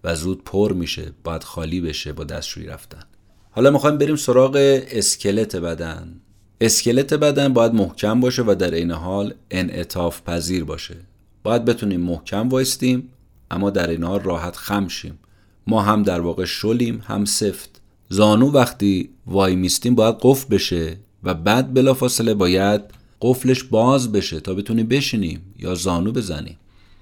و 0.05 0.15
زود 0.15 0.45
پر 0.45 0.73
میشه 0.73 1.13
باید 1.25 1.43
خالی 1.43 1.81
بشه 1.81 2.13
با 2.13 2.25
دستشویی 2.25 2.67
رفتن. 2.67 3.03
حالا 3.51 3.71
می‌خوایم 3.71 3.99
بریم 3.99 4.17
سراغ 4.17 4.83
اسکلت 4.91 5.57
بدن. 5.57 6.21
اسکلت 6.61 7.15
بدن 7.15 7.53
باید 7.53 7.75
محکم 7.75 8.21
باشه 8.21 8.43
و 8.43 8.55
در 8.55 8.71
این 8.71 8.91
حال 8.91 9.35
انعطاف 9.51 10.23
پذیر 10.23 10.65
باشه. 10.65 10.97
باید 11.43 11.65
بتونیم 11.65 12.01
محکم 12.01 12.49
وایستیم 12.49 13.09
اما 13.51 13.71
در 13.71 13.91
این 13.91 14.05
حال 14.05 14.21
راحت 14.21 14.57
خم 14.57 14.89
شیم. 14.89 15.19
ما 15.67 15.83
هم 15.83 16.03
در 16.03 16.21
واقع 16.21 16.45
شلیم 16.45 17.03
هم 17.07 17.25
سفت. 17.25 17.81
زانو 18.15 18.51
وقتی 18.51 19.11
وای 19.27 19.57
میستیم 19.57 19.95
باید 19.95 20.17
قفل 20.21 20.49
بشه 20.55 20.97
و 21.25 21.35
بعد 21.35 21.75
بلافاصله 21.75 22.35
باید 22.35 22.81
قفلش 23.21 23.63
باز 23.63 24.13
بشه 24.13 24.41
تا 24.41 24.55
بتونیم 24.55 24.87
بشینیم 24.87 25.41
یا 25.59 25.75
زانو 25.75 26.13
بزنیم 26.13 26.57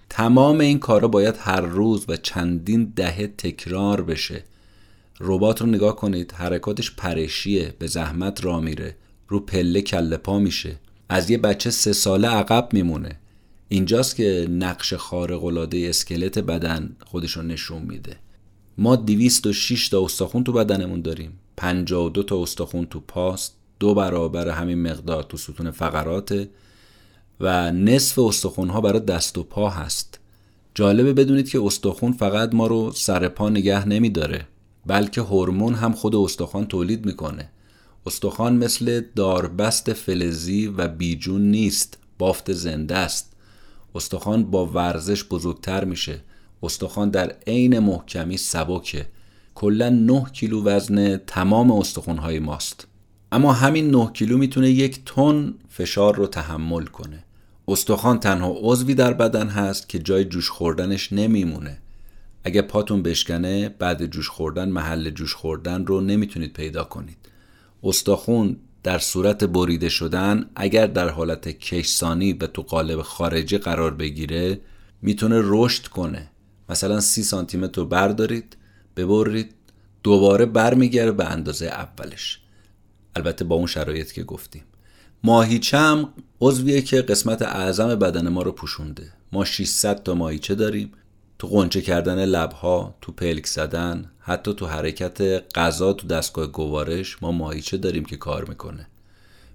تمام 0.08 0.60
این 0.60 0.78
کارا 0.78 1.08
باید 1.08 1.34
هر 1.38 1.60
روز 1.60 2.04
و 2.08 2.16
چندین 2.16 2.92
دهه 2.96 3.26
تکرار 3.26 4.02
بشه. 4.02 4.44
ربات 5.20 5.60
رو 5.60 5.66
نگاه 5.66 5.96
کنید 5.96 6.32
حرکاتش 6.32 6.90
پرشیه 6.96 7.74
به 7.78 7.86
زحمت 7.86 8.44
را 8.44 8.60
میره 8.60 8.96
رو 9.28 9.40
پله 9.40 9.82
کله 9.82 10.16
پا 10.16 10.38
میشه. 10.38 10.76
از 11.08 11.30
یه 11.30 11.38
بچه 11.38 11.70
سه 11.70 11.92
ساله 11.92 12.28
عقب 12.28 12.68
میمونه. 12.72 13.18
اینجاست 13.68 14.16
که 14.16 14.46
نقش 14.50 14.94
خارق 14.94 15.44
العاده 15.44 15.86
اسکلت 15.88 16.38
بدن 16.38 16.96
خودشون 17.06 17.46
نشون 17.46 17.82
میده. 17.82 18.16
ما 18.78 18.96
206 18.96 19.88
تا 19.88 20.04
استخون 20.04 20.44
تو 20.44 20.52
بدنمون 20.52 21.02
داریم. 21.02 21.32
52 21.56 22.22
تا 22.22 22.42
استخون 22.42 22.86
تو 22.86 23.00
پاست 23.00 23.54
دو 23.80 23.94
برابر 23.94 24.48
همین 24.48 24.82
مقدار 24.82 25.22
تو 25.22 25.36
ستون 25.36 25.70
فقرات 25.70 26.48
و 27.40 27.72
نصف 27.72 28.18
استخون 28.18 28.68
ها 28.68 28.80
برای 28.80 29.00
دست 29.00 29.38
و 29.38 29.42
پا 29.42 29.68
هست. 29.70 30.18
جالبه 30.74 31.12
بدونید 31.12 31.50
که 31.50 31.62
استخون 31.64 32.12
فقط 32.12 32.54
ما 32.54 32.66
رو 32.66 32.92
سر 32.92 33.28
پا 33.28 33.48
نگه 33.48 33.88
نمیداره 33.88 34.46
بلکه 34.86 35.20
هورمون 35.20 35.74
هم 35.74 35.92
خود 35.92 36.16
استخوان 36.16 36.66
تولید 36.66 37.06
می‌کنه. 37.06 37.48
استخوان 38.06 38.56
مثل 38.56 39.02
داربست 39.16 39.92
فلزی 39.92 40.66
و 40.66 40.88
بیجون 40.88 41.42
نیست 41.50 41.98
بافت 42.18 42.52
زنده 42.52 42.96
است. 42.96 43.32
استخوان 43.94 44.44
با 44.44 44.66
ورزش 44.66 45.24
بزرگتر 45.24 45.84
میشه. 45.84 46.20
استخوان 46.62 47.10
در 47.10 47.36
عین 47.46 47.78
محکمی 47.78 48.36
سبکه. 48.36 49.06
کلا 49.54 49.88
9 49.88 50.26
کیلو 50.32 50.64
وزن 50.64 51.16
تمام 51.16 51.72
استخوانهای 51.72 52.38
ماست. 52.38 52.86
اما 53.32 53.52
همین 53.52 53.90
9 53.90 54.10
کیلو 54.12 54.38
می‌تونه 54.38 54.70
یک 54.70 55.00
تن 55.06 55.54
فشار 55.68 56.16
رو 56.16 56.26
تحمل 56.26 56.84
کنه. 56.84 57.24
استخوان 57.68 58.20
تنها 58.20 58.54
عضوی 58.56 58.94
در 58.94 59.12
بدن 59.12 59.48
هست 59.48 59.88
که 59.88 59.98
جای 59.98 60.24
جوش 60.24 60.50
خوردنش 60.50 61.12
نمیمونه. 61.12 61.78
اگه 62.44 62.62
پاتون 62.62 63.02
بشکنه 63.02 63.68
بعد 63.68 64.06
جوش 64.06 64.28
خوردن 64.28 64.68
محل 64.68 65.10
جوش 65.10 65.34
خوردن 65.34 65.86
رو 65.86 66.00
نمی‌تونید 66.00 66.52
پیدا 66.52 66.84
کنید. 66.84 67.16
استخون 67.82 68.56
در 68.82 68.98
صورت 68.98 69.44
بریده 69.44 69.88
شدن 69.88 70.50
اگر 70.56 70.86
در 70.86 71.08
حالت 71.08 71.48
کشسانی 71.48 72.32
و 72.32 72.46
تو 72.46 72.62
قالب 72.62 73.02
خارجی 73.02 73.58
قرار 73.58 73.94
بگیره 73.94 74.60
می‌تونه 75.02 75.40
رشد 75.44 75.86
کنه. 75.86 76.31
مثلا 76.72 77.00
سی 77.00 77.22
سانتی 77.22 77.58
متر 77.58 77.84
بردارید 77.84 78.56
ببرید 78.96 79.54
دوباره 80.02 80.46
برمیگرده 80.46 81.12
به 81.12 81.24
اندازه 81.24 81.66
اولش. 81.66 82.40
البته 83.16 83.44
با 83.44 83.56
اون 83.56 83.66
شرایط 83.66 84.12
که 84.12 84.22
گفتیم. 84.22 84.64
ماهیچه 85.24 85.78
هم 85.78 86.12
عضویه 86.40 86.82
که 86.82 87.02
قسمت 87.02 87.42
اعظم 87.42 87.94
بدن 87.94 88.28
ما 88.28 88.42
رو 88.42 88.52
پوشونده. 88.52 89.12
ما 89.32 89.44
600 89.44 90.02
تا 90.02 90.14
ماهیچه 90.14 90.54
داریم. 90.54 90.92
تو 91.38 91.48
قنچه 91.48 91.80
کردن 91.80 92.24
لبها 92.24 92.94
تو 93.00 93.12
پلک 93.12 93.46
زدن 93.46 94.10
حتی 94.20 94.54
تو 94.54 94.66
حرکت 94.66 95.20
غذا 95.54 95.92
تو 95.92 96.06
دستگاه 96.06 96.46
گوارش 96.46 97.22
ما 97.22 97.32
ماهیچه 97.32 97.76
داریم 97.76 98.04
که 98.04 98.16
کار 98.16 98.44
می‌کنه. 98.44 98.86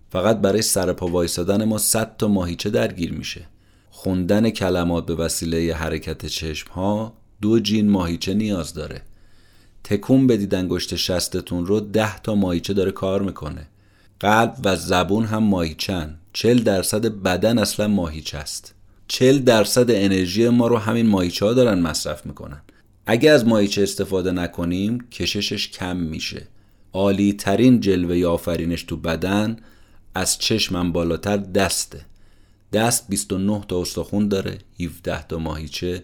فقط 0.10 0.38
برای 0.38 0.62
سرپا 0.62 1.08
وایسادن 1.08 1.64
ما 1.64 1.78
100 1.78 2.18
تا 2.18 2.28
ماهیچه 2.28 2.70
درگیر 2.70 3.14
میشه. 3.14 3.46
خوندن 4.00 4.50
کلمات 4.50 5.06
به 5.06 5.16
وسیله 5.16 5.74
حرکت 5.74 6.26
چشم 6.26 6.72
ها 6.72 7.14
دو 7.42 7.60
جین 7.60 7.90
ماهیچه 7.90 8.34
نیاز 8.34 8.74
داره. 8.74 9.02
تکون 9.84 10.28
بدید 10.28 10.56
انگشت 10.56 10.96
شستتون 10.96 11.66
رو 11.66 11.80
ده 11.80 12.20
تا 12.20 12.36
ماهیچه 12.36 12.74
داره 12.74 12.92
کار 12.92 13.22
می‌کنه. 13.22 13.68
قلب 14.20 14.56
و 14.64 14.76
زبون 14.76 15.26
هم 15.26 15.44
ماهیچن 15.44 16.18
چل 16.34 16.58
درصد 16.58 17.06
بدن 17.06 17.58
اصلا 17.58 17.88
ماهیچه 17.88 18.38
است. 18.38 18.74
چل 19.08 19.40
درصد 19.40 19.92
انرژی 19.92 20.50
ما 20.50 20.68
رو 20.68 20.78
همین 20.78 21.08
ماهیچه 21.08 21.46
ها 21.46 21.54
دارن 21.54 21.80
مصرف 21.80 22.26
می‌کنن. 22.26 22.62
اگه 23.06 23.32
از 23.32 23.48
ماهیچه 23.48 23.84
استفاده 23.84 24.32
نکنیم 24.32 25.08
کششش 25.12 25.72
کم 25.72 25.98
میشه. 25.98 26.48
عالی 26.94 27.34
ترین 27.34 27.80
جلوه 27.80 28.28
آفرینش 28.28 28.84
تو 28.84 28.98
بدن 28.98 29.58
از 30.16 30.38
چشمم 30.38 30.92
بالاتر 30.92 31.38
دسته. 31.38 32.06
دست 32.74 33.08
29 33.10 33.62
تا 33.68 33.82
استخون 33.82 34.28
داره 34.28 34.58
17 34.80 35.28
تا 35.28 35.38
ماهیچه 35.38 36.04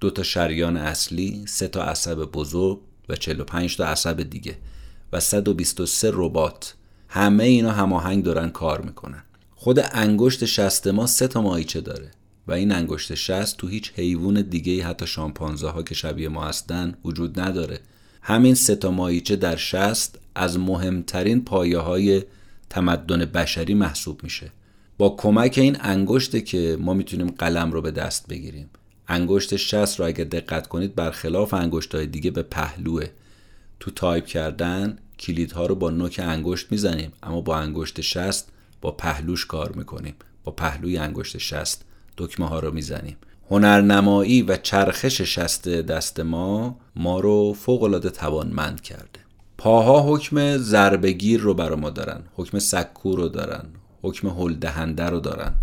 دو 0.00 0.10
تا 0.10 0.22
شریان 0.22 0.76
اصلی 0.76 1.44
سه 1.48 1.68
تا 1.68 1.82
عصب 1.84 2.14
بزرگ 2.14 2.80
و 3.08 3.16
45 3.16 3.76
تا 3.76 3.84
عصب 3.86 4.22
دیگه 4.22 4.56
و 5.12 5.20
123 5.20 6.10
ربات. 6.12 6.74
همه 7.08 7.44
اینا 7.44 7.72
هماهنگ 7.72 8.24
دارن 8.24 8.50
کار 8.50 8.80
می‌کنن. 8.80 9.22
خود 9.54 9.80
انگشت 9.92 10.44
شست 10.44 10.86
ما 10.86 11.06
سه 11.06 11.28
تا 11.28 11.42
ماهیچه 11.42 11.80
داره 11.80 12.10
و 12.46 12.52
این 12.52 12.72
انگشت 12.72 13.14
شست 13.14 13.56
تو 13.56 13.66
هیچ 13.66 13.92
حیوان 13.96 14.42
دیگه 14.42 14.84
حتی 14.84 15.06
شامپانزه 15.06 15.68
ها 15.68 15.82
که 15.82 15.94
شبیه 15.94 16.28
ما 16.28 16.44
هستن 16.44 16.94
وجود 17.04 17.40
نداره. 17.40 17.80
همین 18.22 18.54
سه 18.54 18.76
تا 18.76 18.90
ماهیچه 18.90 19.36
در 19.36 19.56
شست 19.56 20.18
از 20.34 20.58
مهمترین 20.58 21.44
پایه 21.44 21.78
های 21.78 22.22
تمدن 22.70 23.24
بشری 23.24 23.74
محسوب 23.74 24.22
میشه. 24.22 24.52
با 24.98 25.14
کمک 25.18 25.54
این 25.58 25.76
انگشته 25.80 26.40
که 26.40 26.76
ما 26.80 26.94
می‌تونیم 26.94 27.26
قلم 27.26 27.72
رو 27.72 27.82
به 27.82 27.90
دست 27.90 28.28
بگیریم. 28.28 28.70
انگشت 29.08 29.56
شست 29.56 30.00
رو 30.00 30.06
اگر 30.06 30.24
دقت 30.24 30.66
کنید 30.66 30.94
برخلاف 30.94 31.54
انگشت 31.54 31.94
های 31.94 32.06
دیگه 32.06 32.30
به 32.30 32.42
پهلوه. 32.42 33.06
تو 33.80 33.90
تایپ 33.90 34.26
کردن 34.26 34.98
کلیدها 35.18 35.66
رو 35.66 35.74
با 35.74 35.90
نوک 35.90 36.20
انگشت 36.24 36.72
می‌زنیم 36.72 37.12
اما 37.22 37.40
با 37.40 37.56
انگشت 37.56 38.00
شست 38.00 38.48
با 38.80 38.90
پهلوش 38.90 39.46
کار 39.46 39.72
می‌کنیم. 39.72 40.14
با 40.44 40.52
پهلوی 40.52 40.96
انگشت 40.96 41.38
شست 41.38 41.84
دکمه 42.16 42.48
ها 42.48 42.58
رو 42.58 42.74
می‌زنیم. 42.74 43.16
هنرنمایی 43.50 44.42
و 44.42 44.56
چرخش 44.56 45.20
شست 45.20 45.68
دست 45.68 46.20
ما 46.20 46.78
ما 46.96 47.20
رو 47.20 47.52
فوق 47.52 47.82
العاده 47.82 48.10
توانمند 48.10 48.80
کرده. 48.80 49.20
پاها 49.58 50.14
حکم 50.14 50.56
ضربگیر 50.56 51.40
رو 51.40 51.54
برا 51.54 51.76
ما 51.76 51.90
دارن 51.90 52.22
حکم 52.34 52.58
سکو 52.58 53.16
رو 53.16 53.28
دارن 53.28 53.64
حکم 54.04 54.28
هل 54.28 54.54
دهنده 54.54 55.04
رو 55.04 55.20
دارن. 55.20 55.54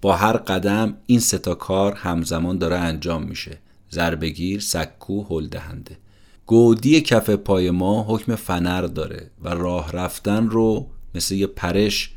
با 0.00 0.16
هر 0.16 0.36
قدم 0.36 0.94
این 1.06 1.20
ستا 1.20 1.54
کار 1.54 1.94
همزمان 1.94 2.58
داره 2.58 2.76
انجام 2.76 3.22
میشه. 3.22 3.58
ضربگیر 3.92 4.60
سکو 4.60 5.22
هل 5.22 5.46
دهنده 5.46 5.96
گودی 6.46 7.00
کف 7.00 7.30
پای 7.30 7.70
ما 7.70 8.04
حکم 8.08 8.34
فنر 8.34 8.82
داره 8.82 9.30
و 9.42 9.48
راه 9.48 9.92
رفتن 9.92 10.48
رو 10.48 10.86
مثل 11.14 11.34
یه 11.34 11.46
پرش 11.46 12.10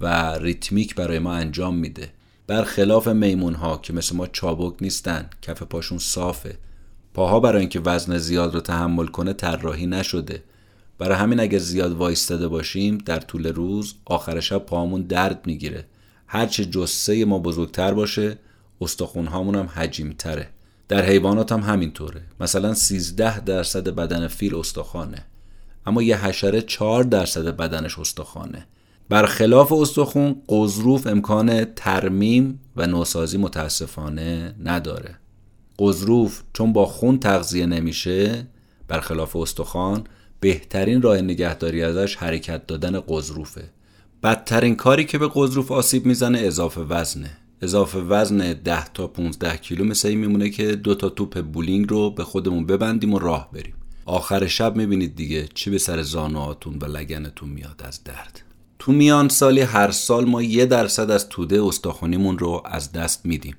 و 0.00 0.34
ریتمیک 0.34 0.94
برای 0.94 1.18
ما 1.18 1.32
انجام 1.32 1.76
میده. 1.76 2.10
برخلاف 2.46 3.08
میمون 3.08 3.54
ها 3.54 3.76
که 3.76 3.92
مثل 3.92 4.16
ما 4.16 4.26
چابک 4.26 4.74
نیستن 4.80 5.30
کف 5.42 5.62
پاشون 5.62 5.98
صافه. 5.98 6.58
پاها 7.14 7.40
برای 7.40 7.60
اینکه 7.60 7.80
وزن 7.80 8.18
زیاد 8.18 8.54
رو 8.54 8.60
تحمل 8.60 9.06
کنه 9.06 9.32
طراحی 9.32 9.86
نشده. 9.86 10.42
برای 10.98 11.16
همین 11.18 11.40
اگر 11.40 11.58
زیاد 11.58 11.92
وایستاده 11.92 12.48
باشیم 12.48 12.98
در 12.98 13.20
طول 13.20 13.46
روز 13.46 13.94
آخر 14.04 14.40
شب 14.40 14.58
پاهامون 14.58 15.02
درد 15.02 15.46
می‌گیره. 15.46 15.84
هرچه 16.26 16.64
جسه 16.64 17.24
ما 17.24 17.38
بزرگتر 17.38 17.94
باشه 17.94 18.38
استخون 18.80 19.26
هامون 19.26 19.54
هم 19.54 19.66
حجیم 19.66 20.14
تره 20.18 20.48
در 20.88 21.04
حیوانات 21.04 21.52
هم 21.52 21.60
همینطوره. 21.60 22.22
مثلا 22.40 22.74
13 22.74 23.40
درصد 23.40 23.88
بدن 23.88 24.28
فیل 24.28 24.54
استخوانه. 24.54 25.24
اما 25.86 26.02
یه 26.02 26.26
حشره 26.26 26.62
4 26.62 27.04
درصد 27.04 27.56
بدنش 27.56 27.98
استخوانه. 27.98 28.66
برخلاف 29.08 29.72
استخون 29.72 30.42
قضروف 30.48 31.06
امکان 31.06 31.64
ترمیم 31.64 32.60
و 32.76 32.86
نوسازی 32.86 33.38
متاسفانه 33.38 34.54
نداره. 34.64 35.18
قضروف 35.78 36.42
چون 36.52 36.72
با 36.72 36.86
خون 36.86 37.18
تغذیه 37.18 37.66
نمیشه 37.66 38.46
برخلاف 38.88 39.36
استخوان 39.36 40.04
بهترین 40.46 41.02
راه 41.02 41.20
نگهداری 41.20 41.82
ازش 41.82 42.16
حرکت 42.16 42.66
دادن 42.66 43.00
قضروفه. 43.08 43.70
بدترین 44.22 44.76
کاری 44.76 45.04
که 45.04 45.18
به 45.18 45.30
قضروف 45.34 45.72
آسیب 45.72 46.06
می‌زنه 46.06 46.38
اضافه 46.38 46.80
وزنه. 46.80 47.30
اضافه 47.62 47.98
وزن 47.98 48.52
10 48.52 48.84
تا 48.84 49.06
15 49.06 49.56
کیلو 49.56 49.84
مثل 49.84 50.08
این 50.08 50.18
میمونه 50.18 50.50
که 50.50 50.76
دو 50.76 50.94
تا 50.94 51.08
توپ 51.08 51.42
بولینگ 51.42 51.90
رو 51.90 52.10
به 52.10 52.24
خودمون 52.24 52.66
ببندیم 52.66 53.14
و 53.14 53.18
راه 53.18 53.50
بریم. 53.52 53.74
آخر 54.04 54.46
شب 54.46 54.76
می‌بینید 54.76 55.16
دیگه 55.16 55.48
چی 55.54 55.70
به 55.70 55.78
سر 55.78 56.02
زانوهاتون 56.02 56.78
و 56.80 56.84
لگنتون 56.84 57.48
میاد 57.48 57.82
از 57.84 58.04
درد. 58.04 58.42
تو 58.78 58.92
میان 58.92 59.28
سالی 59.28 59.60
هر 59.60 59.90
سال 59.90 60.24
ما 60.24 60.42
یه 60.42 60.66
درصد 60.66 61.10
از 61.10 61.28
توده 61.28 61.62
استخونیمون 61.62 62.38
رو 62.38 62.62
از 62.64 62.92
دست 62.92 63.26
میدیم. 63.26 63.56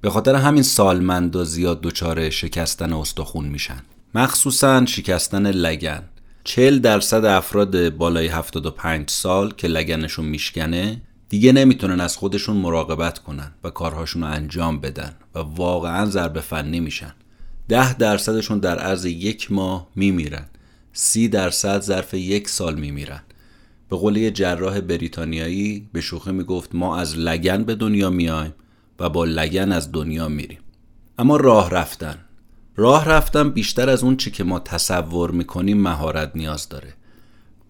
به 0.00 0.10
خاطر 0.10 0.34
همین 0.34 0.62
سالمندا 0.62 1.44
زیاد 1.44 1.80
دچار 1.80 2.30
شکستن 2.30 2.92
استخون 2.92 3.44
میشن. 3.44 3.82
مخصوصا 4.14 4.86
شکستن 4.86 5.46
لگن. 5.46 6.02
40 6.44 6.78
درصد 6.78 7.24
افراد 7.24 7.88
بالای 7.96 8.26
75 8.26 9.10
سال 9.10 9.52
که 9.56 9.68
لگنشون 9.68 10.24
میشکنه 10.24 11.02
دیگه 11.28 11.52
نمی‌تونن 11.52 12.00
از 12.00 12.16
خودشون 12.16 12.56
مراقبت 12.56 13.18
کنن 13.18 13.52
و 13.64 13.70
کارهاشون 13.70 14.22
رو 14.22 14.28
انجام 14.28 14.80
بدن 14.80 15.12
و 15.34 15.38
واقعا 15.38 16.06
ضربه 16.06 16.40
فنی 16.40 16.80
میشن. 16.80 17.14
ده 17.68 17.94
درصدشون 17.94 18.58
در 18.58 18.78
عرض 18.78 19.04
یک 19.04 19.52
ماه 19.52 19.88
میمیرن. 19.94 20.46
سی 20.92 21.28
درصد 21.28 21.80
ظرف 21.80 22.14
یک 22.14 22.48
سال 22.48 22.74
میمیرن. 22.74 23.22
به 23.88 23.96
قول 23.96 24.16
یه 24.16 24.30
جراح 24.30 24.80
بریتانیایی 24.80 25.88
به 25.92 26.00
شوخی 26.00 26.32
می‌گفت 26.32 26.74
ما 26.74 26.96
از 26.98 27.18
لگن 27.18 27.64
به 27.64 27.74
دنیا 27.74 28.10
میایم 28.10 28.54
و 28.98 29.08
با 29.08 29.24
لگن 29.24 29.72
از 29.72 29.92
دنیا 29.92 30.28
میریم. 30.28 30.60
اما 31.18 31.36
راه 31.36 31.70
رفتن. 31.70 32.18
راه 32.80 33.04
رفتن 33.04 33.50
بیشتر 33.50 33.90
از 33.90 34.02
اون 34.02 34.16
چی 34.16 34.30
که 34.30 34.44
ما 34.44 34.58
تصور 34.58 35.30
می‌کنیم 35.30 35.80
مهارت 35.80 36.32
نیاز 36.34 36.68
داره. 36.68 36.94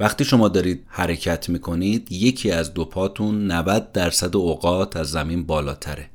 وقتی 0.01 0.25
شما 0.25 0.49
دارید 0.49 0.85
حرکت 0.87 1.49
می‌کنید 1.49 2.13
یکی 2.13 2.51
از 2.51 2.75
دو 2.75 2.85
پاتون 2.85 3.47
90 3.47 3.93
درصد 3.93 4.37
اوقات 4.37 4.97
از 4.97 5.11
زمین 5.11 5.43
بالاتره. 5.47 6.11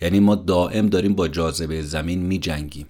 یعنی 0.00 0.20
ما 0.20 0.34
دائم 0.34 0.86
داریم 0.86 1.14
با 1.14 1.28
جاذبه 1.28 1.82
زمین 1.82 2.22
میجنگیم 2.22 2.86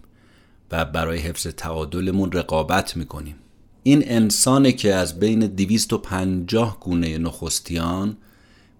و 0.70 0.84
برای 0.84 1.18
حفظ 1.18 1.46
تعادلمون 1.46 2.32
رقابت 2.32 2.96
می‌کنیم. 2.96 3.36
این 3.82 4.02
انسانه 4.06 4.72
که 4.72 4.94
از 4.94 5.18
بین 5.20 5.40
250 5.40 6.80
گونه 6.80 7.18
نخستیان 7.18 8.16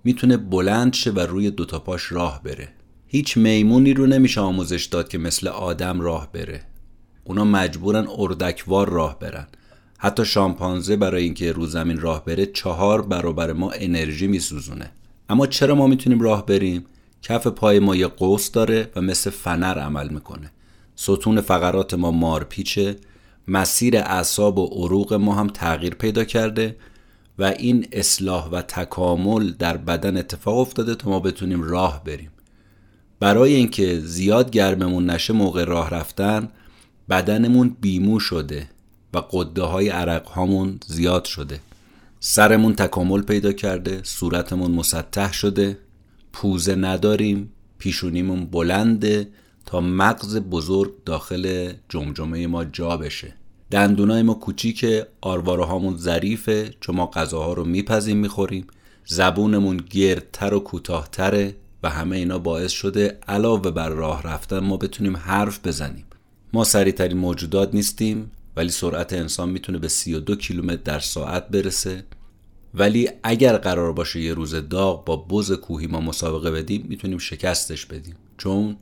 می‌تونه 0.05 0.37
بلند 0.37 0.93
شه 0.93 1.11
و 1.11 1.21
روی 1.21 1.51
دوتا 1.51 1.79
پاش 1.79 2.13
راه 2.13 2.43
بره. 2.43 2.69
هیچ 3.15 3.37
میمونی 3.37 3.95
رو 3.95 4.07
نمیشه 4.07 4.41
آموزش 4.41 4.85
داد 4.85 5.09
که 5.09 5.19
مثل 5.19 5.49
آدم 5.49 6.01
راه 6.01 6.33
بره. 6.33 6.61
اونا 7.25 7.45
مجبورن 7.45 8.07
اردکوار 8.19 8.89
راه 8.89 9.19
برن. 9.19 9.47
حتی 9.99 10.25
شامپانزه 10.25 10.97
برای 10.97 11.25
اینکه 11.25 11.53
رو 11.53 11.67
زمین 11.67 12.01
راه 12.01 12.25
بره 12.25 12.47
چهار 12.47 13.03
برابر 13.03 13.53
ما 13.53 13.71
انرژی 13.71 14.27
میسوزونه. 14.27 14.91
اما 15.29 15.47
چرا 15.47 15.75
ما 15.75 15.87
می‌تونیم 15.87 16.21
راه 16.21 16.47
بریم؟ 16.47 16.85
کف 17.23 17.47
پای 17.47 17.79
ما 17.79 17.97
یه 17.97 18.07
قوس 18.07 18.51
داره 18.51 18.91
و 18.97 19.01
مثل 19.01 19.31
فنر 19.31 19.79
عمل 19.79 20.09
می‌کنه. 20.09 20.51
ستون 20.97 21.41
فقرات 21.41 21.95
ما 21.95 22.11
مارپیچه 22.11 22.97
مسیر 23.49 23.97
اعصاب 23.97 24.59
و 24.59 24.67
عروق 24.67 25.15
ما 25.15 25.35
هم 25.35 25.47
تغییر 25.47 25.95
پیدا 25.95 26.25
کرده 26.25 26.77
و 27.39 27.45
این 27.45 27.89
اصلاح 27.93 28.49
و 28.49 28.63
تکامل 28.63 29.53
در 29.59 29.77
بدن 29.77 30.17
اتفاق 30.17 30.59
افتاده 30.59 30.95
تا 30.95 31.11
ما 31.11 31.21
بتونیم 31.21 31.63
راه 31.63 32.05
بریم. 32.05 32.31
برای 33.23 33.55
اینکه 33.55 34.01
زیاد 34.01 34.51
گرممون 34.51 35.11
نشه 35.11 35.33
موقع 35.33 35.65
راه 35.65 35.91
رفتن 35.91 36.49
بدنمون 37.11 37.77
بیمو 37.81 38.21
شده 38.21 38.69
و 39.15 39.23
قده 39.31 39.63
های 39.63 39.89
عرق 39.89 40.27
هامون 40.27 40.81
زیاد 40.87 41.25
شده. 41.25 41.61
سرمون 42.21 42.75
تکامل 42.75 43.23
پیدا 43.23 43.53
کرده 43.53 44.01
صورتمون 44.03 44.71
مسطح 44.71 45.33
شده 45.33 45.79
پوزه 46.33 46.75
نداریم 46.75 47.53
پیشونیمون 47.79 48.47
بلنده 48.47 49.29
تا 49.67 49.81
مغز 49.81 50.37
بزرگ 50.37 50.93
داخل 51.05 51.73
جمجمه 51.89 52.47
ما 52.47 52.65
جا 52.65 52.97
بشه. 52.97 53.35
دندونای 53.71 54.23
ما 54.23 54.35
کوچیکه 54.35 55.07
آرواره 55.21 55.65
هامون 55.65 55.97
ظریفه 55.97 56.75
چون 56.81 56.97
ما 56.97 57.07
غذاها 57.07 57.53
رو 57.53 57.65
میپزیم 57.65 58.17
می‌خوریم. 58.17 58.67
زبونمون 59.07 59.77
گردتر 59.77 60.55
و 60.55 60.61
کوتاهتره. 60.61 61.55
و 61.83 61.91
همه 61.91 62.17
اینا 62.17 62.39
باعث 62.39 62.71
شده 62.71 63.19
علاوه 63.29 63.71
بر 63.71 63.89
راه 63.89 64.23
رفتن 64.23 64.59
ما 64.59 64.77
بتونیم 64.77 65.17
حرف 65.17 65.67
بزنیم. 65.67 66.05
ما 66.53 66.65
سریعترین 66.65 67.19
موجودات 67.19 67.75
نیستیم 67.75 68.31
ولی 68.57 68.69
سرعت 68.69 69.13
انسان 69.13 69.49
می‌تونه 69.51 69.79
به 69.79 69.89
32 69.89 70.37
کیلومتر 70.37 70.83
در 70.85 70.99
ساعت 70.99 71.49
برسه. 71.49 72.05
ولی 72.75 73.09
اگر 73.23 73.57
قرار 73.57 73.93
باشه 73.93 74.21
یه 74.21 74.35
روز 74.35 74.55
داغ 74.55 75.05
با 75.05 75.17
بز 75.17 75.53
کوهی 75.53 75.87
ما 75.87 76.01
مسابقه 76.01 76.51
بدیم 76.51 76.87
می‌تونیم 76.89 77.19
شکستش 77.19 77.87
بدیم. 77.87 78.15
چون 78.39 78.77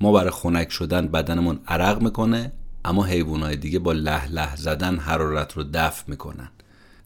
ما 0.00 0.12
برای 0.12 0.30
خنک 0.30 0.70
شدن 0.72 1.08
بدنمون 1.08 1.58
عرق 1.68 2.02
می‌کنه 2.02 2.52
اما 2.84 3.04
حیوانات 3.04 3.54
دیگه 3.54 3.78
با 3.78 3.92
له 3.92 4.28
له 4.28 4.56
زدن 4.56 4.96
حرارت 4.96 5.52
رو 5.52 5.64
دفع 5.74 6.02
می‌کنن. 6.06 6.48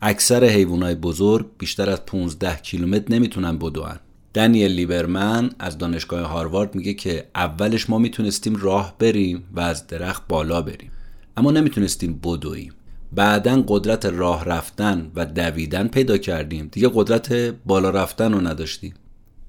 اکثر 0.02 0.44
حیوانات 0.44 0.96
بزرگ 0.96 1.46
بیشتر 1.58 1.90
از 1.90 2.06
15 2.06 2.56
کیلومتر 2.56 3.14
نمی‌تونن 3.14 3.58
بدوان 3.58 3.98
دنیل 4.34 4.72
لیبرمن 4.72 5.50
از 5.58 5.78
دانشگاه 5.78 6.20
هاروارد 6.20 6.74
میگه 6.74 6.94
که 6.94 7.28
اولش 7.34 7.90
ما 7.90 7.98
می‌تونستیم 7.98 8.56
راه 8.56 8.94
بریم 8.98 9.44
و 9.52 9.60
از 9.60 9.86
درخت 9.86 10.22
بالا 10.28 10.62
بریم. 10.62 10.90
اما 11.36 11.50
نمی‌تونستیم 11.50 12.20
بدویم. 12.24 12.72
بعدا 13.12 13.64
قدرت 13.68 14.06
راه 14.06 14.44
رفتن 14.44 15.10
و 15.14 15.26
دویدن 15.26 15.88
پیدا 15.88 16.18
کردیم. 16.18 16.68
دیگه 16.72 16.90
قدرت 16.94 17.32
بالا 17.66 17.90
رفتن 17.90 18.32
رو 18.32 18.40
نداشتیم. 18.40 18.94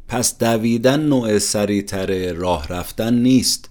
پس 0.08 0.38
دویدن 0.38 1.00
نوع 1.00 1.40
سریعتر 1.40 2.34
راه 2.34 2.68
رفتن 2.68 3.14
نیست. 3.14 3.70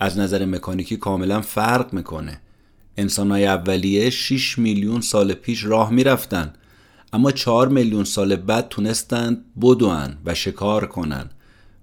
از 0.00 0.18
نظر 0.18 0.44
مکانیکی 0.44 0.96
کاملا 0.96 1.40
فرق 1.40 1.92
می‌کنه. 1.92 2.40
انسانهای 2.96 3.46
اولیه 3.46 4.10
6 4.10 4.58
میلیون 4.58 5.00
سال 5.00 5.34
پیش 5.34 5.64
راه 5.64 5.92
می‌رفتن. 5.92 6.52
اما 7.12 7.30
4 7.32 7.68
میلیون 7.68 8.04
سال 8.04 8.36
بعد 8.36 8.68
تونستند 8.68 9.44
بدوان 9.62 10.18
و 10.24 10.34
شکار 10.34 10.86
کنن 10.86 11.30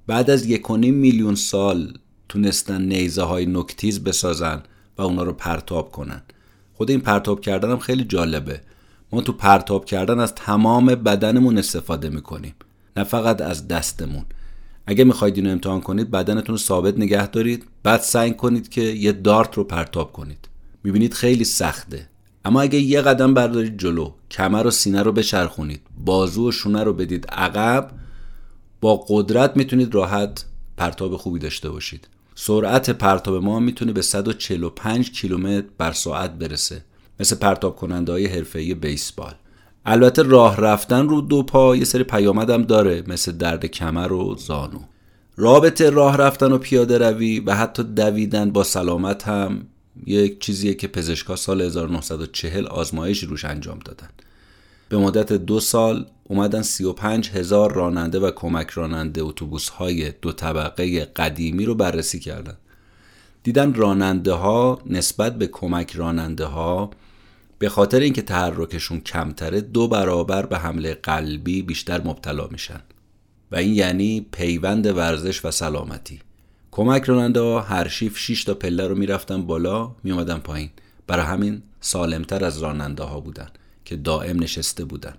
بعد 0.08 0.30
از 0.30 0.46
یک 0.46 0.72
میلیون 0.72 1.36
سال 1.36 1.98
تونستن 2.30 2.82
نیزه 2.82 3.24
های 3.24 3.46
نکتیز 3.46 4.04
بسازن 4.04 4.64
و 4.98 5.02
اونا 5.02 5.24
رو 5.24 5.34
پرتاب 5.34 5.92
کنن 5.92 6.22
خود 6.74 6.92
این 6.92 7.00
پرتاب 7.00 7.42
کردن 7.42 7.72
هم 7.72 7.80
خیلی 7.80 8.04
جالبه. 8.04 8.62
ما 9.12 9.22
تو 9.22 9.34
پرتاب 9.34 9.86
کردن 9.86 10.20
از 10.20 10.36
تمام 10.36 10.86
بدنمون 10.86 11.58
استفاده 11.58 12.10
می‌کنیم 12.10 12.56
نه 12.98 13.04
فقط 13.04 13.42
از 13.42 13.68
دستمون. 13.68 14.26
اگه 14.86 15.04
می‌خواید 15.04 15.38
اینو 15.38 15.50
امتحان 15.50 15.82
کنید 15.82 16.12
بدنتون 16.12 16.54
رو 16.54 16.58
ثابت 16.58 16.98
نگه 16.98 17.28
دارید. 17.28 17.64
بعد 17.84 18.02
سعی 18.02 18.34
کنید 18.34 18.70
که 18.70 18.82
یه 18.82 19.12
دارت 19.12 19.54
رو 19.56 19.64
پرتاب 19.64 20.14
کنید. 20.14 20.48
می‌بینید 20.84 21.14
خیلی 21.14 21.44
سخته. 21.44 22.10
اما 22.46 22.62
اگه 22.62 22.80
یه 22.80 23.02
قدم 23.02 23.34
بردارید 23.34 23.78
جلو 23.78 24.12
کمر 24.32 24.68
و 24.68 24.72
سینه 24.72 25.04
رو 25.04 25.12
بچرخونید 25.12 25.82
بازو 26.06 26.50
و 26.50 26.52
شونه 26.52 26.84
رو 26.84 26.94
بدید 26.94 27.28
عقب 27.28 27.92
با 28.82 29.06
قدرت 29.08 29.58
می‌تونید 29.58 29.96
راحت 29.96 30.46
پرتاب 30.78 31.18
خوبی 31.18 31.40
داشته 31.40 31.70
باشید. 31.70 32.08
سرعت 32.36 32.90
پرتاب 32.90 33.44
ما 33.44 33.60
می‌تونه 33.60 33.94
به 33.94 34.02
145 34.02 35.12
کیلومتر 35.12 35.68
بر 35.78 35.92
ساعت 35.92 36.32
برسه. 36.32 36.82
مثل 37.20 37.36
پرتاب 37.36 37.76
کننده 37.76 38.12
های 38.12 38.26
حرفه‌ای 38.26 38.74
بیسبال. 38.74 39.34
البته 39.86 40.24
راه 40.24 40.58
رفتن 40.58 41.10
رو 41.10 41.22
دو 41.22 41.44
پا 41.44 41.76
یه 41.76 41.84
سری 41.84 42.04
پیامدم 42.04 42.64
داره 42.64 43.04
مثل 43.08 43.32
درد 43.32 43.66
کمر 43.66 44.12
و 44.12 44.36
زانو. 44.36 44.80
رابطه 45.38 45.90
راه 45.90 46.18
رفتن 46.18 46.52
و 46.52 46.58
پیاده 46.58 46.98
روی 46.98 47.40
و 47.40 47.56
حتی 47.56 47.84
دویدن 47.84 48.52
با 48.52 48.64
سلامت 48.64 49.28
هم 49.28 49.68
یک 50.06 50.40
چیزیه 50.40 50.74
که 50.74 50.88
پزشکا 50.88 51.36
سال 51.36 51.62
1940 51.62 52.66
آزمایش 52.66 53.24
روش 53.24 53.46
انجام 53.46 53.80
دادن. 53.80 54.10
به 54.90 54.98
مدت 54.98 55.34
دو 55.34 55.60
سال 55.60 56.06
اومدن 56.24 56.62
35 56.62 57.30
هزار 57.30 57.74
راننده 57.74 58.20
و 58.20 58.32
کمک 58.32 58.70
راننده 58.70 59.24
اتوبوس 59.24 59.70
های 59.70 60.14
دو 60.22 60.32
طبقه 60.32 61.06
قدیمی 61.06 61.66
رو 61.66 61.76
بررسی 61.76 62.20
کردن. 62.20 62.58
دیدن 63.44 63.74
راننده 63.74 64.34
ها 64.34 64.82
نسبت 64.86 65.38
به 65.38 65.48
کمک 65.48 65.92
راننده 65.92 66.46
ها 66.46 66.92
به 67.60 67.70
خاطر 67.70 68.00
اینکه 68.00 68.22
تحرکشون 68.22 69.00
کمتره 69.00 69.62
دو 69.62 69.88
برابر 69.88 70.46
به 70.46 70.58
حمله 70.58 70.94
قلبی 70.94 71.62
بیشتر 71.62 72.02
مبتلا 72.02 72.48
میشن. 72.48 72.82
و 73.52 73.56
این 73.56 73.74
یعنی 73.74 74.28
پیوند 74.32 74.98
ورزش 74.98 75.46
و 75.46 75.52
سلامتی. 75.52 76.20
کمک 76.76 77.04
راننده 77.04 77.40
ها 77.40 77.62
هر 77.62 77.88
شیف 77.88 78.18
6 78.18 78.44
تا 78.44 78.54
پله 78.54 78.88
رو 78.88 78.96
می‌رفتن 78.96 79.42
بالا 79.42 79.92
میومدن 80.04 80.38
پایین. 80.38 80.70
برای 81.08 81.26
همین 81.26 81.62
سالمتر 81.82 82.46
از 82.46 82.58
راننده 82.58 83.04
ها 83.04 83.20
بودن 83.20 83.48
که 83.86 83.96
دائم 83.96 84.44
نشسته 84.44 84.86
بودن. 84.86 85.14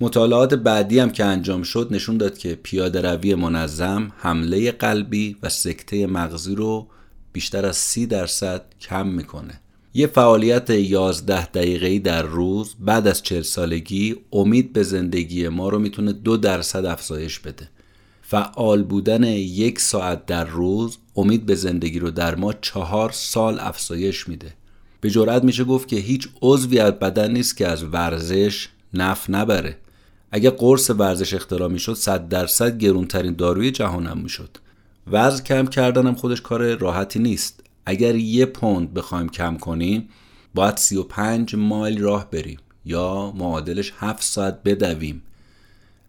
مطالعات 0.00 0.54
بعدی 0.54 0.98
هم 0.98 1.10
که 1.10 1.24
انجام 1.24 1.62
شد 1.62 1.88
نشون 1.90 2.16
داد 2.16 2.38
که 2.38 2.54
پیاده 2.62 3.00
روی 3.00 3.34
منظم 3.34 4.12
حمله 4.16 4.72
قلبی 4.72 5.36
و 5.42 5.48
سکته 5.48 6.06
مغزی 6.06 6.54
رو 6.54 6.86
بیشتر 7.32 7.66
از 7.66 7.76
سی 7.76 8.06
درصد 8.06 8.62
کم 8.80 9.06
می‌کنه. 9.06 9.60
یه 9.94 10.06
فعالیت 10.06 10.70
11 10.70 11.46
دقیقه‌ای 11.46 11.98
در 11.98 12.22
روز 12.22 12.74
بعد 12.80 13.06
از 13.06 13.22
40 13.22 13.42
سالگی 13.42 14.16
امید 14.32 14.72
به 14.72 14.82
زندگی 14.82 15.48
ما 15.48 15.68
رو 15.68 15.78
می‌تونه 15.78 16.12
دو 16.12 16.36
درصد 16.36 16.84
افزایش 16.84 17.38
بده. 17.38 17.68
فعال 18.34 18.82
بودن 18.82 19.22
یک 19.24 19.80
ساعت 19.80 20.26
در 20.26 20.44
روز 20.44 20.98
امید 21.16 21.46
به 21.46 21.54
زندگی 21.54 21.98
رو 21.98 22.10
در 22.10 22.34
ما 22.34 22.52
چهار 22.52 23.10
سال 23.12 23.60
افزایش 23.60 24.28
میده. 24.28 24.52
به 25.00 25.10
جرأت 25.10 25.44
میشه 25.44 25.64
گفت 25.64 25.88
که 25.88 25.96
هیچ 25.96 26.28
عضوی 26.42 26.78
از 26.78 26.92
بدن 26.92 27.32
نیست 27.32 27.56
که 27.56 27.68
از 27.68 27.84
ورزش 27.84 28.68
نف 28.94 29.30
نبره. 29.30 29.76
اگه 30.32 30.50
قرص 30.50 30.90
ورزش 30.90 31.34
اختراع 31.34 31.68
می‌شد 31.68 31.94
100 31.94 32.28
درصد 32.28 32.78
گرونترین 32.78 33.34
داروی 33.34 33.70
جهانم 33.70 34.18
می‌شد. 34.18 34.56
وزن 35.06 35.44
کم 35.44 35.66
کردنم 35.66 36.14
خودش 36.14 36.40
کار 36.40 36.74
راحتی 36.74 37.18
نیست. 37.18 37.64
اگر 37.86 38.14
یه 38.16 38.46
پوند 38.46 38.94
بخوایم 38.94 39.28
کم 39.28 39.56
کنیم 39.56 40.08
باید 40.54 40.76
35 40.76 41.54
مایل 41.54 42.00
راه 42.00 42.30
بریم 42.30 42.58
یا 42.84 43.32
معادلش 43.36 43.92
7 43.96 44.22
ساعت 44.22 44.62
بدویم. 44.64 45.22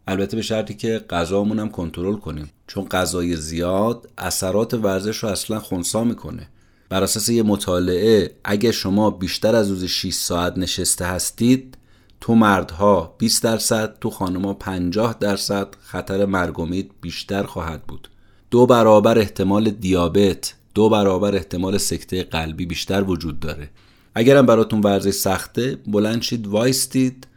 البته 0.07 0.35
به 0.35 0.41
شرطی 0.41 0.73
که 0.73 1.05
غذامون 1.09 1.59
هم 1.59 1.69
کنترل 1.69 2.15
کنیم. 2.15 2.51
چون 2.67 2.85
غذای 2.85 3.35
زیاد 3.35 4.09
اثرات 4.17 4.73
ورزش 4.73 5.17
رو 5.17 5.29
اصلا 5.29 5.59
خونسا 5.59 6.03
می‌کنه. 6.03 6.49
بر 6.89 7.03
اساس 7.03 7.29
یه 7.29 7.43
مطالعه 7.43 8.31
اگه 8.43 8.71
شما 8.71 9.09
بیشتر 9.09 9.55
از 9.55 9.69
روز 9.69 9.83
6 9.83 10.13
ساعت 10.13 10.57
نشسته 10.57 11.05
هستید 11.05 11.77
تو 12.21 12.35
مردها 12.35 13.15
20 13.17 13.43
درصد 13.43 13.99
تو 13.99 14.09
خانمها 14.09 14.53
50 14.53 15.17
درصد 15.19 15.67
خطر 15.81 16.25
مرگ 16.25 16.89
بیشتر 17.01 17.43
خواهد 17.43 17.83
بود. 17.83 18.09
دو 18.51 18.65
برابر 18.65 19.19
احتمال 19.19 19.69
دیابت 19.69 20.53
دو 20.75 20.89
برابر 20.89 21.35
احتمال 21.35 21.77
سکته 21.77 22.23
قلبی 22.23 22.65
بیشتر 22.65 23.03
وجود 23.03 23.39
داره. 23.39 23.69
اگرم 24.15 24.45
براتون 24.45 24.81
ورزش 24.81 25.11
سخته 25.11 25.77
بلند 25.87 26.21
شید 26.21 26.47
وایستید 26.47 27.27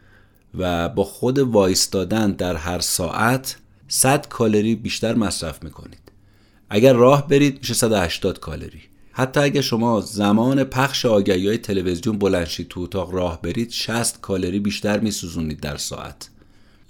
و 0.57 0.89
با 0.89 1.03
خود 1.03 1.39
وایستادن 1.39 2.31
در 2.31 2.55
هر 2.55 2.79
ساعت 2.79 3.57
100 3.87 4.27
کالری 4.27 4.75
بیشتر 4.75 5.15
مصرف 5.15 5.63
می‌کنید. 5.63 6.11
اگر 6.69 6.93
راه 6.93 7.27
برید 7.27 7.57
میشه 7.57 7.73
180 7.73 8.39
کالری. 8.39 8.81
حتی 9.11 9.39
اگر 9.39 9.61
شما 9.61 10.01
زمان 10.01 10.63
پخش 10.63 11.05
آگهی 11.05 11.47
های 11.47 11.57
تلویزیون 11.57 12.17
بلنشید 12.17 12.67
تو 12.67 12.81
اتاق 12.81 13.13
راه 13.13 13.41
برید 13.41 13.69
60 13.69 14.21
کالری 14.21 14.59
بیشتر 14.59 14.99
میسوزونید 14.99 15.59
در 15.59 15.77
ساعت. 15.77 16.29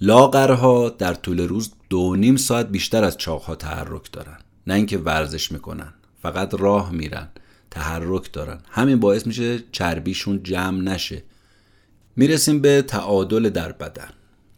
لاغرها 0.01 0.89
در 0.89 1.13
طول 1.13 1.39
روز 1.39 1.71
دو 1.89 2.15
نیم 2.15 2.35
ساعت 2.35 2.69
بیشتر 2.69 3.03
از 3.03 3.17
چاقها 3.17 3.55
تحرک 3.55 4.11
دارن. 4.11 4.37
نه 4.67 4.73
اینکه 4.73 4.97
ورزش 4.97 5.51
می‌کنن 5.51 5.93
فقط 6.21 6.53
راه 6.53 6.91
میرن 6.91 7.27
تحرک 7.71 8.31
دارن. 8.33 8.59
همین 8.69 8.99
باعث 8.99 9.27
میشه 9.27 9.63
چربیشون 9.71 10.43
جمع 10.43 10.81
نشه. 10.81 11.23
می‌رسیم 12.19 12.61
به 12.61 12.81
تعادل 12.81 13.49
در 13.49 13.71
بدن. 13.71 14.09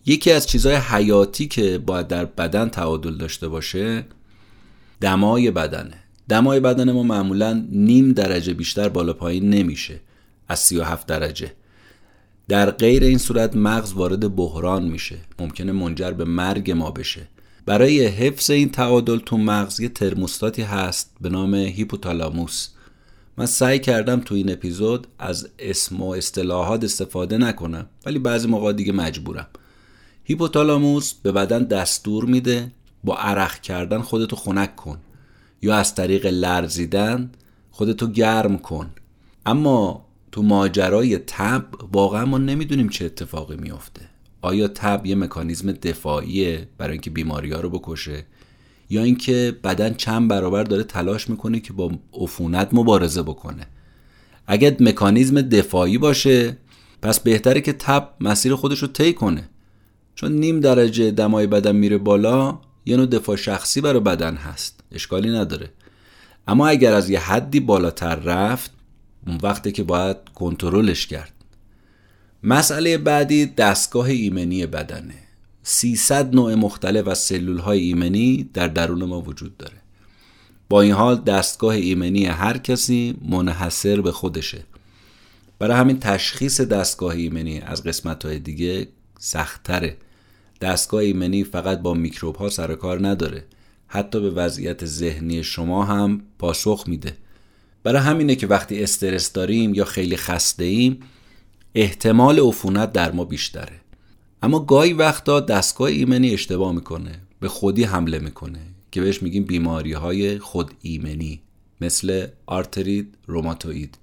یکی 0.05 0.31
از 0.31 0.47
چیزهای 0.47 0.75
حیاتی 0.75 1.47
که 1.47 1.77
باید 1.77 2.07
در 2.07 2.25
بدن 2.25 2.69
تعادل 2.69 3.17
داشته 3.17 3.47
باشه 3.47 4.05
دمای 5.01 5.51
بدنه. 5.51 5.97
دمای 6.29 6.59
بدن 6.59 6.91
ما 6.91 7.03
معمولا 7.03 7.65
نیم 7.71 8.11
درجه 8.11 8.53
بیشتر 8.53 8.89
بالا 8.89 9.13
پایین 9.13 9.49
نمیشه 9.49 9.99
از 10.47 10.59
37 10.59 11.07
درجه. 11.07 11.51
در 12.47 12.71
غیر 12.71 13.03
این 13.03 13.17
صورت 13.17 13.55
مغز 13.55 13.93
وارد 13.93 14.35
بحران 14.35 14.83
میشه. 14.83 15.17
ممکنه 15.39 15.71
منجر 15.71 16.11
به 16.11 16.25
مرگ 16.25 16.71
ما 16.71 16.91
بشه. 16.91 17.27
برای 17.65 18.05
حفظ 18.05 18.49
این 18.49 18.69
تعادل 18.69 19.19
تو 19.19 19.37
مغز 19.37 19.79
یه 19.79 19.89
ترموستاتی 19.89 20.61
هست 20.61 21.15
به 21.21 21.29
نام 21.29 21.55
هیپوتالاموس. 21.55 22.67
من 23.37 23.45
سعی 23.45 23.79
کردم 23.79 24.19
تو 24.19 24.35
این 24.35 24.51
اپیزود 24.51 25.07
از 25.19 25.49
اسم 25.59 26.01
و 26.01 26.09
اصطلاحات 26.09 26.83
استفاده 26.83 27.37
نکنم 27.37 27.85
ولی 28.05 28.19
بعضی 28.19 28.47
موقع 28.47 28.73
دیگه 28.73 28.91
مجبورم. 28.91 29.47
هیپوتالاموس 30.23 31.13
به 31.13 31.31
بدن 31.31 31.63
دستور 31.63 32.25
میده 32.25 32.71
با 33.03 33.17
عرق 33.17 33.59
کردن 33.59 34.01
خودتو 34.01 34.35
خنک 34.35 34.75
کن 34.75 34.97
یا 35.61 35.75
از 35.75 35.95
طریق 35.95 36.25
لرزیدن 36.25 37.31
خودتو 37.71 38.07
گرم 38.07 38.57
کن. 38.57 38.89
اما 39.45 40.05
تو 40.31 40.41
ماجرای 40.41 41.17
تب 41.17 41.65
واقعا 41.91 42.25
ما 42.25 42.37
نمی‌دونیم 42.37 42.89
چه 42.89 43.05
اتفاقی 43.05 43.55
میافته. 43.55 44.01
آیا 44.41 44.67
تب 44.67 45.05
یه 45.05 45.15
مکانیزم 45.15 45.71
دفاعیه 45.71 46.67
برای 46.77 46.91
اینکه 46.91 47.09
بیماری 47.09 47.51
ها 47.51 47.59
رو 47.59 47.69
بکشه؟ 47.69 48.25
یا 48.91 49.03
اینکه 49.03 49.57
بدن 49.63 49.93
چند 49.93 50.27
برابر 50.27 50.63
داره 50.63 50.83
تلاش 50.83 51.29
می‌کنه 51.29 51.59
که 51.59 51.73
با 51.73 51.91
عفونت 52.13 52.69
مبارزه 52.71 53.21
بکنه. 53.21 53.67
اگر 54.47 54.75
مکانیزم 54.79 55.41
دفاعی 55.41 55.97
باشه 55.97 56.57
پس 57.01 57.19
بهتره 57.19 57.61
که 57.61 57.73
تب 57.73 58.09
مسیر 58.19 58.55
خودش 58.55 58.79
رو 58.79 58.87
طی 58.87 59.13
کنه. 59.13 59.49
چون 60.15 60.31
نیم 60.31 60.59
درجه 60.59 61.11
دمای 61.11 61.47
بدن 61.47 61.75
میره 61.75 61.97
بالا 61.97 62.59
یه 62.85 62.97
نوع 62.97 63.05
دفاع 63.05 63.35
شخصی 63.35 63.81
برای 63.81 63.99
بدن 63.99 64.35
هست. 64.35 64.79
اشکالی 64.91 65.29
نداره. 65.29 65.69
اما 66.47 66.67
اگر 66.67 66.93
از 66.93 67.09
یه 67.09 67.19
حدی 67.19 67.59
بالاتر 67.59 68.15
رفت 68.15 68.71
اون 69.27 69.37
وقتی 69.43 69.71
که 69.71 69.83
باید 69.83 70.17
کنترلش 70.35 71.07
کرد. 71.07 71.33
مسئله 72.43 72.97
بعدی 72.97 73.45
دستگاه 73.45 74.05
ایمنی 74.05 74.65
بدنه. 74.65 75.20
300 75.63 76.35
نوع 76.35 76.55
مختلف 76.55 77.07
از 77.07 77.17
سلول 77.17 77.57
های 77.57 77.79
ایمنی 77.79 78.49
در 78.53 78.67
درون 78.67 79.03
ما 79.03 79.21
وجود 79.21 79.57
داره. 79.57 79.77
با 80.69 80.81
این 80.81 80.91
حال 80.91 81.21
دستگاه 81.21 81.75
ایمنی 81.75 82.25
هر 82.25 82.57
کسی 82.57 83.15
منحصر 83.29 84.01
به 84.01 84.11
خودشه. 84.11 84.63
برای 85.59 85.77
همین 85.77 85.99
تشخیص 85.99 86.61
دستگاه 86.61 87.15
ایمنی 87.15 87.59
از 87.59 87.83
قسمت 87.83 88.25
های 88.25 88.39
دیگه 88.39 88.87
سختتره. 89.19 89.97
دستگاه 90.61 91.01
ایمنی 91.01 91.43
فقط 91.43 91.79
با 91.79 91.93
میکروب 91.93 92.35
ها 92.35 92.49
سر 92.49 92.75
کار 92.75 93.07
نداره. 93.07 93.45
حتی 93.87 94.19
به 94.19 94.29
وضعیت 94.29 94.85
ذهنی 94.85 95.43
شما 95.43 95.85
هم 95.85 96.21
پاسخ 96.39 96.83
میده. 96.87 97.17
برای 97.83 98.01
همینه 98.01 98.35
که 98.35 98.47
وقتی 98.47 98.83
استرس 98.83 99.31
داریم 99.31 99.73
یا 99.73 99.85
خیلی 99.85 100.17
خسته 100.17 100.63
ایم 100.63 100.99
احتمال 101.75 102.39
عفونت 102.39 102.91
در 102.91 103.11
ما 103.11 103.25
بیشتره. 103.25 103.81
اما 104.43 104.59
گاهی 104.59 104.93
وقتا 104.93 105.39
دستگاه 105.39 105.87
ایمنی 105.87 106.33
اشتباه 106.33 106.75
می‌کنه 106.75 107.11
به 107.39 107.47
خودی 107.47 107.83
حمله 107.83 108.19
می‌کنه 108.19 108.59
که 108.91 109.01
بهش 109.01 109.23
میگیم 109.23 109.43
بیماری 109.43 109.93
های 109.93 110.39
خود 110.39 110.71
ایمنی 110.81 111.41
مثل 111.81 112.27
آرترید 112.45 113.15
روماتوید 113.27 113.97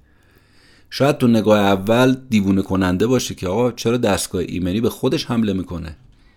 شاید 0.90 1.18
تو 1.18 1.26
نگاه 1.26 1.58
اول 1.58 2.16
دیوونه 2.30 2.62
کننده 2.62 3.06
باشه 3.06 3.34
که 3.34 3.48
آقا 3.48 3.72
چرا 3.72 3.96
دستگاه 3.96 4.42
ایمنی 4.48 4.80
به 4.80 4.90
خودش 4.90 5.24
حمله 5.24 5.52
می‌کنه؟ 5.52 5.96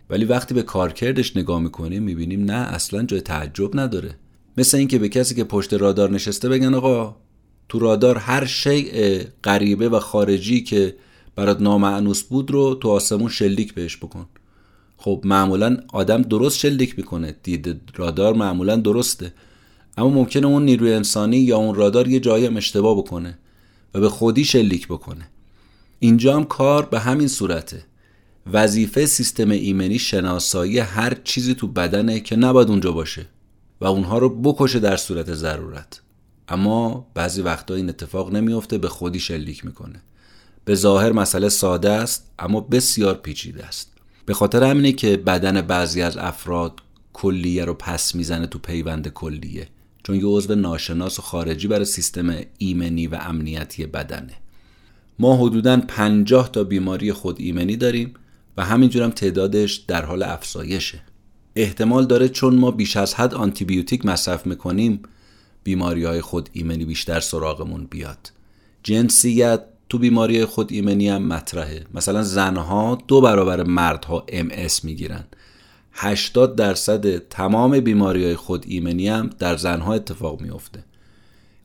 ولی 0.09 0.25
وقتی 0.25 0.53
به 0.53 0.63
کارکردش 0.63 1.37
نگاه 1.37 1.59
می‌کنیم 1.59 2.03
می‌بینیم 2.03 2.45
نه 2.45 2.53
اصلا 2.53 3.03
جای 3.03 3.21
تعجب 3.21 3.79
نداره. 3.79 4.15
مثل 4.57 4.77
اینکه 4.77 4.99
به 4.99 5.09
کسی 5.09 5.35
که 5.35 5.43
پشت 5.43 5.73
رادار 5.73 6.11
نشسته 6.11 6.49
بگن 6.49 6.73
آقا 6.73 7.15
تو 7.69 7.79
رادار 7.79 8.17
هر 8.17 8.45
شیء 8.45 9.23
غریبه 9.43 9.89
و 9.89 9.99
خارجی 9.99 10.61
که 10.61 10.95
برات 11.35 11.61
نامعنوس 11.61 12.23
بود 12.23 12.51
رو 12.51 12.75
تو 12.75 12.89
آسمون 12.89 13.29
شلیک 13.29 13.73
بهش 13.73 13.97
بکن. 13.97 14.25
خب 14.97 15.21
معمولا 15.23 15.77
آدم 15.93 16.21
درست 16.21 16.57
شلیک 16.57 16.97
می‌کنه. 16.97 17.35
دید 17.43 17.81
رادار 17.95 18.33
معمولا 18.33 18.75
درسته. 18.75 19.33
اما 19.97 20.09
ممکنه 20.09 20.47
اون 20.47 20.65
نیروی 20.65 20.93
انسانی 20.93 21.37
یا 21.37 21.57
اون 21.57 21.75
رادار 21.75 22.07
یه 22.07 22.19
جایی 22.19 22.45
هم 22.45 22.57
اشتباه 22.57 22.97
بکنه 22.97 23.37
و 23.93 23.99
به 23.99 24.09
خودی 24.09 24.45
شلیک 24.45 24.87
بکنه. 24.87 25.27
اینجا 25.99 26.35
هم 26.35 26.43
کار 26.43 26.85
به 26.85 26.99
همین 26.99 27.27
صورته. 27.27 27.83
وظیفه 28.53 29.05
سیستم 29.05 29.49
ایمنی 29.49 29.99
شناسایی 29.99 30.79
هر 30.79 31.17
چیزی 31.23 31.55
تو 31.55 31.67
بدنه 31.67 32.19
که 32.19 32.35
نباید 32.35 32.69
اونجا 32.69 32.91
باشه 32.91 33.25
و 33.81 33.85
اونها 33.85 34.17
رو 34.17 34.29
بکشه 34.29 34.79
در 34.79 34.97
صورت 34.97 35.33
ضرورت. 35.33 36.01
اما 36.47 37.07
بعضی 37.13 37.41
وقتا 37.41 37.75
این 37.75 37.89
اتفاق 37.89 38.31
نمیافته 38.31 38.77
به 38.77 38.89
خودی 38.89 39.19
شلیک 39.19 39.65
می‌کنه. 39.65 40.01
به 40.65 40.75
ظاهر 40.75 41.11
مسئله 41.11 41.49
ساده 41.49 41.89
است 41.89 42.31
اما 42.39 42.59
بسیار 42.61 43.15
پیچیده 43.15 43.65
است. 43.65 43.91
به 44.25 44.33
خاطر 44.33 44.63
همینه 44.63 44.91
که 44.91 45.17
بدن 45.17 45.61
بعضی 45.61 46.01
از 46.01 46.17
افراد 46.17 46.79
کلیه 47.13 47.65
رو 47.65 47.73
پس 47.73 48.15
می‌زنه 48.15 48.47
تو 48.47 48.59
پیوند 48.59 49.07
کلیه 49.07 49.67
چون 50.03 50.15
یه 50.15 50.25
عضو 50.25 50.55
ناشناس 50.55 51.19
و 51.19 51.21
خارجی 51.21 51.67
برای 51.67 51.85
سیستم 51.85 52.35
ایمنی 52.57 53.07
و 53.07 53.15
امنیتی 53.21 53.85
بدنه. 53.85 54.33
ما 55.19 55.37
حدودا 55.37 55.81
50 55.87 56.51
تا 56.51 56.63
بیماری 56.63 57.13
خود 57.13 57.35
ایمنی 57.39 57.75
داریم 57.75 58.13
و 58.57 58.65
همینجور 58.65 59.03
هم 59.03 59.09
تعدادش 59.09 59.73
در 59.73 60.05
حال 60.05 60.23
افزایشه. 60.23 61.01
احتمال 61.55 62.05
داره 62.05 62.29
چون 62.29 62.55
ما 62.55 62.71
بیش 62.71 62.97
از 62.97 63.13
حد 63.13 63.33
آنتیبیوتیک 63.33 64.05
مصرف 64.05 64.45
می‌کنیم 64.45 65.01
بیماری 65.63 66.03
های 66.03 66.21
خود 66.21 66.49
ایمنی 66.53 66.85
بیشتر 66.85 67.19
سراغمون 67.19 67.85
بیاد. 67.85 68.31
جنسیت 68.83 69.61
تو 69.91 69.97
بیماری 69.97 70.45
خود 70.45 70.71
ایمنی 70.71 71.09
هم 71.09 71.27
مطرحه. 71.27 71.83
مثلا 71.93 72.23
زنها 72.23 72.97
دو 73.07 73.21
برابر 73.21 73.63
مردها 73.63 74.25
ام 74.29 74.49
اس 74.51 74.83
می‌گیرن. 74.83 75.23
80 75.93 76.55
درصد 76.55 77.17
تمام 77.17 77.79
بیماری 77.79 78.23
های 78.23 78.35
خود 78.35 78.65
ایمنی 78.67 79.07
هم 79.07 79.29
در 79.39 79.57
زنها 79.57 79.93
اتفاق 79.93 80.41
میافته. 80.41 80.83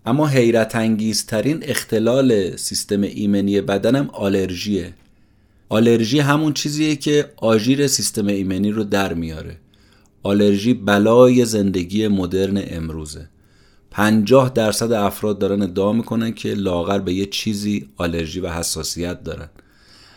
اما 0.07 0.27
حیرت 0.27 0.77
انگیزترین 0.77 1.59
اختلال 1.63 2.57
سیستم 2.57 3.03
ایمنی 3.03 3.61
بدنم 3.61 4.11
آلرژیه. 4.13 4.95
آلرژی 5.69 6.19
همون 6.19 6.53
چیزیه 6.53 6.97
که 6.97 7.33
آژیر 7.37 7.87
سیستم 7.87 8.27
ایمنی 8.27 8.71
رو 8.71 8.85
در 8.85 9.15
میاره. 9.15 9.57
آلرژی 10.23 10.75
بلای 10.75 11.45
زندگی 11.45 12.09
مدرن 12.09 12.63
امروزه. 12.67 13.29
50 13.97 14.51
درصد 14.51 14.93
افراد 14.93 15.39
دارن 15.39 15.63
ادعا 15.63 15.93
می‌کنن 15.93 16.33
که 16.33 16.55
لاغر 16.55 16.99
به 16.99 17.15
یه 17.15 17.27
چیزی 17.27 17.89
آلرژی 17.97 18.41
و 18.41 18.49
حساسیت 18.51 19.25
دارن. 19.25 19.49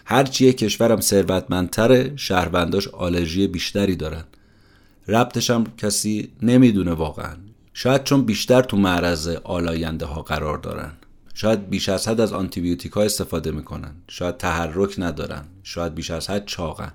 هرچی 0.05 0.45
یه 0.45 0.53
کشورم 0.53 1.01
ثروتمندتره 1.01 2.13
شهرونداش 2.15 2.87
آلرژی 2.87 3.47
بیشتری 3.47 3.95
دارن. 3.95 4.23
ربطش 5.07 5.49
هم 5.49 5.63
کسی 5.77 6.29
نمی‌دونه 6.41 6.91
واقعا. 6.91 7.35
شاید 7.73 8.03
چون 8.03 8.21
بیشتر 8.21 8.61
تو 8.61 8.77
معرض 8.77 9.27
آلاینده 9.27 10.05
ها 10.05 10.21
قرار 10.21 10.57
دارن. 10.57 10.91
شاید 11.33 11.69
بیش 11.69 11.89
از 11.89 12.07
حد 12.07 12.21
از 12.21 12.33
آنتیبیوتیک 12.33 12.91
ها 12.91 13.01
استفاده 13.01 13.51
می‌کنن. 13.51 13.91
شاید 14.07 14.37
تحرک 14.37 14.95
ندارن. 14.97 15.43
شاید 15.63 15.95
بیش 15.95 16.11
از 16.11 16.29
حد 16.29 16.45
چاقن. 16.45 16.91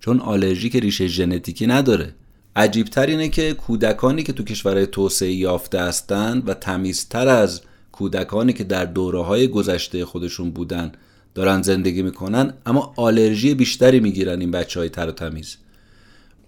چون 0.00 0.20
آلرژی 0.20 0.70
که 0.70 0.80
ریشه 0.80 1.06
ژنتیکی 1.06 1.66
نداره. 1.66 2.14
عجیبتر 2.56 3.06
اینه 3.06 3.28
که 3.28 3.54
کودکانی 3.54 4.22
که 4.22 4.32
تو 4.32 4.44
کشورهای 4.44 4.86
توسعه 4.86 5.32
یافته 5.32 5.80
هستند 5.80 6.48
و 6.48 6.54
تمیزتر 6.54 7.28
از 7.28 7.60
کودکانی 7.92 8.52
که 8.52 8.64
در 8.64 8.84
دوره 8.84 9.22
های 9.22 9.48
گذشته 9.48 10.04
خودشون 10.04 10.50
بودن 10.50 10.92
دارن 11.34 11.62
زندگی 11.62 12.02
می‌کنن 12.02 12.54
اما 12.66 12.94
آلرژی 12.96 13.54
بیشتری 13.54 14.00
می‌گیرن 14.00 14.40
این 14.40 14.50
بچه 14.50 14.80
های 14.80 14.88
تر 14.88 15.08
و 15.08 15.12
تمیز. 15.12 15.56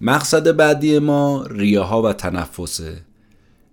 مقصد 0.00 0.57
بعدی 0.57 0.98
ما 0.98 1.46
ریه 1.50 1.80
ها 1.80 2.02
و 2.02 2.12
تنفسه. 2.12 2.96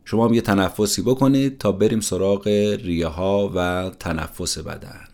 شما 0.06 0.28
هم 0.28 0.34
یه 0.34 0.42
تنفسی 0.42 1.02
بکنید 1.02 1.58
تا 1.58 1.72
بریم 1.72 2.00
سراغ 2.00 2.48
ریه 2.84 3.08
ها 3.08 3.52
و 3.56 3.92
تنفس 4.00 4.58
بدن. 4.58 5.08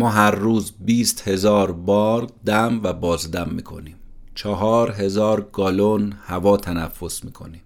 ما 0.00 0.10
هر 0.10 0.30
روز 0.30 0.72
20 0.80 1.28
هزار 1.28 1.72
بار 1.72 2.30
دم 2.46 2.80
و 2.82 2.92
بازدم 2.92 3.48
می‌کنیم. 3.52 3.96
چهار 4.34 4.90
هزار 4.90 5.48
گالون 5.52 6.12
هوا 6.22 6.56
تنفس 6.56 7.24
می‌کنیم. 7.24 7.60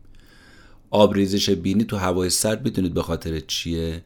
آبریزش 0.90 1.50
بینی 1.50 1.84
تو 1.84 1.96
هوای 1.96 2.30
سرد 2.30 2.64
می‌دونید 2.64 2.94
به 2.94 3.02
خاطر 3.02 3.40
چیه؟ 3.40 4.02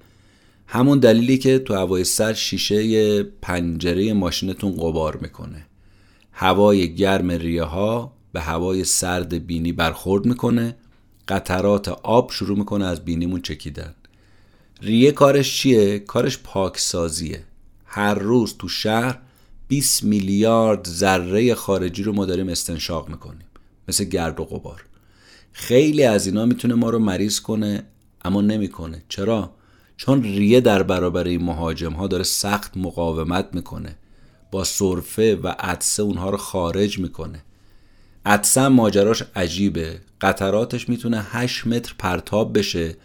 همون 0.67 0.99
دلیلی 0.99 1.39
که 1.39 1.59
تو 1.59 1.75
هوای 1.75 2.05
سرد 2.05 2.35
شیشه 2.35 3.23
پنجره 3.23 4.13
ماشینتون 4.13 4.73
قبار 4.73 5.17
می‌کنه. 5.17 5.67
هوای 6.33 6.95
گرم 6.95 7.31
ریه 7.31 7.63
ها 7.63 8.13
به 8.33 8.41
هوای 8.41 8.85
سرد 8.85 9.47
بینی 9.47 9.73
برخورد 9.73 10.27
می‌کنه. 10.27 10.77
قطرات 11.29 11.89
آب 11.89 12.31
شروع 12.33 12.59
می‌کنه 12.59 12.85
از 12.85 13.05
بینیمون 13.05 13.41
چکیدن. 13.41 13.95
ریه 14.83 15.13
کارش 15.13 15.59
چیه؟ 15.59 15.99
کارش 15.99 16.39
پاکسازیه. 16.39 17.45
هر 17.99 18.15
روز 18.15 18.57
تو 18.59 18.69
شهر 18.69 19.19
20 19.69 20.05
میلیارد 20.05 20.87
ذره 20.87 21.55
خارجی 21.55 22.03
رو 22.03 22.13
ما 22.13 22.27
داریم 22.27 22.49
استنشاق 22.49 23.09
می‌کنیم 23.09 23.47
مثل 23.89 24.05
گرد 24.05 24.41
و 24.41 24.45
غبار. 24.45 24.85
خیلی 25.53 26.05
از 26.05 26.27
اینا 26.27 26.47
می‌تونه 26.47 26.75
ما 26.75 26.91
رو 26.91 26.99
مریض 26.99 27.41
کنه 27.41 27.83
اما 28.25 28.41
نمی‌کنه. 28.41 29.03
چرا؟ 29.09 29.51
چون 29.97 30.23
ریه 30.23 30.61
در 30.61 30.83
برابر 30.83 31.25
این 31.25 31.43
مهاجم 31.43 31.93
ها 31.93 32.07
داره 32.07 32.25
سخت 32.25 32.77
مقاومت 32.77 33.49
می‌کنه. 33.53 33.97
با 34.51 34.65
سرفه 34.65 35.37
و 35.37 35.55
عدسه 35.59 36.03
اونها 36.03 36.31
رو 36.31 36.37
خارج 36.37 36.99
می‌کنه. 36.99 37.45
عدسه 38.27 38.69
ماجراش 38.69 39.23
عجیبه. 39.37 40.01
قطراتش 40.21 40.89
می‌تونه 40.89 41.23
8 41.23 41.67
متر 41.67 41.95
پرتاب 41.99 42.59
بشه. 42.59 42.97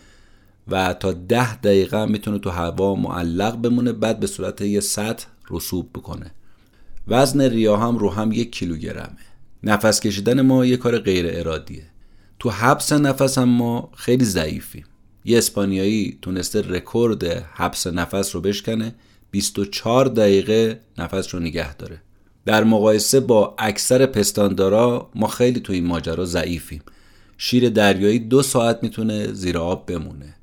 و 0.68 0.94
تا 0.94 1.12
ده 1.12 1.56
دقیقه 1.56 2.06
می‌تونه 2.06 2.40
تو 2.40 2.50
هوا 2.50 2.96
معلق 2.96 3.56
بمونه 3.56 3.92
بعد 3.92 4.20
به 4.20 4.28
صورت 4.28 4.62
یه 4.62 4.80
سطح 4.80 5.26
رسوب 5.50 5.90
بکنه. 5.94 6.32
وزن 7.08 7.42
ریا 7.42 7.78
هم 7.78 7.98
رو 7.98 8.10
هم 8.10 8.32
یک 8.32 8.52
کیلوگرمه. 8.52 9.18
نفس 9.64 10.00
کشیدن 10.00 10.42
ما 10.42 10.66
یه 10.66 10.78
کار 10.78 11.00
غیر 11.00 11.26
ارادیه. 11.30 11.84
تو 12.40 12.50
حبس 12.50 12.94
نفس 12.94 13.38
هم 13.38 13.50
ما 13.50 13.92
خیلی 13.96 14.26
ضعیفیم. 14.26 14.86
یه 15.26 15.38
اسپانیایی 15.38 16.18
تونسته 16.22 16.62
رکورد 16.62 17.24
حبس 17.54 17.88
نفس 17.88 18.36
رو 18.36 18.42
بشکنه 18.42 18.96
24 19.32 20.06
دقیقه 20.06 20.80
نفس 20.98 21.34
رو 21.34 21.40
نگه 21.40 21.76
داره. 21.76 22.02
در 22.46 22.64
مقایسه 22.64 23.20
با 23.20 23.56
اکثر 23.58 24.06
پستاندارا 24.06 25.10
ما 25.16 25.28
خیلی 25.28 25.60
تو 25.60 25.74
این 25.74 25.86
ماجرا 25.86 26.26
ضعیفیم. 26.26 26.82
شیر 27.38 27.70
دریایی 27.70 28.20
دو 28.20 28.42
ساعت 28.42 28.80
می‌تونه 28.84 29.34
زیر 29.34 29.58
آب 29.58 29.86
بمونه. 29.86 30.36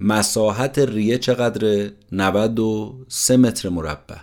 مساحت 0.00 0.78
ریه 0.78 1.18
چقدر 1.18 1.90
93 2.12 3.36
متر 3.36 3.68
مربع. 3.68 4.16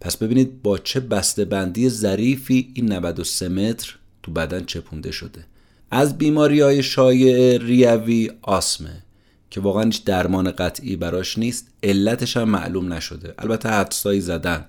پس 0.00 0.16
ببینید 0.16 0.62
با 0.62 0.78
چه 0.78 1.00
بسته 1.00 1.44
بندی 1.44 1.88
ظریفی 1.88 2.72
این 2.74 2.92
93 2.92 3.48
متر 3.48 3.96
تو 4.22 4.32
بدن 4.32 4.64
چپونده 4.64 5.12
شده. 5.12 5.44
از 5.90 6.18
بیماری 6.18 6.60
های 6.60 6.82
شایع 6.82 7.58
ریوی 7.58 8.30
آسمه 8.42 9.02
که 9.50 9.60
واقعا 9.60 9.84
هیچ 9.84 10.04
درمان 10.04 10.50
قطعی 10.50 10.96
براش 10.96 11.38
نیست 11.38 11.68
علتش 11.82 12.36
هم 12.36 12.48
معلوم 12.48 12.92
نشده. 12.92 13.34
البته 13.38 13.68
حدسایی 13.68 14.20
زدن. 14.20 14.64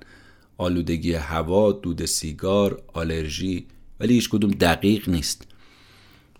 آلودگی 0.57 1.13
هوا، 1.13 1.71
دود 1.71 2.05
سیگار، 2.05 2.81
آلرژی 2.93 3.65
ولی 3.99 4.13
هیچ 4.13 4.29
کدوم 4.29 4.51
دقیق 4.51 5.09
نیست. 5.09 5.47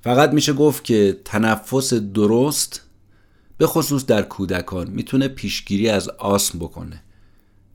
فقط 0.02 0.32
میشه 0.32 0.54
گفت 0.54 0.84
که 0.84 1.18
تنفس 1.26 1.94
درست 1.94 2.87
به 3.58 3.68
خصوص 3.68 4.06
در 4.06 4.22
کودکان 4.22 4.90
می‌تونه 4.90 5.28
پیشگیری 5.28 5.90
از 5.90 6.10
آسم 6.10 6.60
بکنه. 6.60 7.04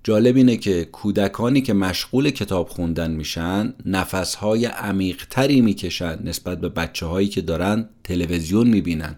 جالب 0.04 0.36
اینه 0.36 0.56
که 0.56 0.84
کودکانی 0.84 1.62
که 1.62 1.72
مشغول 1.72 2.30
کتاب 2.30 2.68
خوندن 2.68 3.10
میشن 3.10 3.74
نفسهای 3.86 4.64
عمیقتری 4.64 5.60
می‌کشن 5.60 6.18
نسبت 6.24 6.60
به 6.60 6.68
بچه 6.68 7.06
هایی 7.06 7.28
که 7.28 7.40
دارن 7.40 7.88
تلویزیون 8.04 8.68
می‌بینن. 8.68 9.16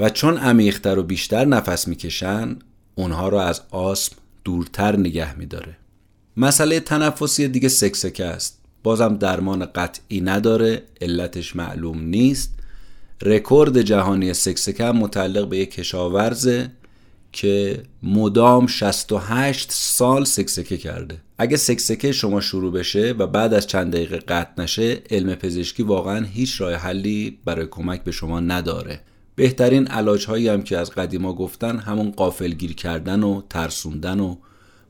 و 0.00 0.10
چون 0.10 0.38
عمیقتر 0.38 0.98
و 0.98 1.02
بیشتر 1.02 1.44
نفس 1.44 1.88
می‌کشن 1.88 2.56
اونها 2.94 3.28
رو 3.28 3.36
از 3.36 3.60
آسم 3.70 4.16
دورتر 4.44 4.96
نگه 4.96 5.38
میداره. 5.38 5.76
مسئله 6.36 6.80
تنفسی 6.80 7.48
دیگه 7.48 7.68
سکسکه 7.68 8.24
است. 8.24 8.58
بازم 8.82 9.16
درمان 9.16 9.64
قطعی 9.64 10.20
نداره 10.20 10.82
علتش 11.00 11.56
معلوم 11.56 12.00
نیست. 12.00 12.58
رکورد 13.24 13.80
جهانی 13.80 14.34
سکسکه 14.34 14.84
متعلق 14.84 15.48
به 15.48 15.58
یک 15.58 15.70
کشاورزه 15.70 16.70
که 17.32 17.82
مدام 18.02 18.66
68 18.66 19.72
سال 19.72 20.24
سکسکه 20.24 20.76
کرده. 20.76 21.18
اگه 21.38 21.56
سکسکه 21.56 22.12
شما 22.12 22.40
شروع 22.40 22.72
بشه 22.72 23.14
و 23.18 23.26
بعد 23.26 23.54
از 23.54 23.66
چند 23.66 23.92
دقیقه 23.92 24.16
قطع 24.16 24.62
نشه 24.62 25.02
علم 25.10 25.34
پزشکی 25.34 25.82
واقعا 25.82 26.24
هیچ 26.24 26.60
راه 26.60 26.74
حلی 26.74 27.38
برای 27.44 27.66
کمک 27.70 28.04
به 28.04 28.12
شما 28.12 28.40
نداره. 28.40 29.00
بهترین 29.34 29.86
علاج 29.86 30.26
هایی 30.26 30.48
هم 30.48 30.62
که 30.62 30.78
از 30.78 30.90
قدیما 30.90 31.32
گفتن 31.32 31.78
همون 31.78 32.10
قافلگیر 32.10 32.74
کردن 32.74 33.22
و 33.22 33.42
ترسوندن 33.50 34.20
و 34.20 34.36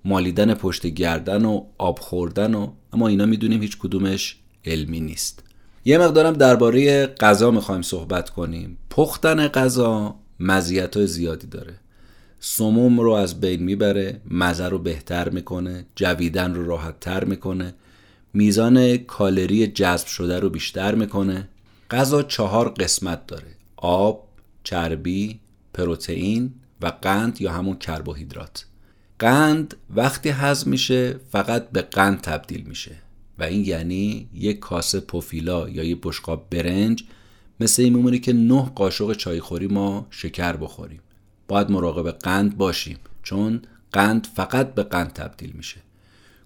مالیدن 0.04 0.54
پشت 0.54 0.86
گردن 0.86 1.44
و 1.44 1.64
آب 1.78 1.98
خوردن 1.98 2.54
و 2.54 2.70
اما 2.92 3.08
اینا 3.08 3.26
می‌دونیم 3.26 3.60
هیچ 3.62 3.78
کدومش 3.78 4.36
علمی 4.64 5.00
نیست. 5.00 5.51
یه 5.84 5.98
مقدارم 5.98 6.32
درباره 6.32 7.06
غذا 7.06 7.50
می‌خوایم 7.50 7.82
صحبت 7.82 8.30
کنیم. 8.30 8.78
پختن 8.90 9.48
غذا 9.48 10.14
مزیت 10.40 11.04
زیادی 11.06 11.46
داره. 11.46 11.74
سموم 12.40 13.00
رو 13.00 13.10
از 13.10 13.40
بین 13.40 13.62
می‌بره 13.62 14.20
مزه 14.30 14.68
رو 14.68 14.78
بهتر 14.78 15.28
می‌کنه 15.28 15.86
جویدن 15.96 16.54
رو 16.54 16.66
راحت 16.66 17.00
تر 17.00 17.24
می‌کنه 17.24 17.74
میزان 18.34 18.96
کالری 18.96 19.66
جذب 19.66 20.06
شده 20.06 20.38
رو 20.38 20.50
بیشتر 20.50 20.94
می‌کنه. 20.94 21.48
غذا 21.90 22.22
چهار 22.22 22.68
قسمت 22.68 23.26
داره 23.26 23.56
آب، 23.76 24.28
چربی، 24.64 25.40
پروتئین 25.74 26.54
و 26.82 26.86
قند 27.02 27.40
یا 27.40 27.52
همون 27.52 27.76
کربوهیدرات. 27.76 28.66
قند 29.18 29.76
وقتی 29.96 30.28
هضم 30.28 30.70
میشه 30.70 31.20
فقط 31.30 31.70
به 31.70 31.82
قند 31.82 32.20
تبدیل 32.20 32.62
میشه. 32.62 32.96
و 33.42 33.44
این 33.44 33.64
یعنی 33.64 34.28
یک 34.34 34.58
کاسه 34.58 35.00
پوفیلا 35.00 35.68
یا 35.68 35.84
یک 35.84 35.98
بشقاب 36.02 36.46
برنج 36.50 37.04
مثل 37.60 37.82
این 37.82 37.94
میمونه 37.94 38.18
که 38.18 38.32
نه 38.32 38.72
قاشق 38.74 39.12
چایخوری 39.12 39.66
ما 39.66 40.06
شکر 40.10 40.56
بخوریم. 40.56 41.00
باید 41.48 41.70
مراقب 41.70 42.10
قند 42.10 42.56
باشیم 42.56 42.98
چون 43.22 43.62
قند 43.92 44.26
فقط 44.36 44.74
به 44.74 44.82
قند 44.82 45.12
تبدیل 45.12 45.52
میشه. 45.54 45.80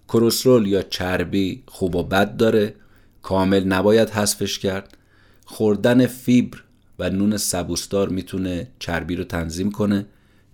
کرسرول 0.07 0.67
یا 0.67 0.81
چربی 0.81 1.63
خوب 1.67 1.95
و 1.95 2.03
بد 2.03 2.37
داره 2.37 2.75
کامل 3.21 3.63
نباید 3.63 4.09
حذفش 4.09 4.59
کرد. 4.59 4.97
خوردن 5.45 6.05
فیبر 6.05 6.63
و 6.99 7.09
نون 7.09 7.37
سبوسدار 7.37 8.09
می‌تونه 8.09 8.67
چربی 8.79 9.15
رو 9.15 9.23
تنظیم 9.23 9.71
کنه. 9.71 10.05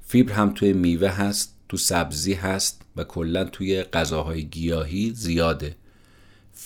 فیبر 0.06 0.34
هم 0.34 0.54
توی 0.54 0.74
میوه 0.74 1.08
هست 1.10 1.56
تو 1.70 1.78
سبزی 1.78 2.34
هست 2.34 2.82
و 2.96 3.04
کلا 3.04 3.44
توی 3.44 3.84
غذاهای 3.84 4.44
گیاهی 4.44 5.12
زیاده. 5.16 5.76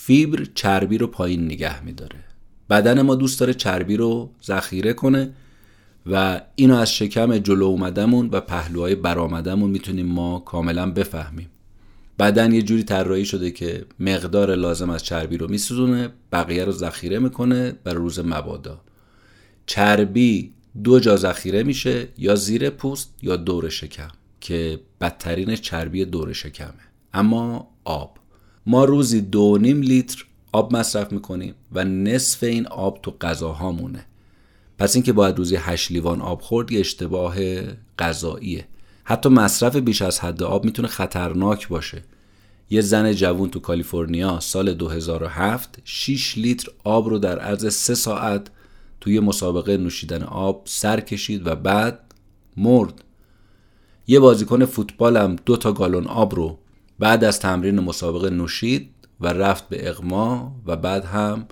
فیبر 0.08 0.46
چربی 0.54 0.98
رو 0.98 1.06
پایین 1.06 1.44
نگه 1.44 1.84
میداره. 1.84 2.24
بدن 2.70 3.02
ما 3.02 3.14
دوست 3.14 3.40
داره 3.40 3.54
چربی 3.54 3.96
رو 3.96 4.30
ذخیره 4.44 4.92
کنه 4.92 5.30
و 6.06 6.40
اینو 6.54 6.76
از 6.76 6.92
شکم 6.92 7.38
جلو 7.38 7.64
اومدمون 7.64 8.28
و 8.32 8.40
پهلوهای 8.40 8.94
برآمدمون 8.94 9.70
می‌تونیم 9.70 10.06
ما 10.06 10.38
کاملا 10.38 10.90
بفهمیم. 10.90 11.48
بدن 12.18 12.52
یه 12.52 12.62
جوری 12.62 12.82
طراحی 12.82 13.24
شده 13.24 13.50
که 13.50 13.84
مقدار 14.00 14.54
لازم 14.54 14.90
از 14.90 15.04
چربی 15.04 15.36
رو 15.36 15.50
میسوزونه 15.50 16.08
بقیه 16.32 16.64
رو 16.64 16.72
ذخیره 16.72 17.18
می‌کنه 17.18 17.72
برای 17.84 17.98
روز 17.98 18.18
مبادا. 18.18 18.80
چربی 19.66 20.52
دو 20.84 21.00
جا 21.00 21.16
ذخیره 21.16 21.62
میشه 21.62 22.08
یا 22.18 22.34
زیر 22.34 22.70
پوست 22.70 23.14
یا 23.22 23.36
دور 23.36 23.68
شکم 23.68 24.10
که 24.40 24.80
بدترین 25.00 25.56
چربی 25.56 26.04
دور 26.04 26.32
شکمه. 26.32 26.84
اما 27.14 27.68
آب. 27.84 28.17
ما 28.70 28.84
روزی 28.84 29.20
دو 29.20 29.58
نیم 29.58 29.80
لیتر 29.80 30.24
آب 30.52 30.76
مصرف 30.76 31.12
می‌کنیم 31.12 31.54
و 31.72 31.84
نصف 31.84 32.42
این 32.42 32.66
آب 32.66 33.02
تو 33.02 33.14
غذاهامونه. 33.20 34.04
پس 34.78 34.94
اینکه 34.94 35.12
باید 35.12 35.38
روزی 35.38 35.56
8 35.56 35.90
لیوان 35.90 36.20
آب 36.20 36.40
خورد 36.40 36.72
یه 36.72 36.80
اشتباه 36.80 37.36
غذاییه 37.98 38.64
حتی 39.04 39.28
مصرف 39.28 39.76
بیش 39.76 40.02
از 40.02 40.20
حد 40.20 40.42
آب 40.42 40.64
می‌تونه 40.64 40.88
خطرناک 40.88 41.68
باشه. 41.68 42.02
یه 42.70 42.80
زن 42.80 43.12
جوون 43.12 43.50
تو 43.50 43.60
کالیفرنیا 43.60 44.40
سال 44.40 44.74
2007 44.74 45.78
6 45.84 46.38
لیتر 46.38 46.68
آب 46.84 47.08
رو 47.08 47.18
در 47.18 47.38
عرض 47.38 47.66
3 47.66 47.94
ساعت 47.94 48.50
توی 49.00 49.20
مسابقه 49.20 49.76
نوشیدن 49.76 50.22
آب 50.22 50.62
سر 50.64 51.00
کشید 51.00 51.46
و 51.46 51.54
بعد 51.54 52.00
مرد. 52.56 53.04
یه 54.06 54.20
بازیکن 54.20 54.64
فوتبال 54.64 55.16
هم 55.16 55.36
دو 55.46 55.56
تا 55.56 55.72
گالون 55.72 56.06
آب 56.06 56.34
رو 56.34 56.58
بعد 56.98 57.24
از 57.24 57.40
تمرین 57.40 57.80
مسابقه 57.80 58.30
نوشید 58.30 58.90
و 59.20 59.26
رفت 59.26 59.68
به 59.68 59.88
اغما 59.88 60.56
و 60.66 60.76
بعد 60.76 61.04
هم 61.04 61.46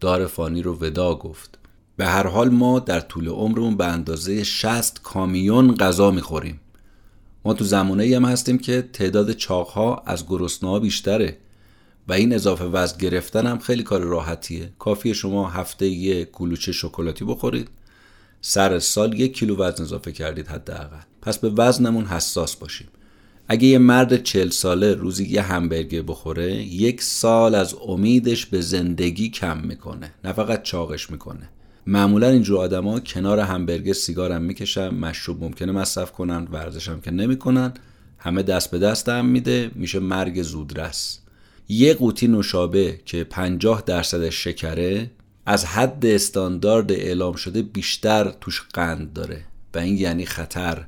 دار 0.00 0.26
فانی 0.26 0.62
رو 0.62 0.78
ودا 0.80 1.14
گفت. 1.14 1.58
به 1.96 2.06
هر 2.06 2.26
حال 2.26 2.48
ما 2.48 2.78
در 2.78 3.00
طول 3.00 3.28
عمرمون 3.28 3.76
به 3.76 3.86
اندازه 3.86 4.44
60 4.44 5.02
کامیون 5.02 5.74
غذا 5.74 6.10
می‌خوریم. 6.10 6.60
ما 7.44 7.54
تو 7.54 7.64
زمانه 7.64 8.16
هم 8.16 8.24
هستیم 8.24 8.58
که 8.58 8.88
تعداد 8.92 9.32
چاقها 9.32 10.02
از 10.06 10.26
گرسنه‌ها 10.26 10.78
بیشتره 10.78 11.38
و 12.08 12.12
این 12.12 12.34
اضافه 12.34 12.64
وزن 12.64 12.98
گرفتن 12.98 13.46
هم 13.46 13.58
خیلی 13.58 13.82
کار 13.82 14.00
راحتیه. 14.00 14.72
کافیه 14.78 15.12
شما 15.12 15.48
هفته 15.48 15.86
یه 15.86 16.24
کلوچه 16.24 16.72
شکلاتی 16.72 17.24
بخورید. 17.24 17.68
سر 18.40 18.78
سال 18.78 19.20
یک 19.20 19.38
کیلو 19.38 19.56
وزن 19.56 19.82
اضافه 19.82 20.12
کردید 20.12 20.48
حداقل. 20.48 20.96
پس 21.22 21.38
به 21.38 21.50
وزنمون 21.50 22.04
حساس 22.04 22.56
باشیم. 22.56 22.88
اگه 23.50 23.68
یه 23.68 23.78
مرد 23.78 24.22
چل 24.22 24.48
ساله 24.48 24.94
روزی 24.94 25.24
یه 25.24 25.42
همبرگر 25.42 26.02
بخوره 26.02 26.54
یک 26.54 27.02
سال 27.02 27.54
از 27.54 27.74
امیدش 27.86 28.46
به 28.46 28.60
زندگی 28.60 29.28
کم 29.28 29.58
می‌کنه 29.58 30.14
نه 30.24 30.32
فقط 30.32 30.62
چاقش 30.62 31.10
می‌کنه. 31.10 31.48
معمولا 31.86 32.28
اینجور 32.28 32.58
آدما 32.58 33.00
کنار 33.00 33.40
همبرگر 33.40 33.92
سیگارم 33.92 34.42
می‌کشن 34.42 34.88
مشروب 34.88 35.44
ممکنه 35.44 35.72
مصرف 35.72 36.12
کنن 36.12 36.48
ورزشم 36.52 37.00
که 37.00 37.10
نمی‌کنن 37.10 37.72
همه 38.18 38.42
دست 38.42 38.70
به 38.70 38.78
دست 38.78 39.08
هم 39.08 39.26
میده 39.26 39.70
میشه 39.74 39.98
مرگ 39.98 40.42
زودرس. 40.42 41.18
یه 41.68 41.94
قوطی 41.94 42.28
نوشابه 42.28 43.00
که 43.04 43.24
50 43.24 43.82
درصد 43.86 44.28
شکره 44.28 45.10
از 45.46 45.64
حد 45.64 46.06
استاندارد 46.06 46.92
اعلام 46.92 47.34
شده 47.34 47.62
بیشتر 47.62 48.34
توش 48.40 48.62
قند 48.74 49.12
داره. 49.12 49.44
و 49.74 49.78
این 49.78 49.98
یعنی 49.98 50.24
خطر. 50.26 50.87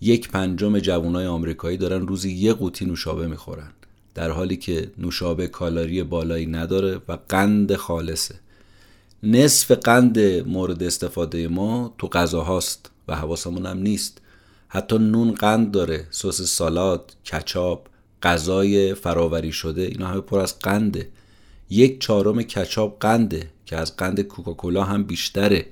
یک 0.00 0.28
پنجم 0.28 0.78
جوانای 0.78 1.26
آمریکایی 1.26 1.76
دارن 1.76 2.06
روزی 2.06 2.32
یه 2.32 2.52
قوطی 2.52 2.84
نوشابه 2.84 3.26
می‌خورن 3.26 3.70
در 4.14 4.30
حالی 4.30 4.56
که 4.56 4.90
نوشابه 4.98 5.46
کالری 5.46 6.02
بالایی 6.02 6.46
نداره 6.46 7.00
و 7.08 7.18
قند 7.28 7.74
خالصه. 7.74 8.34
نصف 9.22 9.70
قند 9.70 10.18
مورد 10.48 10.82
استفاده 10.82 11.48
ما 11.48 11.94
تو 11.98 12.08
غذا 12.08 12.42
هاست 12.42 12.90
و 13.08 13.16
حواسمون 13.16 13.66
هم 13.66 13.78
نیست. 13.78 14.20
حتی 14.68 14.98
نون 14.98 15.32
قند 15.32 15.70
داره 15.70 16.06
سس 16.10 16.42
سالاد 16.42 17.12
کچاپ 17.26 17.86
غذای 18.22 18.94
فراوری 18.94 19.52
شده 19.52 19.82
اینا 19.82 20.06
همه 20.06 20.20
پر 20.20 20.38
از 20.38 20.58
قنده. 20.58 21.08
یک 21.70 22.00
چهارم 22.00 22.42
کچاپ 22.42 23.00
قنده 23.00 23.50
که 23.66 23.76
از 23.76 23.96
قند 23.96 24.20
کوکاکولا 24.20 24.84
هم 24.84 25.04
بیشتره. 25.04 25.66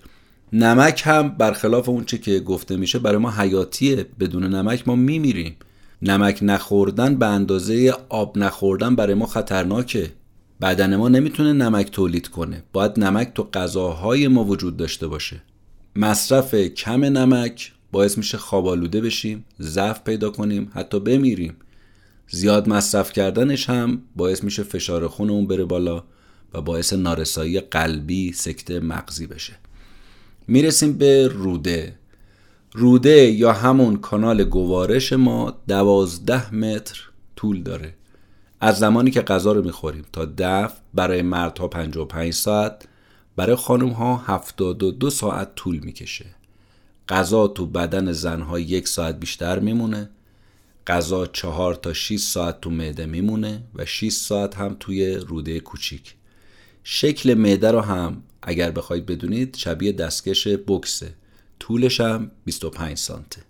نمک 0.56 1.02
هم 1.04 1.28
برخلاف 1.28 1.88
اون 1.88 2.04
چه 2.04 2.18
که 2.18 2.40
گفته 2.40 2.76
میشه 2.76 2.98
برای 2.98 3.18
ما 3.18 3.30
حیاتیه. 3.30 4.06
بدون 4.20 4.44
نمک 4.44 4.88
ما 4.88 4.96
میمیریم. 4.96 5.56
نمک 6.02 6.38
نخوردن 6.42 7.14
به 7.14 7.26
اندازه 7.26 7.94
آب 8.08 8.38
نخوردن 8.38 8.96
برای 8.96 9.14
ما 9.14 9.26
خطرناکه. 9.26 10.10
بدن 10.60 10.96
ما 10.96 11.08
نمی‌تونه 11.08 11.52
نمک 11.52 11.90
تولید 11.90 12.28
کنه. 12.28 12.62
باید 12.72 13.00
نمک 13.00 13.32
تو 13.34 13.48
غذاهای 13.52 14.28
ما 14.28 14.44
وجود 14.44 14.76
داشته 14.76 15.06
باشه. 15.06 15.42
مصرف 15.96 16.54
کم 16.54 17.04
نمک 17.04 17.72
باعث 17.92 18.18
میشه 18.18 18.38
خوابالوده 18.38 19.00
بشیم 19.00 19.44
ضعف 19.60 20.00
پیدا 20.00 20.30
کنیم 20.30 20.70
حتی 20.74 21.00
بمیریم. 21.00 21.56
زیاد 22.28 22.68
مصرف 22.68 23.12
کردنش 23.12 23.70
هم 23.70 24.02
باعث 24.16 24.44
میشه 24.44 24.62
فشار 24.62 25.08
خونمون 25.08 25.46
بره 25.46 25.64
بالا 25.64 26.04
و 26.54 26.60
باعث 26.60 26.92
نارسایی 26.92 27.60
قلبی 27.60 28.32
سکته 28.32 28.80
مغزی 28.80 29.26
بشه. 29.26 29.63
می‌رسیم 30.48 30.92
به 30.92 31.28
روده. 31.28 31.94
روده 32.72 33.30
یا 33.30 33.52
همون 33.52 33.96
کانال 33.96 34.44
گوارش 34.44 35.12
ما 35.12 35.54
دوازده 35.68 36.54
متر 36.54 37.00
طول 37.36 37.62
داره. 37.62 37.94
از 38.60 38.78
زمانی 38.78 39.10
که 39.10 39.20
غذا 39.20 39.52
رو 39.52 39.64
می‌خوریم 39.64 40.04
تا 40.12 40.28
دفع 40.38 40.74
برای 40.94 41.22
مردها 41.22 41.68
55 41.68 42.32
ساعت 42.32 42.88
برای 43.36 43.56
خانم 43.56 43.88
ها 43.88 44.16
72 44.16 45.10
ساعت 45.10 45.54
طول 45.54 45.78
می‌کشه. 45.78 46.26
غذا 47.08 47.48
تو 47.48 47.66
بدن 47.66 48.12
زنها 48.12 48.58
یک 48.58 48.88
ساعت 48.88 49.20
بیشتر 49.20 49.58
میمونه. 49.58 50.10
غذا 50.86 51.26
چهار 51.26 51.74
تا 51.74 51.92
6 51.92 52.16
ساعت 52.16 52.60
تو 52.60 52.70
معده 52.70 53.06
میمونه 53.06 53.62
و 53.74 53.84
6 53.84 54.12
ساعت 54.12 54.54
هم 54.54 54.76
توی 54.80 55.14
روده 55.14 55.60
کوچیک. 55.60 56.14
شکل 56.84 57.34
معده 57.34 57.70
رو 57.70 57.80
هم 57.80 58.22
اگر 58.44 58.70
بخواید 58.70 59.06
بدونید 59.06 59.56
شبیه 59.56 59.92
دستکش 59.92 60.48
بکسه 60.48 61.14
طولش 61.58 62.00
هم 62.00 62.30
25 62.44 62.98
سانته. 62.98 63.42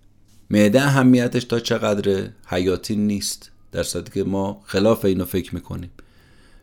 معده 0.50 0.82
اهمیتش 0.82 1.44
تا 1.44 1.60
چقدره؟ 1.60 2.34
حیاتی 2.46 2.96
نیست. 2.96 3.50
در 3.72 3.82
صورتی 3.82 4.12
که 4.12 4.24
ما 4.24 4.62
خلاف 4.64 5.04
اینو 5.04 5.24
فکر 5.24 5.54
می‌کنیم. 5.54 5.90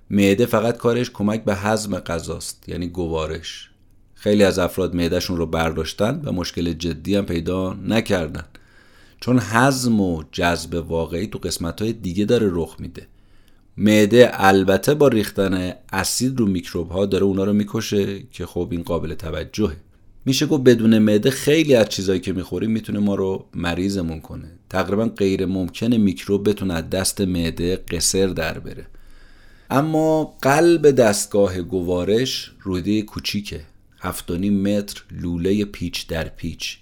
معده 0.09 0.45
فقط 0.45 0.77
کارش 0.77 1.11
کمک 1.11 1.43
به 1.43 1.55
هضم 1.55 1.99
غذاست 1.99 2.69
یعنی 2.69 2.88
گوارش. 2.88 3.69
خیلی 4.13 4.43
از 4.43 4.59
افراد 4.59 4.95
معدهشون 4.95 5.38
رو 5.38 5.45
برداشتن 5.45 6.21
و 6.23 6.32
مشکل 6.32 6.73
جدی 6.73 7.15
هم 7.15 7.25
پیدا 7.25 7.73
نکردن. 7.73 8.45
چون 9.19 9.39
هضم 9.41 10.01
و 10.01 10.23
جذب 10.32 10.73
واقعی 10.73 11.27
تو 11.27 11.39
قسمت 11.39 11.82
های 11.82 11.93
دیگه 11.93 12.25
داره 12.25 12.49
رخ 12.51 12.75
میده. 12.79 13.07
معده 13.84 14.29
البته 14.34 14.93
با 14.93 15.07
ریختن 15.07 15.73
اسید 15.93 16.39
رو 16.39 16.45
میکروب 16.45 16.89
ها 16.89 17.05
داره 17.05 17.23
اونا 17.23 17.43
رو 17.43 17.53
می‌کشه 17.53 18.23
که 18.32 18.45
خب 18.45 18.67
این 18.71 18.84
قابل 18.84 19.13
توجهه. 19.13 19.75
میشه 20.25 20.45
گفت 20.45 20.63
بدون 20.63 20.99
معده 20.99 21.29
خیلی 21.29 21.75
از 21.75 21.89
چیزایی 21.89 22.19
که 22.19 22.34
می‌خوریم 22.34 22.71
می‌تونه 22.71 22.99
ما 22.99 23.15
رو 23.15 23.45
مریضمون 23.55 24.19
کنه. 24.19 24.51
تقریبا 24.69 25.05
غیر 25.05 25.45
ممکنه 25.45 25.97
میکروب 25.97 26.49
بتونه 26.49 26.73
از 26.73 26.89
دست 26.89 27.21
معده 27.21 27.75
قصر 27.75 28.27
در 28.27 28.59
بره. 28.59 28.86
اما 29.69 30.23
قلب 30.41 30.91
دستگاه 30.91 31.61
گوارش 31.61 32.51
روده 32.61 33.01
کوچیکه. 33.01 33.61
7.5 34.01 34.32
متر 34.32 35.03
لوله 35.11 35.65
پیچ 35.65 36.07
در 36.07 36.29
پیچ. 36.29 36.77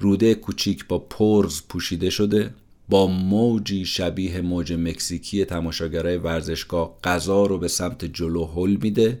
روده 0.00 0.34
کوچیک 0.34 0.86
با 0.86 0.98
پرز 0.98 1.60
پوشیده 1.68 2.10
شده. 2.10 2.50
با 2.88 3.06
موجی 3.06 3.84
شبیه 3.84 4.40
موج 4.40 4.72
مکزیکی 4.72 5.44
تماشاگرای 5.44 6.16
ورزشگاه 6.16 6.98
غذا 7.04 7.46
رو 7.46 7.58
به 7.58 7.68
سمت 7.68 8.04
جلو 8.04 8.46
هل 8.46 8.76
میده. 8.82 9.20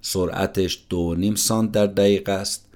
سرعتش 0.00 0.86
دو 0.88 1.14
نیم 1.14 1.34
سانت 1.34 1.72
در 1.72 1.86
دقیقه 1.86 2.32
است 2.32 2.68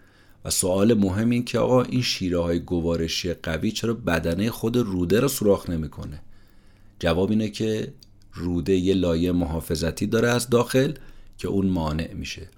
و 0.45 0.51
سوال 0.51 0.95
مهم 0.95 1.31
این 1.31 1.45
که 1.45 1.59
آقا 1.59 1.83
این 1.83 2.03
شیره 2.03 2.39
های 2.39 2.61
گوارشی 2.61 3.35
قوی 3.35 3.73
چرا 3.73 3.95
بدنه 3.95 4.51
خود 4.51 4.77
روده 4.77 5.21
رو 5.21 5.29
سوراخ 5.29 5.71
نمی‌کنه؟ 5.71 6.21
جواب 6.99 7.31
اینه 7.31 7.49
که 7.49 7.93
روده 8.35 8.77
یه 8.77 8.95
لایه 8.95 9.33
محافظتی 9.33 10.07
داره 10.07 10.29
از 10.29 10.51
داخل 10.51 10.93
که 11.39 11.49
اون 11.49 11.67
مانع 11.67 12.13
میشه. 12.13 12.49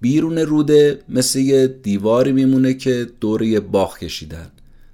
بیرون 0.00 0.38
روده 0.38 1.02
مثل 1.08 1.38
یه 1.38 1.66
دیواری 1.66 2.32
میمونه 2.32 2.74
که 2.74 3.10
دوره 3.20 3.60
باغ 3.60 3.98
کشیدن. 3.98 4.50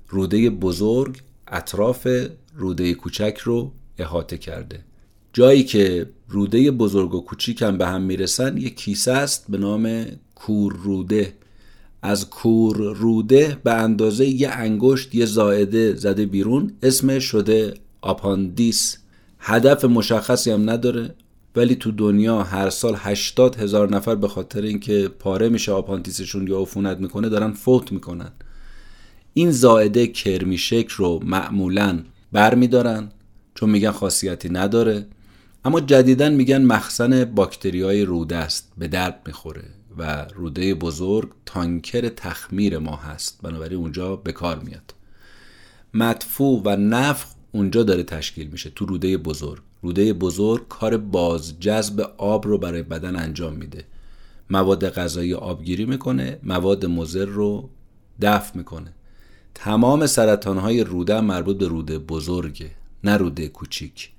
روده 0.08 0.50
بزرگ 0.50 1.18
اطراف 1.52 2.08
روده 2.56 2.94
کوچک 2.94 3.38
رو 3.44 3.72
احاطه 3.98 4.38
کرده. 4.38 4.84
جایی 5.32 5.64
که 5.64 6.06
روده 6.28 6.70
بزرگ 6.70 7.14
و 7.14 7.20
کوچیک 7.20 7.62
هم 7.62 7.78
به 7.78 7.86
هم 7.86 8.02
می‌رسن 8.02 8.56
یه 8.56 8.70
کیسه 8.70 9.12
است 9.12 9.44
به 9.48 9.58
نام 9.58 10.04
کور 10.34 10.76
روده. 10.82 11.32
از 12.02 12.30
کور 12.30 12.76
روده 12.76 13.58
به 13.64 13.72
اندازه 13.74 14.26
یه 14.26 14.48
انگشت 14.48 15.14
یه 15.14 15.26
زائده 15.26 15.94
زده 15.94 16.26
بیرون. 16.26 16.72
اسمش 16.82 17.24
شده 17.24 17.74
آپاندیس. 18.00 18.98
هدف 19.38 19.84
مشخصی 19.84 20.50
هم 20.50 20.70
نداره 20.70 21.14
ولی 21.56 21.74
تو 21.74 21.90
دنیا 21.90 22.42
هر 22.42 22.70
سال 22.70 22.94
80 22.98 23.56
هزار 23.56 23.90
نفر 23.90 24.14
به 24.14 24.28
خاطر 24.28 24.62
اینکه 24.62 25.08
پاره 25.18 25.48
میشه 25.48 25.72
آپاندیسشون 25.72 26.48
یا 26.48 26.60
عفونت 26.60 26.98
می‌کنه 26.98 27.28
دارن 27.28 27.52
فوت 27.52 27.92
می‌کنن. 27.92 28.32
این 29.34 29.50
زائده 29.50 30.06
کرمی 30.06 30.58
شکل 30.58 30.94
رو 30.96 31.20
معمولا 31.24 32.02
بر 32.32 32.54
میدارن 32.54 33.10
چون 33.54 33.70
میگن 33.70 33.90
خاصیتی 33.90 34.48
نداره 34.48 35.06
اما 35.64 35.80
جدیدا 35.80 36.30
میگن 36.30 36.64
مخزن 36.64 37.24
باکتری 37.24 37.82
های 37.82 38.04
روده 38.04 38.36
است 38.36 38.72
به 38.78 38.88
درد 38.88 39.20
می‌خوره 39.26 39.64
و 39.98 40.26
روده 40.34 40.74
بزرگ 40.74 41.30
تانکر 41.46 42.08
تخمیر 42.08 42.78
ما 42.78 42.96
هست. 42.96 43.38
بنابراین 43.42 43.78
اونجا 43.78 44.16
به 44.16 44.32
کار 44.32 44.58
میاد. 44.58 44.94
مدفوع 45.94 46.62
و 46.64 46.76
نفخ 46.76 47.26
اونجا 47.52 47.82
داره 47.82 48.02
تشکیل 48.02 48.48
میشه 48.48 48.70
تو 48.70 48.86
روده 48.86 49.16
بزرگ. 49.16 49.62
روده 49.82 50.12
بزرگ 50.12 50.68
کار 50.68 50.96
بازجذب 50.96 52.00
آب 52.18 52.46
رو 52.46 52.58
برای 52.58 52.82
بدن 52.82 53.16
انجام 53.16 53.54
میده. 53.54 53.84
مواد 54.50 54.88
غذایی 54.88 55.34
آبگیری 55.34 55.84
می‌کنه 55.84 56.38
مواد 56.42 56.86
مضر 56.86 57.24
رو 57.24 57.70
دفع 58.20 58.58
می‌کنه. 58.58 58.92
تمام 59.54 60.06
سرطان 60.06 60.58
های 60.58 60.84
روده 60.84 61.20
مربوط 61.20 61.58
به 61.58 61.66
روده 61.68 61.98
بزرگه 61.98 62.70
نه 63.04 63.16
روده 63.16 63.48
کوچیک. 63.48 64.10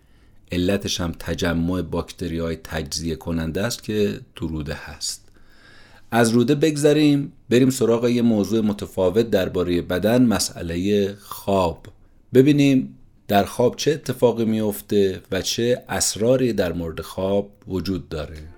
علتش 0.52 1.02
هم 1.02 1.12
تجمع 1.20 1.82
باکتری 1.82 2.40
های 2.40 2.56
تجزیه 2.56 3.16
کننده 3.16 3.62
است 3.66 3.84
که 3.84 4.20
تو 4.36 4.48
روده 4.48 4.74
هست. 4.74 5.24
از 6.12 6.30
روده 6.30 6.56
بگذریم 6.56 7.32
بریم 7.50 7.70
سراغ 7.70 8.08
یه 8.08 8.22
موضوع 8.22 8.62
متفاوت 8.62 9.30
درباره 9.30 9.82
بدن 9.82 10.26
مسئله 10.26 11.14
خواب. 11.20 11.88
ببینیم 12.34 12.96
در 13.28 13.44
خواب 13.44 13.76
چه 13.76 13.92
اتفاقی 13.92 14.46
میفته 14.46 15.22
و 15.32 15.42
چه 15.42 15.84
اسراری 15.90 16.54
در 16.54 16.74
مورد 16.74 17.02
خواب 17.02 17.50
وجود 17.68 18.10
داره. 18.10 18.53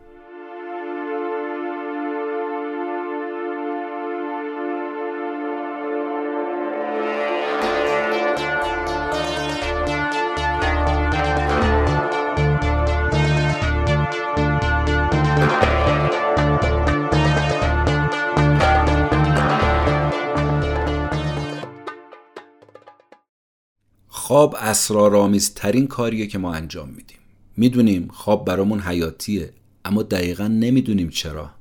خواب 24.28 24.55
اسرارآمیزترین 24.59 25.88
کاریه 25.88 26.28
که 26.28 26.38
ما 26.38 26.53
انجام 26.53 26.89
میدیم. 26.89 27.17
می‌دونیم 27.57 28.07
خواب 28.07 28.45
برامون 28.45 28.80
حیاتیه 28.80 29.53
اما 29.86 30.03
دقیقا 30.03 30.47
نمی‌دونیم 30.47 31.09
چرا. 31.09 31.51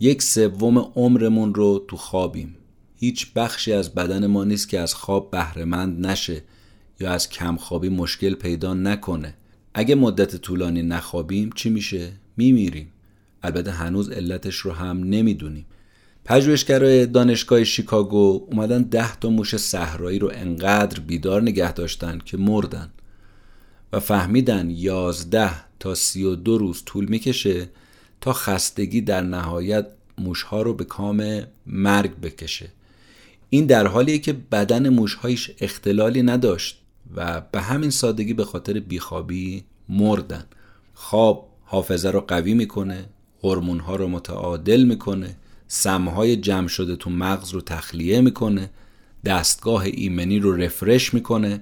یک 0.00 0.22
سوم 0.22 0.78
عمرمون 0.78 1.54
رو 1.54 1.84
تو 1.88 1.96
خوابیم. 1.96 2.56
هیچ 2.96 3.32
بخشی 3.32 3.72
از 3.72 3.94
بدن 3.94 4.26
ما 4.26 4.44
نیست 4.44 4.68
که 4.68 4.80
از 4.80 4.94
خواب 4.94 5.30
بهرهمند 5.30 6.06
نشه 6.06 6.42
یا 7.00 7.10
از 7.10 7.28
کمخوابی 7.28 7.88
مشکل 7.88 8.34
پیدا 8.34 8.74
نکنه. 8.74 9.34
اگه 9.74 9.94
مدت 9.94 10.36
طولانی 10.36 10.82
نخوابیم 10.82 11.50
چی 11.54 11.70
میشه؟ 11.70 12.12
میمیریم. 12.36 12.92
البته 13.42 13.70
هنوز 13.70 14.10
علتش 14.10 14.56
رو 14.56 14.72
هم 14.72 15.04
نمی‌دونیم. 15.04 15.66
پژوهشگرای 16.24 17.06
دانشگاه 17.06 17.64
شیکاگو 17.64 18.46
اومدن 18.50 18.82
ده 18.82 19.16
تا 19.16 19.30
موش 19.30 19.56
صحرایی 19.56 20.18
رو 20.18 20.30
انقدر 20.34 21.00
بیدار 21.00 21.42
نگه 21.42 21.72
داشتن 21.72 22.18
که 22.24 22.36
مردن 22.36 22.90
و 23.92 24.00
فهمیدن 24.00 24.70
یازده 24.70 25.50
تا 25.80 25.94
سی 25.94 26.22
و 26.24 26.34
دو 26.34 26.58
روز 26.58 26.82
طول 26.84 27.04
می‌کشه 27.04 27.68
تا 28.20 28.32
خستگی 28.32 29.00
در 29.00 29.20
نهایت 29.20 29.86
موشها 30.18 30.62
رو 30.62 30.74
به 30.74 30.84
کام 30.84 31.42
مرگ 31.66 32.20
بکشه. 32.20 32.68
این 33.50 33.66
در 33.66 33.86
حالیه 33.86 34.18
که 34.18 34.32
بدن 34.32 34.88
موشهایش 34.88 35.50
اختلالی 35.60 36.22
نداشت 36.22 36.80
و 37.16 37.42
به 37.52 37.60
همین 37.60 37.90
سادگی 37.90 38.34
به 38.34 38.44
خاطر 38.44 38.80
بیخوابی 38.80 39.64
مردن. 39.88 40.44
خواب 40.94 41.48
حافظه 41.64 42.10
رو 42.10 42.20
قوی 42.20 42.54
می‌کنه 42.54 43.04
هورمون‌ها 43.42 43.96
رو 43.96 44.08
متعادل 44.08 44.84
می‌کنه 44.84 45.36
سمهای 45.74 46.36
جمع 46.36 46.68
شده 46.68 46.96
تو 46.96 47.10
مغز 47.10 47.50
رو 47.50 47.60
تخلیه 47.60 48.20
می‌کنه 48.20 48.70
دستگاه 49.24 49.82
ایمنی 49.84 50.38
رو 50.38 50.52
رفرش 50.56 51.14
می‌کنه. 51.14 51.60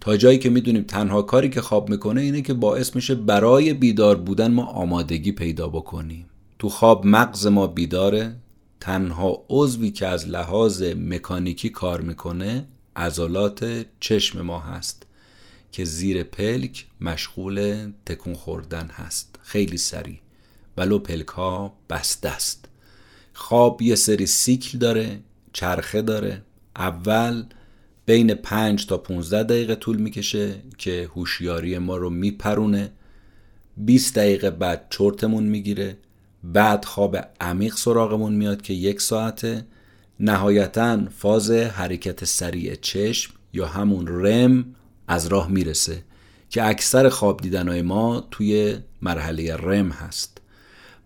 تا 0.00 0.16
جایی 0.16 0.38
که 0.38 0.50
می‌دونیم 0.50 0.82
تنها 0.82 1.22
کاری 1.22 1.50
که 1.50 1.60
خواب 1.60 1.90
می‌کنه 1.90 2.20
اینه 2.20 2.42
که 2.42 2.54
باعث 2.54 2.96
میشه 2.96 3.14
برای 3.14 3.74
بیدار 3.74 4.16
بودن 4.16 4.50
ما 4.50 4.64
آمادگی 4.64 5.32
پیدا 5.32 5.68
بکنیم. 5.68 6.26
تو 6.58 6.68
خواب 6.68 7.06
مغز 7.06 7.46
ما 7.46 7.66
بیداره 7.66 8.36
تنها 8.80 9.44
عضوی 9.48 9.90
که 9.90 10.06
از 10.06 10.28
لحاظ 10.28 10.82
مکانیکی 10.82 11.68
کار 11.68 12.00
می‌کنه 12.00 12.66
عضلات 12.96 13.86
چشم 14.00 14.40
ما 14.40 14.60
هست 14.60 15.06
که 15.72 15.84
زیر 15.84 16.22
پلک 16.22 16.86
مشغول 17.00 17.90
تکون 18.06 18.34
خوردن 18.34 18.86
هست. 18.86 19.38
خیلی 19.42 19.76
سریع. 19.76 20.18
ولو 20.76 20.98
پلک 20.98 21.28
ها 21.28 21.72
بسته 21.90 22.28
است. 22.28 22.59
خواب 23.40 23.82
یه 23.82 23.94
سری 23.94 24.26
سیکل 24.26 24.78
داره 24.78 25.20
چرخه 25.52 26.02
داره. 26.02 26.42
اول 26.76 27.44
بین 28.06 28.34
5 28.34 28.86
تا 28.86 28.98
15 28.98 29.42
دقیقه 29.42 29.74
طول 29.74 29.96
می‌کشه 29.96 30.54
که 30.78 31.10
هوشیاری 31.14 31.78
ما 31.78 31.96
رو 31.96 32.10
میپرونه. 32.10 32.92
20 33.76 34.14
دقیقه 34.14 34.50
بعد 34.50 34.86
چرتمون 34.90 35.44
می‌گیره. 35.44 35.96
بعد 36.44 36.84
خواب 36.84 37.16
عمیق 37.40 37.74
سراغمون 37.74 38.32
میاد 38.32 38.62
که 38.62 38.74
یک 38.74 39.00
ساعته. 39.00 39.66
نهایتا 40.20 40.98
فاز 41.16 41.50
حرکت 41.50 42.24
سریع 42.24 42.74
چشم 42.74 43.32
یا 43.52 43.66
همون 43.66 44.06
رم 44.08 44.74
از 45.08 45.26
راه 45.26 45.48
می‌رسه 45.48 46.02
که 46.50 46.66
اکثر 46.66 47.08
خواب 47.08 47.40
دیدنهای 47.40 47.82
ما 47.82 48.28
توی 48.30 48.78
مرحله 49.02 49.56
رم 49.56 49.90
هست. 49.90 50.39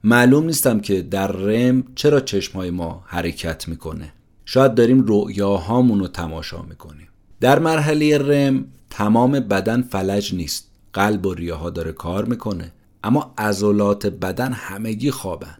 معلوم 0.06 0.46
نیستم 0.46 0.80
که 0.80 1.02
در 1.02 1.26
رم 1.32 1.84
چرا 1.94 2.20
چشمهای 2.20 2.70
ما 2.70 3.02
حرکت 3.06 3.68
می‌کنه. 3.68 4.12
شاید 4.44 4.74
داریم 4.74 5.04
رؤیاهامون 5.06 6.00
رو 6.00 6.08
تماشا 6.08 6.62
می‌کنیم. 6.62 7.08
در 7.40 7.58
مرحله 7.58 8.18
رم 8.18 8.64
تمام 8.90 9.32
بدن 9.32 9.82
فلج 9.82 10.34
نیست. 10.34 10.70
قلب 10.92 11.26
و 11.26 11.34
ریاها 11.34 11.70
داره 11.70 11.92
کار 11.92 12.24
می‌کنه. 12.24 12.72
اما 13.04 13.34
عضلات 13.38 14.06
بدن 14.06 14.52
همگی 14.52 15.10
خوابن. 15.10 15.56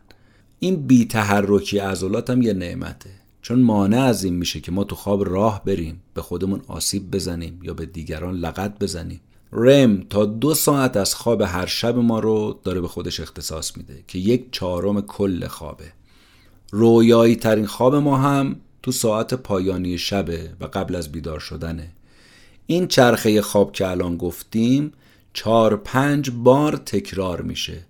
این 0.58 0.86
بی 0.86 1.04
تحرکی 1.04 1.78
عضلات 1.78 2.30
هم 2.30 2.42
یه 2.42 2.52
نعمته. 2.52 3.10
چون 3.42 3.60
مانع 3.60 4.00
از 4.00 4.24
این 4.24 4.34
میشه 4.34 4.60
که 4.60 4.72
ما 4.72 4.84
تو 4.84 4.96
خواب 4.96 5.28
راه 5.28 5.64
بریم 5.64 6.00
به 6.14 6.22
خودمون 6.22 6.60
آسیب 6.68 7.10
بزنیم 7.10 7.60
یا 7.62 7.74
به 7.74 7.86
دیگران 7.86 8.34
لغت 8.34 8.78
بزنیم. 8.78 9.20
رم 9.52 10.02
تا 10.10 10.24
دو 10.24 10.54
ساعت 10.54 10.96
از 10.96 11.14
خواب 11.14 11.40
هر 11.40 11.66
شب 11.66 11.96
ما 11.96 12.18
رو 12.18 12.60
داره 12.64 12.80
به 12.80 12.88
خودش 12.88 13.20
اختصاص 13.20 13.76
میده 13.76 14.04
که 14.08 14.18
یک 14.18 14.46
چهارم 14.52 15.00
کل 15.00 15.46
خوابه. 15.46 15.92
رویایی 16.70 17.36
ترین 17.36 17.66
خواب 17.66 17.94
ما 17.94 18.16
هم 18.16 18.56
تو 18.82 18.92
ساعت 18.92 19.34
پایانی 19.34 19.98
شبه 19.98 20.50
و 20.60 20.64
قبل 20.64 20.94
از 20.94 21.12
بیدار 21.12 21.40
شدنه. 21.40 21.90
این 22.66 22.86
چرخه 22.86 23.42
خواب 23.42 23.72
که 23.72 23.88
الان 23.88 24.16
گفتیم 24.16 24.92
چهار 25.32 25.76
پنج 25.76 26.30
بار 26.30 26.76
تکرار 26.76 27.42
میشه 27.42 27.84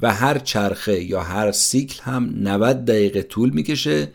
و 0.00 0.14
هر 0.14 0.38
چرخه 0.38 1.04
یا 1.04 1.22
هر 1.22 1.52
سیکل 1.52 2.02
هم 2.02 2.34
90 2.36 2.84
دقیقه 2.84 3.22
طول 3.22 3.50
می‌کشه 3.50 4.08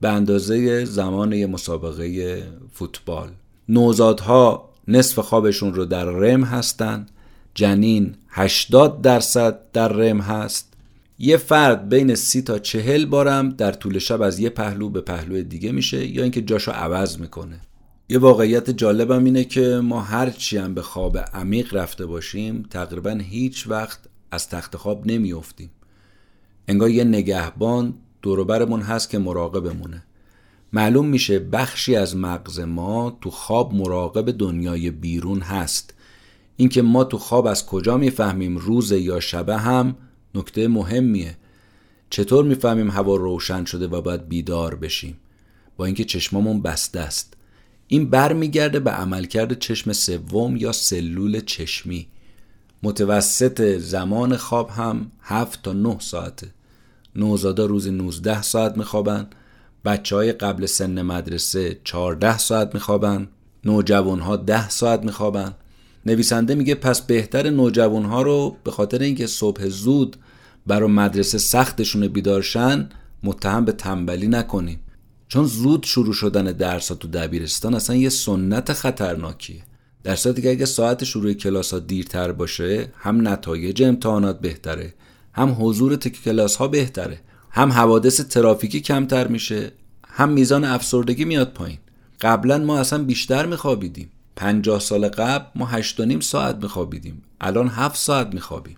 به 0.00 0.08
اندازه 0.08 0.84
زمان 0.84 1.46
مسابقه 1.46 2.42
فوتبال. 2.72 3.28
نوزادها 3.68 4.71
نصف 4.88 5.18
خوابشون 5.18 5.74
رو 5.74 5.84
در 5.84 6.04
رم 6.04 6.44
هستن. 6.44 7.06
جنین 7.54 8.14
80 8.28 9.02
درصد 9.02 9.58
در 9.72 9.88
رم 9.88 10.20
هست. 10.20 10.72
یه 11.18 11.36
فرد 11.36 11.88
بین 11.88 12.14
سی 12.14 12.42
تا 12.42 12.58
چهل 12.58 13.06
بارم 13.06 13.48
در 13.50 13.72
طول 13.72 13.98
شب 13.98 14.22
از 14.22 14.38
یه 14.38 14.48
پهلو 14.48 14.88
به 14.88 15.00
پهلو 15.00 15.42
دیگه 15.42 15.72
میشه 15.72 16.06
یا 16.06 16.22
اینکه 16.22 16.42
جاشو 16.42 16.70
عوض 16.70 17.18
می‌کنه. 17.18 17.60
یه 18.08 18.18
واقعیت 18.18 18.70
جالبم 18.70 19.24
اینه 19.24 19.44
که 19.44 19.80
ما 19.82 20.00
هرچی 20.00 20.58
هم 20.58 20.74
به 20.74 20.82
خواب 20.82 21.18
عمیق 21.18 21.74
رفته 21.74 22.06
باشیم 22.06 22.62
تقریبا 22.70 23.10
هیچ 23.10 23.68
وقت 23.68 23.98
از 24.30 24.48
تخت 24.48 24.76
خواب 24.76 25.06
نمیافتیم. 25.06 25.70
انگار 26.68 26.90
یه 26.90 27.04
نگهبان 27.04 27.94
دوروبرمون 28.22 28.80
هست 28.80 29.10
که 29.10 29.18
مراقبمونه. 29.18 30.02
معلوم 30.72 31.06
میشه 31.06 31.38
بخشی 31.38 31.96
از 31.96 32.16
مغز 32.16 32.60
ما 32.60 33.18
تو 33.20 33.30
خواب 33.30 33.74
مراقب 33.74 34.30
دنیای 34.30 34.90
بیرون 34.90 35.40
هست. 35.40 35.94
اینکه 36.56 36.82
ما 36.82 37.04
تو 37.04 37.18
خواب 37.18 37.46
از 37.46 37.66
کجا 37.66 37.96
می‌فهمیم 37.96 38.56
روز 38.56 38.92
یا 38.92 39.20
شبه 39.20 39.56
هم 39.58 39.96
نکته 40.34 40.68
مهمیه. 40.68 41.36
چطور 42.10 42.44
می‌فهمیم 42.44 42.90
هوا 42.90 43.16
روشن 43.16 43.64
شده 43.64 43.86
و 43.86 44.00
باید 44.00 44.28
بیدار 44.28 44.74
بشیم؟ 44.74 45.16
با 45.76 45.84
اینکه 45.84 46.04
چشمامون 46.04 46.62
بسته 46.62 47.00
است. 47.00 47.34
این 47.86 48.10
برمیگرده 48.10 48.80
به 48.80 48.90
عملکرد 48.90 49.58
چشم 49.58 49.92
سوم 49.92 50.56
یا 50.56 50.72
سلول 50.72 51.40
چشمی. 51.40 52.06
متوسط 52.82 53.78
زمان 53.78 54.36
خواب 54.36 54.70
هم 54.70 55.10
7 55.20 55.62
تا 55.62 55.72
9 55.72 55.96
ساعته. 56.00 56.48
نوزادا 57.16 57.66
روزی 57.66 57.90
19 57.90 58.42
ساعت 58.42 58.76
میخوابن 58.76 59.26
بچه 59.84 60.16
های 60.16 60.32
قبل 60.32 60.66
سن 60.66 61.02
مدرسه 61.02 61.80
14 61.84 62.38
ساعت 62.38 62.74
میخوابن 62.74 63.28
نوجوان 63.64 64.20
ها 64.20 64.36
10 64.36 64.68
ساعت 64.68 65.04
میخوابن. 65.04 65.54
نویسنده 66.06 66.54
میگه 66.54 66.74
پس 66.74 67.00
بهتر 67.00 67.50
نوجوان 67.50 68.04
ها 68.04 68.22
رو 68.22 68.56
به 68.64 68.70
خاطر 68.70 68.98
اینکه 68.98 69.26
صبح 69.26 69.68
زود 69.68 70.16
برای 70.66 70.90
مدرسه 70.90 71.38
سختشون 71.38 72.08
بیدارشن 72.08 72.88
متهم 73.22 73.64
به 73.64 73.72
تنبلی 73.72 74.28
نکنیم. 74.28 74.80
چون 75.28 75.44
زود 75.44 75.84
شروع 75.84 76.14
شدن 76.14 76.44
درس 76.44 76.88
ها 76.88 76.94
تو 76.94 77.08
دبیرستان 77.08 77.74
اصلا 77.74 77.96
یه 77.96 78.08
سنت 78.08 78.72
خطرناکیه. 78.72 79.62
در 80.04 80.16
صورتی 80.16 80.42
که 80.42 80.50
اگه 80.50 80.64
ساعت 80.64 81.04
شروع 81.04 81.32
کلاس 81.32 81.72
ها 81.72 81.78
دیرتر 81.78 82.32
باشه 82.32 82.88
هم 82.96 83.28
نتایج 83.28 83.82
امتحانات 83.82 84.40
بهتره 84.40 84.94
هم 85.32 85.56
حضور 85.60 85.96
تک 85.96 86.22
کلاس 86.22 86.56
ها 86.56 86.68
بهتره. 86.68 87.20
هم 87.54 87.72
حوادث 87.72 88.20
ترافیکی 88.20 88.80
کمتر 88.80 89.28
میشه 89.28 89.72
هم 90.06 90.28
میزان 90.28 90.64
افسردگی 90.64 91.24
میاد 91.24 91.52
پایین. 91.52 91.78
قبلا 92.20 92.58
ما 92.58 92.78
اصلا 92.78 93.04
بیشتر 93.04 93.46
میخوابیدیم. 93.46 94.10
پنجاه 94.36 94.80
سال 94.80 95.08
قبل 95.08 95.44
ما 95.54 95.66
هشت 95.66 96.00
و 96.00 96.04
نیم 96.04 96.20
ساعت 96.20 96.56
میخوابیدیم. 96.62 97.22
الان 97.40 97.68
هفت 97.68 97.98
ساعت 97.98 98.34
میخوابیم. 98.34 98.76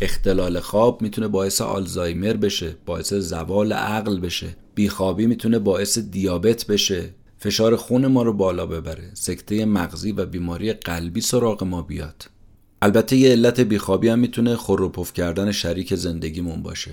اختلال 0.00 0.60
خواب 0.60 1.02
می‌تونه 1.02 1.28
باعث 1.28 1.60
آلزایمر 1.60 2.32
بشه 2.32 2.76
باعث 2.86 3.14
زوال 3.14 3.72
عقل 3.72 4.20
بشه. 4.20 4.56
بیخوابی 4.74 5.26
می‌تونه 5.26 5.58
باعث 5.58 5.98
دیابت 5.98 6.66
بشه. 6.66 7.10
فشار 7.38 7.76
خون 7.76 8.06
ما 8.06 8.22
رو 8.22 8.32
بالا 8.32 8.66
ببره. 8.66 9.10
سکته 9.14 9.64
مغزی 9.64 10.12
و 10.12 10.26
بیماری 10.26 10.72
قلبی 10.72 11.20
سراغ 11.20 11.64
ما 11.64 11.82
بیاد. 11.82 12.24
البته 12.82 13.16
یه 13.16 13.30
علت 13.30 13.60
بیخوابی 13.60 14.08
هم 14.08 14.18
می‌تونه 14.18 14.56
خروپف 14.56 15.12
کردن 15.12 15.52
شریک 15.52 15.94
زندگیمون 15.94 16.62
باشه. 16.62 16.90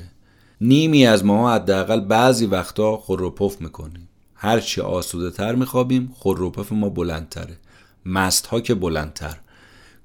نیمی 0.64 1.06
از 1.06 1.26
ما 1.26 1.54
حداقل 1.54 2.00
بعضی 2.00 2.46
وقتا 2.46 2.98
خروپف 2.98 3.62
می‌کنیم. 3.62 4.10
هرچی 4.36 4.82
آسوده 4.82 5.32
تر 5.32 5.56
میخوابیم 5.56 6.16
خروپف 6.16 6.72
ما 6.72 6.90
بلندتره. 6.90 7.58
مست 8.06 8.46
ها 8.46 8.62
که 8.62 8.74
بلندتر. 8.74 9.38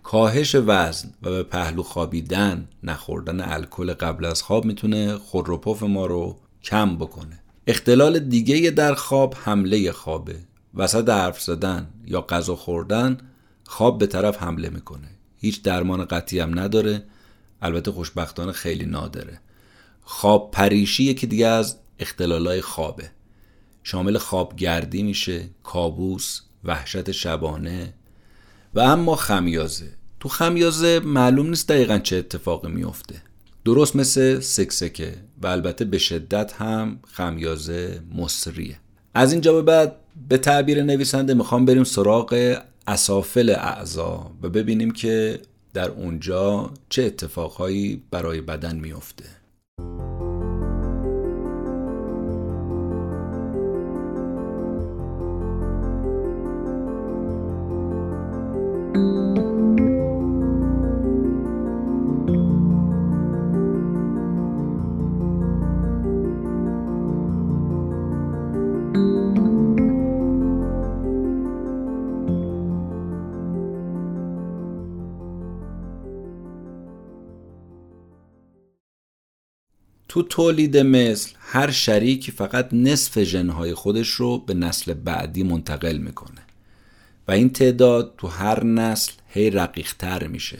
کاهش 0.02 0.54
وزن 0.54 1.08
و 1.22 1.30
به 1.30 1.42
پهلو 1.42 1.82
خوابیدن 1.82 2.68
نخوردن 2.82 3.40
الکل 3.40 3.92
قبل 3.92 4.24
از 4.24 4.42
خواب 4.42 4.64
می‌تونه 4.64 5.18
خروپف 5.18 5.82
ما 5.82 6.06
رو 6.06 6.36
کم 6.62 6.96
بکنه. 6.96 7.38
اختلال 7.66 8.18
دیگه 8.18 8.70
در 8.70 8.94
خواب 8.94 9.34
حمله 9.44 9.92
خوابه. 9.92 10.36
وسط 10.74 11.08
حرف 11.08 11.40
زدن 11.40 11.86
یا 12.06 12.20
غذا 12.20 12.56
خوردن 12.56 13.18
خواب 13.64 13.98
به 13.98 14.06
طرف 14.06 14.42
حمله 14.42 14.68
می‌کنه. 14.68 15.08
هیچ 15.38 15.62
درمان 15.62 16.04
قطعی 16.04 16.40
هم 16.40 16.58
نداره. 16.58 17.02
البته 17.62 17.92
خوشبختانه 17.92 18.52
خیلی 18.52 18.84
نادره. 18.84 19.40
خواب 20.08 20.50
پریشی 20.50 21.14
که 21.14 21.26
دیگه 21.26 21.46
از 21.46 21.76
اختلالای 21.98 22.60
خوابه. 22.60 23.10
شامل 23.82 24.18
خوابگردی 24.18 25.02
میشه 25.02 25.42
کابوس 25.62 26.40
وحشت 26.64 27.10
شبانه. 27.10 27.94
و 28.74 28.80
اما 28.80 29.16
خمیازه. 29.16 29.88
تو 30.20 30.28
خمیازه 30.28 31.00
معلوم 31.00 31.48
نیست 31.48 31.68
دقیقا 31.68 31.98
چه 31.98 32.16
اتفاقی 32.16 32.68
میفته. 32.68 33.14
درست 33.64 33.96
مثل 33.96 34.40
سکسکه 34.40 35.14
و 35.42 35.46
البته 35.46 35.84
به 35.84 35.98
شدت 35.98 36.52
هم 36.52 36.98
خمیازه 37.06 38.00
مصریه. 38.14 38.78
از 39.14 39.32
اینجا 39.32 39.52
به 39.52 39.62
بعد 39.62 39.96
به 40.28 40.38
تعبیر 40.38 40.82
نویسنده 40.82 41.34
می‌خوام 41.34 41.64
بریم 41.64 41.84
سراغ 41.84 42.58
اسافل 42.86 43.50
اعضا 43.50 44.30
و 44.42 44.48
ببینیم 44.48 44.90
که 44.90 45.40
در 45.74 45.90
اونجا 45.90 46.70
چه 46.88 47.02
اتفاقهایی 47.02 48.02
برای 48.10 48.40
بدن 48.40 48.76
میفته. 48.76 49.24
Música 49.78 50.25
تو 80.16 80.22
تولید 80.22 80.76
مثل 80.76 81.30
هر 81.38 81.70
شریکی 81.70 82.32
فقط 82.32 82.68
نصف 82.72 83.22
ژنهای 83.22 83.74
خودش 83.74 84.08
رو 84.08 84.38
به 84.38 84.54
نسل 84.54 84.94
بعدی 84.94 85.42
منتقل 85.42 85.96
می‌کنه. 85.96 86.40
و 87.28 87.32
این 87.32 87.50
تعداد 87.50 88.14
تو 88.18 88.26
هر 88.26 88.64
نسل 88.64 89.12
هی 89.28 89.50
رقیقتر 89.50 90.26
میشه. 90.26 90.58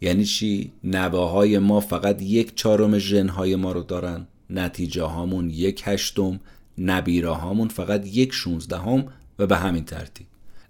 یعنی 0.00 0.24
چی؟ 0.24 0.72
نواهای 0.84 1.58
ما 1.58 1.80
فقط 1.80 2.22
یک 2.22 2.56
چهارم 2.56 2.98
ژنهای 2.98 3.56
ما 3.56 3.72
رو 3.72 3.82
دارن. 3.82 4.26
نتیجه 4.50 5.02
هامون 5.02 5.50
یک 5.50 5.82
هشتم 5.84 6.40
نبیره 6.78 7.30
هامون 7.30 7.68
فقط 7.68 8.06
یک 8.06 8.32
شونزدهم 8.32 9.04
و 9.38 9.46
به 9.46 9.56
همین 9.56 9.84
ترتیب. 9.84 10.26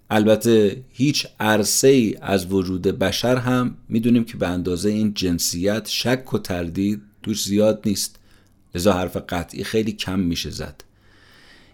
البته 0.09 0.83
هیچ 0.89 1.27
عرصه 1.39 1.87
ای 1.87 2.15
از 2.21 2.51
وجود 2.51 2.81
بشر 2.81 3.35
هم 3.35 3.77
می‌دونیم 3.89 4.25
که 4.25 4.37
به 4.37 4.47
اندازه 4.47 4.89
این 4.89 5.13
جنسیت 5.13 5.87
شک 5.87 6.33
و 6.33 6.37
تردید 6.37 7.01
توش 7.27 7.43
زیاد 7.43 7.81
نیست. 7.85 8.15
لذا 8.75 8.93
حرف 8.93 9.17
قطعی 9.29 9.63
خیلی 9.63 9.91
کم 9.91 10.19
میشه 10.19 10.49
زد. 10.49 10.83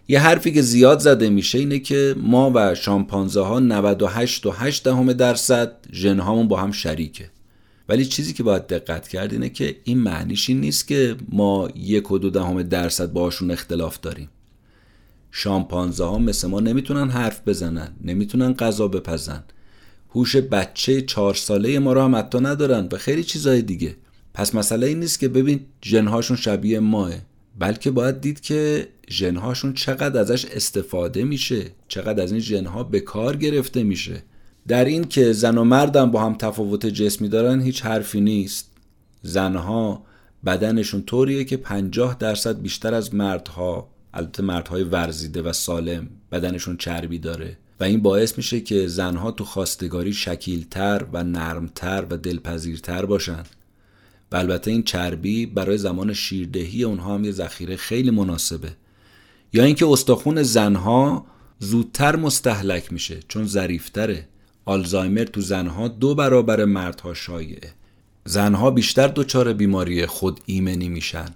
یه 0.08 0.20
حرفی 0.20 0.52
که 0.52 0.62
زیاد 0.62 0.98
زده 0.98 1.28
میشه 1.28 1.58
اینه 1.58 1.78
که 1.78 2.14
ما 2.18 2.52
و 2.54 2.74
شامپانزه 2.74 3.40
ها 3.40 3.60
98 3.60 4.46
و 4.46 4.50
8 4.50 4.84
دهم 4.84 5.12
درصد 5.12 5.72
ژن 5.92 6.18
هامون 6.18 6.48
با 6.48 6.56
هم 6.60 6.72
شریکه. 6.72 7.30
ولی 7.88 8.04
چیزی 8.04 8.32
که 8.32 8.42
باید 8.42 8.66
دقت 8.66 9.08
کرد 9.08 9.32
اینه 9.32 9.48
که 9.48 9.76
این 9.84 9.98
معنیش 9.98 10.48
این 10.48 10.60
نیست 10.60 10.88
که 10.88 11.16
ما 11.28 11.68
یک 11.74 12.10
و 12.10 12.18
دو 12.18 12.30
دهم 12.30 12.62
درصد 12.62 13.12
باشون 13.12 13.50
اختلاف 13.50 14.00
داریم. 14.00 14.28
شامپانزه 15.30 16.04
ها 16.04 16.18
مثل 16.18 16.48
ما 16.48 16.60
نمی‌تونن 16.60 17.10
حرف 17.10 17.40
بزنن 17.48 17.92
نمی‌تونن 18.04 18.54
غذا 18.54 18.88
بپزن. 18.88 19.44
هوش 20.10 20.36
بچه 20.36 21.02
چهار 21.02 21.34
ساله 21.34 21.78
ما 21.78 21.92
رو 21.92 22.02
هم 22.02 22.16
حتی 22.16 22.38
ندارن 22.38 22.88
و 22.92 22.96
خیلی 22.96 23.24
چیزای 23.24 23.62
دیگه. 23.62 23.96
پس 24.34 24.54
مسئله 24.54 24.86
این 24.86 25.00
نیست 25.00 25.18
که 25.18 25.28
ببین 25.28 25.60
جنهاشون 25.80 26.36
شبیه 26.36 26.80
ماه 26.80 27.12
بلکه 27.58 27.90
باید 27.90 28.20
دید 28.20 28.40
که 28.40 28.88
ژنهاشون 29.10 29.72
چقدر 29.72 30.20
ازش 30.20 30.44
استفاده 30.44 31.24
میشه 31.24 31.64
چقدر 31.88 32.22
از 32.22 32.32
این 32.32 32.40
ژنها 32.40 32.82
به 32.84 33.00
کار 33.00 33.36
گرفته 33.36 33.82
میشه. 33.82 34.22
در 34.68 34.84
این 34.84 35.04
که 35.04 35.32
زن 35.32 35.58
و 35.58 35.64
مردم 35.64 36.10
با 36.10 36.22
هم 36.22 36.34
تفاوت 36.34 36.86
جسمی 36.86 37.28
دارن 37.28 37.60
هیچ 37.60 37.82
حرفی 37.82 38.20
نیست. 38.20 38.70
زنها 39.22 40.04
بدنشون 40.46 41.02
طوریه 41.02 41.44
که 41.44 41.56
50 41.56 42.16
درصد 42.18 42.60
بیشتر 42.60 42.94
از 42.94 43.14
مردها 43.14 43.88
البته 44.14 44.42
مردهای 44.42 44.82
ورزیده 44.82 45.42
و 45.42 45.52
سالم 45.52 46.08
بدنشون 46.32 46.76
چربی 46.76 47.18
داره. 47.18 47.56
و 47.80 47.84
این 47.84 48.00
باعث 48.00 48.36
میشه 48.36 48.60
که 48.60 48.86
زنها 48.86 49.30
تو 49.30 49.44
خواستگاری 49.44 50.12
شکیلتر 50.12 51.06
و 51.12 51.24
نرمتر 51.24 52.04
و 52.10 52.16
دلپذیرتر 52.16 53.06
باشن. 53.06 53.42
و 54.32 54.36
البته 54.36 54.70
این 54.70 54.82
چربی 54.82 55.46
برای 55.46 55.78
زمان 55.78 56.12
شیردهی 56.12 56.84
اونها 56.84 57.14
هم 57.14 57.24
یه 57.24 57.32
ذخیره 57.32 57.76
خیلی 57.76 58.10
مناسبه. 58.10 58.76
یا 59.52 59.64
اینکه 59.64 59.86
استخون 59.86 60.42
زنها 60.42 61.26
زودتر 61.58 62.16
مستحلک 62.16 62.92
میشه 62.92 63.20
چون 63.28 63.46
ظریفتره. 63.46 64.28
آلزایمر 64.64 65.24
تو 65.24 65.40
زنها 65.40 65.88
دو 65.88 66.14
برابر 66.14 66.64
مردها 66.64 67.14
شایعه. 67.14 67.72
زنها 68.24 68.70
بیشتر 68.70 69.08
دچار 69.08 69.52
بیماری 69.52 70.06
خود 70.06 70.40
ایمنی 70.46 70.88
میشن. 70.88 71.26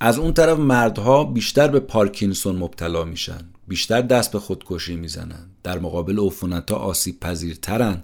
از 0.00 0.18
اون 0.18 0.32
طرف 0.32 0.58
مردها 0.58 1.24
بیشتر 1.24 1.68
به 1.68 1.80
پارکینسون 1.80 2.56
مبتلا 2.56 3.04
میشن. 3.04 3.40
بیشتر 3.68 4.00
دست 4.00 4.32
به 4.32 4.38
خودکشی 4.38 4.96
می‌زنن. 4.96 5.46
در 5.62 5.78
مقابل 5.78 6.18
عفونتها 6.18 6.76
آسیب 6.76 7.20
پذیرترن. 7.20 8.02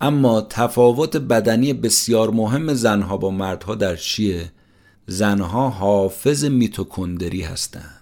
اما 0.00 0.40
تفاوت 0.40 1.16
بدنی 1.16 1.72
بسیار 1.72 2.30
مهم 2.30 2.74
زنها 2.74 3.16
با 3.16 3.30
مردها 3.30 3.74
در 3.74 3.96
چیه؟ 3.96 4.52
زنها 5.06 5.68
حافظ 5.70 6.44
میتوکندری 6.44 7.42
هستند. 7.42 8.00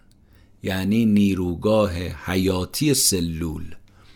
یعنی 0.62 1.06
نیروگاه 1.06 1.92
حیاتی 1.98 2.94
سلول. 2.94 3.74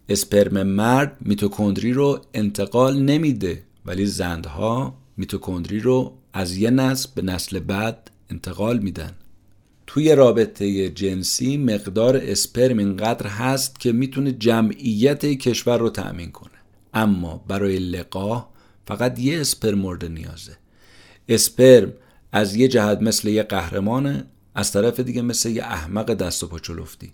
اسپرم 0.08 0.62
مرد 0.62 1.16
میتوکندری 1.20 1.92
رو 1.92 2.20
انتقال 2.34 3.02
نمیده 3.02 3.62
ولی 3.86 4.06
زندها 4.06 4.94
میتوکندری 5.16 5.80
رو 5.80 6.12
از 6.32 6.56
یه 6.56 6.70
نسل 6.70 7.08
به 7.14 7.22
نسل 7.22 7.58
بعد 7.58 8.10
انتقال 8.30 8.78
میدن. 8.78 9.12
توی 9.86 10.14
رابطه 10.14 10.88
جنسی 10.88 11.56
مقدار 11.56 12.16
اسپرم 12.16 12.78
اینقدر 12.78 13.26
هست 13.26 13.80
که 13.80 13.92
می‌تونه 13.92 14.32
جمعیت 14.32 15.26
کشور 15.26 15.78
رو 15.78 15.90
تأمین 15.90 16.30
کنه. 16.30 16.51
اما 16.94 17.44
برای 17.48 17.78
لقاه 17.78 18.52
فقط 18.86 19.18
یه 19.18 19.40
اسپرم 19.40 19.78
مورد 19.78 20.04
نیازه. 20.04 20.56
اسپرم 21.28 21.92
از 22.32 22.56
یه 22.56 22.68
جهت 22.68 23.02
مثل 23.02 23.28
یه 23.28 23.42
قهرمانه 23.42 24.24
از 24.54 24.72
طرف 24.72 25.00
دیگه 25.00 25.22
مثل 25.22 25.48
یه 25.48 25.62
احمق 25.62 26.14
دست 26.14 26.44
و 26.44 26.46
پاچلفتی 26.46 27.12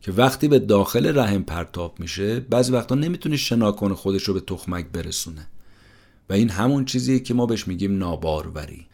که 0.00 0.12
وقتی 0.12 0.48
به 0.48 0.58
داخل 0.58 1.18
رحم 1.18 1.42
پرتاب 1.42 2.00
میشه 2.00 2.40
بعضی 2.40 2.72
وقتا 2.72 2.94
نمی‌تونه 2.94 3.36
شنا 3.36 3.72
کنه 3.72 3.94
خودش 3.94 4.22
رو 4.22 4.34
به 4.34 4.40
تخمک 4.40 4.86
برسونه. 4.86 5.46
و 6.30 6.32
این 6.32 6.50
همون 6.50 6.84
چیزیه 6.84 7.18
که 7.18 7.34
ما 7.34 7.46
بهش 7.46 7.68
میگیم 7.68 7.98
ناباروری. 7.98 8.86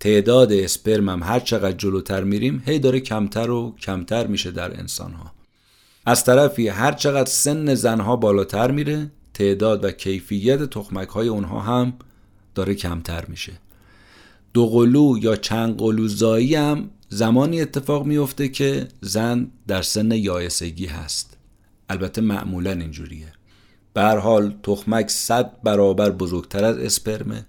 تعداد 0.00 0.52
اسپرم 0.52 1.08
هم 1.08 1.22
هر 1.22 1.40
چقدر 1.40 1.76
جلوتر 1.76 2.24
میریم 2.24 2.62
هی 2.66 2.78
داره 2.78 3.00
کمتر 3.00 3.50
و 3.50 3.74
کمتر 3.80 4.26
میشه 4.26 4.50
در 4.50 4.80
انسان 4.80 5.12
ها 5.12 5.32
از 6.06 6.24
طرفی 6.24 6.68
هر 6.68 6.92
چقدر 6.92 7.30
سن 7.30 7.74
زنها 7.74 8.16
بالاتر 8.16 8.70
میره 8.70 9.10
تعداد 9.38 9.84
و 9.84 9.90
کیفیت 9.90 10.62
تخمک 10.62 11.08
های 11.08 11.28
اونها 11.28 11.60
هم 11.60 11.92
داره 12.54 12.74
کمتر 12.74 13.24
میشه. 13.26 13.52
دو 14.54 14.66
قلو 14.66 15.18
یا 15.20 15.36
چند 15.36 15.76
قلو 15.76 16.08
زایی 16.08 16.54
هم 16.54 16.90
زمانی 17.08 17.60
اتفاق 17.60 18.06
میفته 18.06 18.48
که 18.48 18.88
زن 19.00 19.50
در 19.66 19.82
سن 19.82 20.12
یایسگی 20.12 20.86
هست. 20.86 21.36
البته 21.88 22.20
معمولا 22.20 22.72
اینجوریه. 22.72 23.32
به 23.94 24.02
حال 24.02 24.54
تخمک 24.62 25.10
صد 25.10 25.62
برابر 25.62 26.10
بزرگتر 26.10 26.64
از 26.64 26.78
اسپرمه 26.78 27.46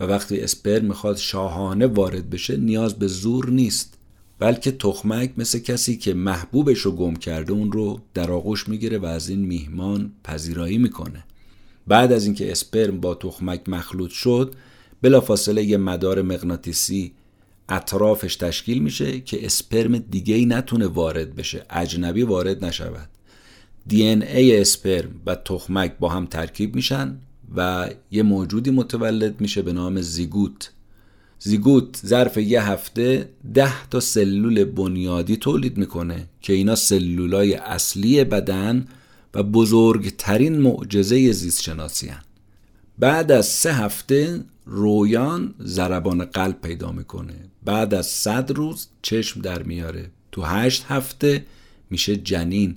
و 0.00 0.04
وقتی 0.04 0.40
اسپرم 0.40 0.84
می‌خواد 0.84 1.16
شاهانه 1.16 1.86
وارد 1.86 2.30
بشه 2.30 2.56
نیاز 2.56 2.94
به 2.94 3.06
زور 3.06 3.50
نیست. 3.50 3.98
بلکه 4.40 4.70
تخمک 4.70 5.32
مثل 5.36 5.58
کسی 5.58 5.96
که 5.96 6.14
محبوبش 6.14 6.78
رو 6.78 6.92
گم 6.92 7.16
کرده 7.16 7.52
اون 7.52 7.72
رو 7.72 8.00
در 8.14 8.30
آغوش 8.30 8.68
می‌گیره 8.68 8.98
و 8.98 9.06
از 9.06 9.28
این 9.28 9.40
میهمان 9.40 10.12
پذیرایی 10.24 10.78
می‌کنه. 10.78 11.24
بعد 11.86 12.12
از 12.12 12.24
اینکه 12.24 12.52
اسپرم 12.52 13.00
با 13.00 13.14
تخمک 13.14 13.68
مخلوط 13.68 14.10
شد 14.10 14.54
بلافاصله 15.02 15.64
یه 15.64 15.76
مدار 15.76 16.22
مغناطیسی 16.22 17.12
اطرافش 17.68 18.36
تشکیل 18.36 18.82
میشه 18.82 19.20
که 19.20 19.46
اسپرم 19.46 19.98
دیگه 19.98 20.34
ای 20.34 20.46
نتونه 20.46 20.86
وارد 20.86 21.34
بشه 21.34 21.66
اجنبی 21.70 22.22
وارد 22.22 22.64
نشود. 22.64 23.08
دی 23.86 24.02
ای 24.02 24.60
اسپرم 24.60 25.10
و 25.26 25.34
تخمک 25.34 25.98
با 25.98 26.08
هم 26.08 26.26
ترکیب 26.26 26.74
میشن 26.74 27.18
و 27.56 27.90
یه 28.10 28.22
موجودی 28.22 28.70
متولد 28.70 29.40
میشه 29.40 29.62
به 29.62 29.72
نام 29.72 30.00
زیگوت. 30.00 30.70
زیگوت 31.42 32.00
ظرف 32.06 32.36
یه 32.36 32.62
هفته 32.62 33.28
ده 33.54 33.88
تا 33.88 34.00
سلول 34.00 34.64
بنیادی 34.64 35.36
تولید 35.36 35.76
می‌کنه 35.78 36.26
که 36.40 36.52
اینا 36.52 36.74
سلولای 36.74 37.54
اصلی 37.54 38.24
بدن 38.24 38.86
و 39.34 39.42
بزرگترین 39.42 40.58
معجزه 40.58 41.32
زیست 41.32 41.62
شناسی 41.62 42.08
هن. 42.08 42.22
بعد 42.98 43.32
از 43.32 43.46
سه 43.46 43.72
هفته 43.72 44.44
رویان 44.66 45.54
ضربان 45.62 46.24
قلب 46.24 46.60
پیدا 46.62 46.92
می‌کنه. 46.92 47.34
بعد 47.64 47.94
از 47.94 48.06
صد 48.06 48.50
روز 48.50 48.86
چشم 49.02 49.40
در 49.40 49.62
میاره. 49.62 50.10
تو 50.32 50.42
هشت 50.42 50.84
هفته 50.88 51.46
میشه 51.90 52.16
جنین. 52.16 52.76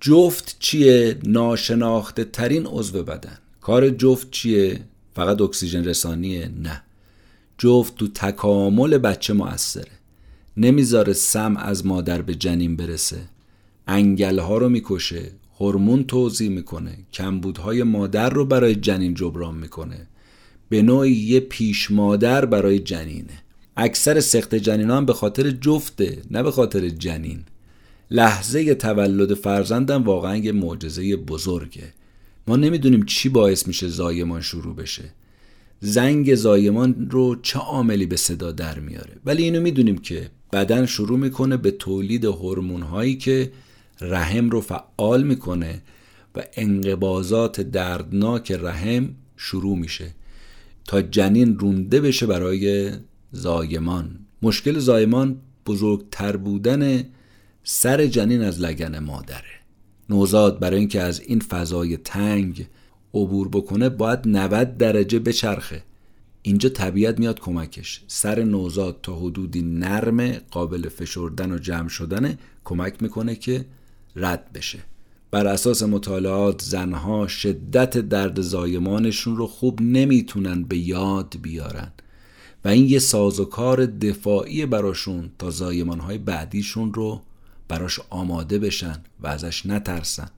جفت 0.00 0.56
چیه 0.58 1.18
ناشناخته 1.24 2.24
ترین 2.24 2.66
عضو 2.66 3.02
بدن؟ 3.02 3.38
کار 3.60 3.90
جفت 3.90 4.30
چیه؟ 4.30 4.80
فقط 5.14 5.40
اکسیژن 5.40 5.84
رسانیه؟ 5.84 6.50
نه. 6.62 6.82
جفت 7.58 7.96
تو 7.96 8.08
تکامل 8.08 8.98
بچه 8.98 9.32
موثره. 9.32 9.92
نمی‌ذاره 10.56 11.12
سم 11.12 11.56
از 11.56 11.86
مادر 11.86 12.22
به 12.22 12.34
جنین 12.34 12.76
برسه. 12.76 13.20
انگل 13.86 14.38
ها 14.38 14.58
رو 14.58 14.68
می‌کشه 14.68 15.30
هورمون 15.60 16.04
توضیح 16.04 16.50
می‌کنه 16.50 16.98
کمبودهای 17.12 17.82
مادر 17.82 18.30
رو 18.30 18.44
برای 18.44 18.74
جنین 18.74 19.14
جبران 19.14 19.54
می‌کنه. 19.54 20.06
به 20.68 20.82
نوعی 20.82 21.12
یه 21.12 21.40
پیش 21.40 21.90
مادر 21.90 22.44
برای 22.44 22.78
جنینه. 22.78 23.42
اکثر 23.76 24.20
سخت 24.20 24.54
جنین 24.54 24.90
هم 24.90 25.06
به 25.06 25.12
خاطر 25.12 25.50
جفته 25.50 26.22
نه 26.30 26.42
به 26.42 26.50
خاطر 26.50 26.88
جنین. 26.88 27.44
لحظه 28.10 28.74
تولد 28.74 29.34
فرزندم 29.34 30.02
واقعا 30.02 30.36
یه 30.36 30.52
معجزه 30.52 31.16
بزرگه. 31.16 31.92
ما 32.46 32.56
نمی‌دونیم 32.56 33.04
چی 33.04 33.28
باعث 33.28 33.66
میشه 33.66 33.88
زایمان 33.88 34.40
شروع 34.40 34.76
بشه. 34.76 35.04
زنگ 35.80 36.34
زایمان 36.34 37.08
رو 37.10 37.36
چه 37.42 37.58
عاملی 37.58 38.06
به 38.06 38.16
صدا 38.16 38.52
در 38.52 38.78
میاره؟ 38.78 39.12
ولی 39.24 39.42
اینو 39.42 39.60
می‌دونیم 39.60 39.98
که 39.98 40.30
بدن 40.52 40.86
شروع 40.86 41.18
می‌کنه 41.18 41.56
به 41.56 41.70
تولید 41.70 42.24
هورمون 42.24 42.82
هایی 42.82 43.16
که 43.16 43.52
رحم 44.00 44.50
رو 44.50 44.60
فعال 44.60 45.22
می‌کنه 45.22 45.82
و 46.34 46.42
انقبازات 46.54 47.60
دردناک 47.60 48.52
رحم 48.52 49.08
شروع 49.36 49.78
میشه 49.78 50.14
تا 50.84 51.02
جنین 51.02 51.58
رونده 51.58 52.00
بشه 52.00 52.26
برای 52.26 52.90
زایمان. 53.32 54.18
مشکل 54.42 54.78
زایمان 54.78 55.36
بزرگتر 55.66 56.36
بودن 56.36 57.04
سر 57.64 58.06
جنین 58.06 58.42
از 58.42 58.60
لگن 58.60 58.98
مادره. 58.98 59.58
نوزاد 60.10 60.58
برای 60.58 60.78
اینکه 60.78 61.00
از 61.00 61.20
این 61.20 61.40
فضای 61.40 61.96
تنگ 61.96 62.66
عبور 63.14 63.48
بکنه 63.48 63.88
باید 63.88 64.18
90 64.26 64.76
درجه 64.76 65.18
بچرخه. 65.18 65.82
اینجا 66.42 66.68
طبیعت 66.68 67.18
میاد 67.18 67.40
کمکش. 67.40 68.02
سر 68.06 68.42
نوزاد 68.42 68.98
تا 69.02 69.16
حدودی 69.16 69.62
نرم 69.62 70.32
قابل 70.32 70.88
فشردن 70.88 71.52
و 71.52 71.58
جمع 71.58 71.88
شدن 71.88 72.38
کمک 72.64 73.02
می‌کنه 73.02 73.34
که 73.34 73.64
رد 74.16 74.52
بشه. 74.52 74.78
بر 75.30 75.46
اساس 75.46 75.82
مطالعات 75.82 76.62
زنها 76.62 77.26
شدت 77.26 77.98
درد 77.98 78.40
زایمانشون 78.40 79.36
رو 79.36 79.46
خوب 79.46 79.82
نمی‌تونن 79.82 80.62
به 80.62 80.78
یاد 80.78 81.34
بیارن. 81.42 81.92
و 82.64 82.68
این 82.68 82.88
یه 82.88 82.98
سازوکار 82.98 83.86
دفاعی 83.86 84.66
براشون 84.66 85.30
تا 85.38 85.50
زایمانهای 85.50 86.18
بعدیشون 86.18 86.94
رو 86.94 87.20
براش 87.68 88.00
آماده 88.10 88.58
بشن 88.58 89.02
و 89.20 89.26
ازش 89.26 89.66
نترسن. 89.66 90.30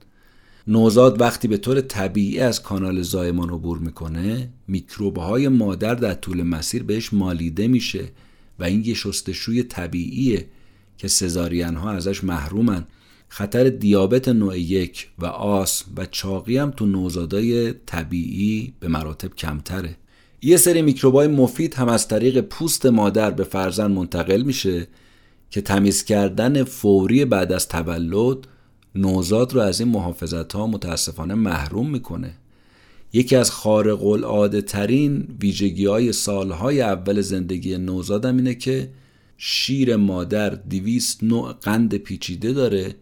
نوزاد 0.71 1.21
وقتی 1.21 1.47
به 1.47 1.57
طور 1.57 1.81
طبیعی 1.81 2.39
از 2.39 2.63
کانال 2.63 3.01
زایمان 3.01 3.49
عبور 3.49 3.77
می‌کنه 3.77 4.49
میکروب 4.67 5.17
های 5.17 5.47
مادر 5.47 5.95
در 5.95 6.13
طول 6.13 6.43
مسیر 6.43 6.83
بهش 6.83 7.13
مالیده 7.13 7.67
میشه 7.67 8.03
و 8.59 8.63
این 8.63 8.83
یه 8.85 8.93
شستشوی 8.93 9.63
طبیعیه 9.63 10.45
که 10.97 11.07
سزارین 11.07 11.75
ها 11.75 11.91
ازش 11.91 12.23
محرومن. 12.23 12.85
خطر 13.27 13.69
دیابت 13.69 14.27
نوع 14.27 14.59
یک 14.59 15.07
و 15.19 15.25
آس 15.25 15.83
و 15.97 16.05
چاقی 16.05 16.57
هم 16.57 16.71
تو 16.71 16.85
نوزادای 16.85 17.73
طبیعی 17.73 18.73
به 18.79 18.87
مراتب 18.87 19.35
کمتره. 19.35 19.95
یه 20.41 20.57
سری 20.57 20.81
میکروبای 20.81 21.27
مفید 21.27 21.73
هم 21.73 21.87
از 21.87 22.07
طریق 22.07 22.41
پوست 22.41 22.85
مادر 22.85 23.31
به 23.31 23.43
فرزند 23.43 23.91
منتقل 23.91 24.41
میشه 24.41 24.87
که 25.49 25.61
تمیز 25.61 26.03
کردن 26.03 26.63
فوری 26.63 27.25
بعد 27.25 27.51
از 27.51 27.67
تولد 27.67 28.47
نوزاد 28.95 29.53
رو 29.53 29.61
از 29.61 29.79
این 29.79 29.89
محافظت 29.89 30.53
ها 30.53 30.67
متاسفانه 30.67 31.33
محروم 31.33 31.89
می‌کنه. 31.89 32.33
یکی 33.13 33.35
از 33.35 33.51
خارق 33.51 34.05
العاده 34.05 34.61
ترین 34.61 35.27
ویژگی 35.41 35.85
های 35.85 36.13
سالهای 36.13 36.81
اول 36.81 37.21
زندگی 37.21 37.77
نوزادم 37.77 38.37
اینه 38.37 38.55
که 38.55 38.89
شیر 39.37 39.95
مادر 39.95 40.49
دیویست 40.49 41.23
نوع 41.23 41.53
قند 41.53 41.95
پیچیده 41.95 42.53
داره 42.53 42.95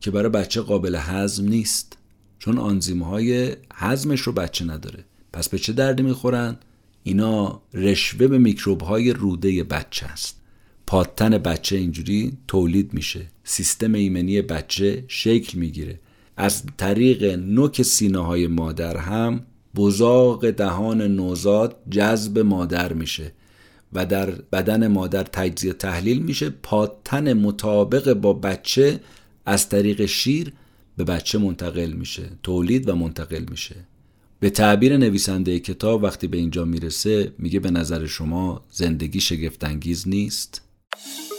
که 0.00 0.10
برای 0.10 0.28
بچه 0.28 0.60
قابل 0.60 0.98
هضم 1.00 1.48
نیست. 1.48 1.96
چون 2.38 2.58
آنزیم 2.58 3.02
های 3.02 3.56
هضمش 3.74 4.20
رو 4.20 4.32
بچه 4.32 4.64
نداره. 4.64 5.04
پس 5.32 5.48
به 5.48 5.58
چه 5.58 5.72
دردی 5.72 6.02
می‌خورن؟ 6.02 6.56
اینا 7.02 7.62
رشوه 7.74 8.26
به 8.26 8.38
میکروب 8.38 8.80
های 8.80 9.12
روده 9.12 9.64
بچه 9.64 10.06
است 10.06 10.41
پادتن 10.92 11.38
بچه 11.38 11.76
اینجوری 11.76 12.32
تولید 12.48 12.94
میشه. 12.94 13.26
سیستم 13.44 13.94
ایمنی 13.94 14.42
بچه 14.42 15.04
شکل 15.08 15.58
می‌گیره. 15.58 16.00
از 16.36 16.62
طریق 16.76 17.24
نوک 17.24 17.82
سینه 17.82 18.18
های 18.18 18.46
مادر 18.46 18.96
هم 18.96 19.46
بزاق 19.74 20.50
دهان 20.50 21.02
نوزاد 21.02 21.76
جذب 21.90 22.38
مادر 22.38 22.92
میشه 22.92 23.32
و 23.92 24.06
در 24.06 24.30
بدن 24.30 24.86
مادر 24.86 25.22
تجزیه 25.22 25.72
تحلیل 25.72 26.22
میشه. 26.22 26.50
پادتن 26.50 27.32
مطابق 27.32 28.12
با 28.12 28.32
بچه 28.32 29.00
از 29.46 29.68
طریق 29.68 30.06
شیر 30.06 30.52
به 30.96 31.04
بچه 31.04 31.38
منتقل 31.38 31.92
میشه. 31.92 32.30
تولید 32.42 32.88
و 32.88 32.96
منتقل 32.96 33.44
میشه. 33.50 33.76
به 34.40 34.50
تعبیر 34.50 34.96
نویسنده 34.96 35.58
کتاب 35.58 36.02
وقتی 36.02 36.26
به 36.26 36.36
اینجا 36.36 36.64
می‌رسه 36.64 37.32
میگه 37.38 37.60
به 37.60 37.70
نظر 37.70 38.06
شما 38.06 38.64
زندگی 38.70 39.20
شگفتانگیز 39.20 40.08
نیست؟ 40.08 40.62
you 41.00 41.31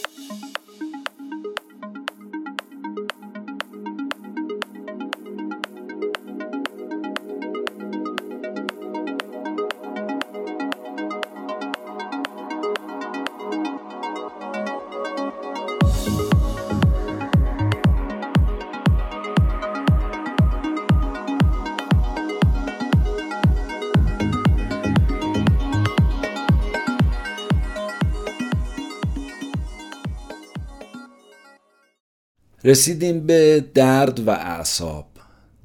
رسیدیم 32.66 33.20
به 33.28 33.66
درد 33.74 34.28
و 34.28 34.30
اعصاب. 34.30 35.08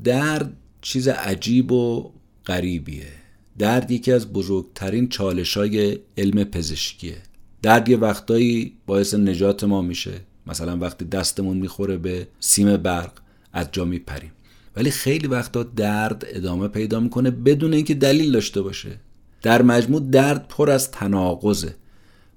درد 0.04 0.52
چیز 0.82 1.08
عجیب 1.08 1.72
و 1.72 2.12
غریبیه. 2.46 3.12
درد 3.58 3.90
یکی 3.90 4.12
از 4.12 4.32
بزرگترین 4.32 5.08
چالش 5.08 5.56
های 5.56 5.98
علم 6.18 6.44
پزشکیه. 6.44 7.16
درد 7.62 7.88
یه 7.88 7.96
وقتایی 7.96 8.72
باعث 8.86 9.14
نجات 9.14 9.64
ما 9.64 9.82
میشه. 9.82 10.12
مثلا 10.46 10.78
وقتی 10.78 11.04
دستمون 11.04 11.56
می‌خوره 11.56 11.96
به 11.96 12.28
سیم 12.40 12.76
برق 12.76 13.12
از 13.52 13.68
جا 13.72 13.84
میپریم. 13.84 14.32
ولی 14.76 14.90
خیلی 14.90 15.26
وقتا 15.26 15.62
درد 15.62 16.24
ادامه 16.28 16.68
پیدا 16.68 17.00
می‌کنه 17.00 17.30
بدون 17.30 17.74
اینکه 17.74 17.94
دلیل 17.94 18.32
داشته 18.32 18.62
باشه. 18.62 18.90
در 19.42 19.62
مجموع 19.62 20.00
درد 20.10 20.48
پر 20.48 20.70
از 20.70 20.90
تناقضه. 20.90 21.74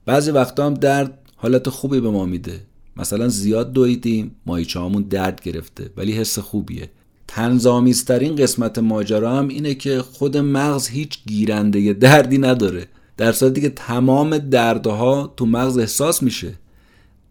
بعضی 0.05 0.31
وقتا 0.31 0.65
هم 0.65 0.73
درد 0.73 1.19
حالت 1.35 1.69
خوبی 1.69 1.99
به 1.99 2.09
ما 2.09 2.25
میده. 2.25 2.59
مثلا 2.97 3.27
زیاد 3.27 3.73
دویدیم 3.73 4.35
مایچه 4.45 4.80
همون 4.80 5.03
درد 5.03 5.41
گرفته 5.41 5.89
ولی 5.97 6.11
حس 6.11 6.39
خوبیه. 6.39 6.89
تنظامیسترین 7.27 8.35
قسمت 8.35 8.80
ماجرا 8.80 9.38
هم 9.38 9.47
اینه 9.47 9.73
که 9.73 10.01
خود 10.01 10.38
مغز 10.38 10.88
هیچ 10.88 11.19
گیرنده 11.26 11.93
دردی 11.93 12.38
نداره. 12.38 12.88
در 13.18 13.31
صورتی 13.31 13.61
که 13.61 13.69
تمام 13.69 14.38
دردها 14.38 15.34
تو 15.38 15.45
مغز 15.45 15.77
احساس 15.77 16.23
میشه. 16.23 16.53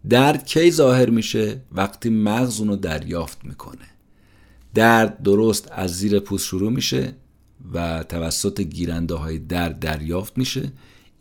درد 0.09 0.45
کی 0.45 0.71
ظاهر 0.71 1.09
میشه؟ 1.09 1.61
وقتی 1.71 2.09
مغز 2.09 2.59
اونو 2.59 2.75
دریافت 2.75 3.45
می‌کنه. 3.45 3.85
درد 4.73 5.23
درست 5.23 5.67
از 5.71 5.97
زیر 5.97 6.19
پوست 6.19 6.45
شروع 6.45 6.71
میشه 6.71 7.13
و 7.73 8.03
توسط 8.03 8.61
گیرنده 8.61 9.15
های 9.15 9.39
درد 9.39 9.79
دریافت 9.79 10.37
میشه. 10.37 10.71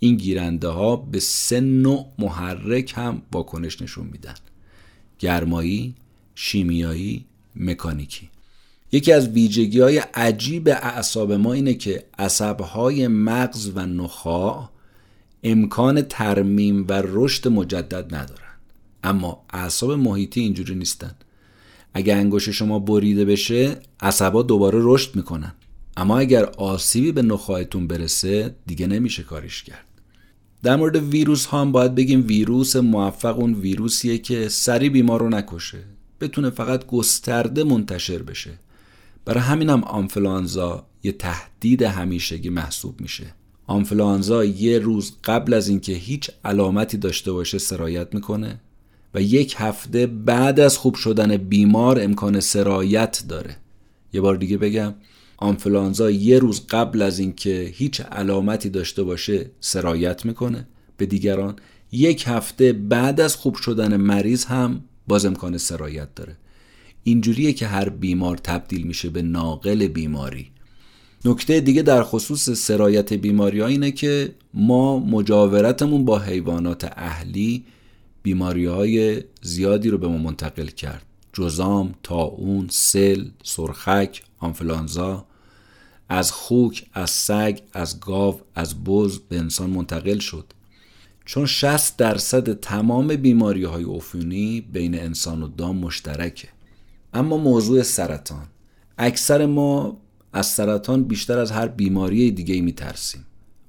این 0.03 0.17
گیرنده 0.17 0.69
ها 0.69 0.97
به 0.97 1.21
سه 1.21 1.61
نوع 1.61 2.07
محرک 2.19 2.93
هم 2.97 3.23
واکنش 3.33 3.83
نشون 3.83 4.07
میدن. 4.13 4.35
گرمایی، 5.19 5.95
شیمیایی، 6.35 7.25
مکانیکی. 7.57 8.29
یکی 8.93 9.13
از 9.13 9.29
ویژگی 9.29 9.81
های 9.81 9.99
عجیب 9.99 10.69
اعصاب 10.69 11.33
ما 11.33 11.53
اینه 11.53 11.75
که 11.75 12.05
عصب 12.19 12.61
های 12.61 13.09
مغز 13.09 13.71
و 13.75 13.87
نخاع 13.87 14.69
امکان 15.43 16.03
ترمیم 16.03 16.85
و 16.89 17.03
رشد 17.05 17.49
مجدد 17.49 18.15
ندارن. 18.15 18.55
اما 19.05 19.45
اعصاب 19.51 19.93
محیطی 19.93 20.41
اینجوری 20.41 20.75
نیستن. 20.75 21.15
اگر 21.95 22.17
انگوش 22.17 22.49
شما 22.49 22.79
بریده 22.79 23.25
بشه 23.25 23.77
عصبا 24.01 24.43
دوباره 24.43 24.79
رشد 24.83 25.17
می‌کنن. 25.17 25.53
اما 25.97 26.19
اگر 26.19 26.45
آسیبی 26.45 27.13
به 27.13 27.23
نخواهتون 27.23 27.87
برسه 27.87 28.55
دیگه 28.67 28.87
نمیشه 28.87 29.23
کارش 29.23 29.63
کرد. 29.63 29.85
در 30.63 30.77
مورد 30.77 30.97
ویروس 30.97 31.47
ها 31.47 31.61
هم 31.61 31.73
باید 31.73 31.95
بگیم 31.95 32.27
ویروس 32.27 32.77
موفق 32.77 33.39
اون 33.39 33.55
ویروسیه 33.55 34.19
که 34.19 34.49
سری 34.49 34.91
بیمار 34.91 35.21
رو 35.21 35.29
نکشه. 35.29 35.79
بتونه 36.21 36.51
فقط 36.51 36.87
گسترده 36.87 37.65
منتشر 37.65 38.23
بشه. 38.23 38.51
برای 39.25 39.41
همین 39.41 39.71
هم 39.71 39.85
آنفلانزا 39.85 40.87
یه 41.03 41.13
تهدید 41.13 41.83
همیشگی 41.83 42.49
محسوب 42.49 43.01
میشه. 43.01 43.35
آنفلانزا 43.67 44.45
یه 44.45 44.79
روز 44.79 45.13
قبل 45.25 45.55
از 45.55 45.69
اینکه 45.69 45.93
هیچ 45.93 46.31
علامتی 46.45 46.97
داشته 46.97 47.33
باشه 47.33 47.59
سرایت 47.59 48.15
می‌کنه 48.15 48.61
و 49.15 49.23
یک 49.23 49.55
هفته 49.59 50.07
بعد 50.07 50.61
از 50.61 50.79
خوب 50.79 50.95
شدن 50.95 51.37
بیمار 51.37 52.01
امکان 52.01 52.41
سرایت 52.41 53.25
داره. 53.29 53.57
یه 54.13 54.21
بار 54.21 54.37
دیگه 54.37 54.57
بگم 54.57 54.95
آنفلانزا 55.41 56.11
یه 56.11 56.39
روز 56.39 56.67
قبل 56.67 57.03
از 57.03 57.19
اینکه 57.19 57.71
هیچ 57.75 58.01
علامتی 58.01 58.69
داشته 58.69 59.03
باشه 59.03 59.51
سرایت 59.61 60.25
می‌کنه. 60.25 60.67
به 60.97 61.07
دیگران 61.07 61.57
یک 61.93 62.25
هفته 62.27 62.73
بعد 62.73 63.21
از 63.21 63.37
خوب 63.37 63.55
شدن 63.55 63.97
مریض 63.97 64.45
هم 64.45 64.81
باز 65.09 65.25
امکان 65.27 65.59
سرایت 65.59 66.15
داره. 66.15 66.37
اینجوریه 67.03 67.53
که 67.53 67.67
هر 67.67 67.89
بیمار 67.89 68.37
تبدیل 68.37 68.87
میشه 68.87 69.11
به 69.11 69.23
ناقل 69.23 69.87
بیماری. 69.87 70.51
نکته 71.25 71.61
دیگه 71.61 71.83
در 71.83 72.03
خصوص 72.03 72.51
سرایت 72.51 73.13
بیماری 73.13 73.61
ها 73.61 73.67
اینه 73.67 73.91
که 73.91 74.35
ما 74.55 74.99
مجاورتمون 74.99 76.05
با 76.05 76.19
حیوانات 76.19 76.93
اهلی 76.97 77.65
بیماری 78.23 78.67
های 78.67 79.23
زیادی 79.43 79.91
رو 79.91 79.99
به 79.99 80.09
ما 80.09 80.19
منتقل 80.19 80.67
کرد. 80.67 81.03
جزام، 81.33 81.95
تاون، 82.03 82.67
سل، 82.71 83.25
سرخک، 83.43 84.23
آنفلانزا 84.39 85.27
از 86.13 86.33
خوک، 86.33 86.87
از 86.93 87.11
سگ، 87.11 87.59
از 87.73 88.01
گاو، 88.01 88.41
از 88.55 88.85
بز 88.85 89.19
به 89.19 89.39
انسان 89.39 89.71
منتقل 89.71 90.19
شد. 90.19 90.45
چون 91.25 91.47
60 91.47 91.97
درصد 91.97 92.61
تمام 92.61 93.17
بیماری 93.17 93.65
های 93.65 93.85
عفونی 93.85 94.61
بین 94.61 95.01
انسان 95.01 95.43
و 95.43 95.49
دام 95.49 95.77
مشترکه. 95.77 96.49
اما 97.15 97.37
موضوع 97.37 97.83
سرطان. 97.83 98.47
اکثر 98.99 99.47
ما 99.47 99.97
از 100.33 100.47
سرطان 100.47 101.05
بیشتر 101.05 101.39
از 101.39 101.51
هر 101.51 101.69
بیماری 101.69 102.31
دیگه 102.31 102.61
می 102.61 102.73
ترسیم 102.73 103.27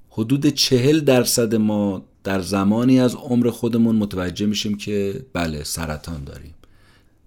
حدود 0.10 0.48
چهل 0.48 1.00
درصد 1.00 1.56
ما 1.56 2.06
در 2.24 2.42
زمانی 2.42 3.00
از 3.00 3.16
عمر 3.16 3.50
خودمون 3.50 3.96
متوجه 3.96 4.46
میشیم 4.46 4.78
که 4.78 5.26
بله 5.34 5.64
سرطان 5.64 6.24
داریم. 6.24 6.54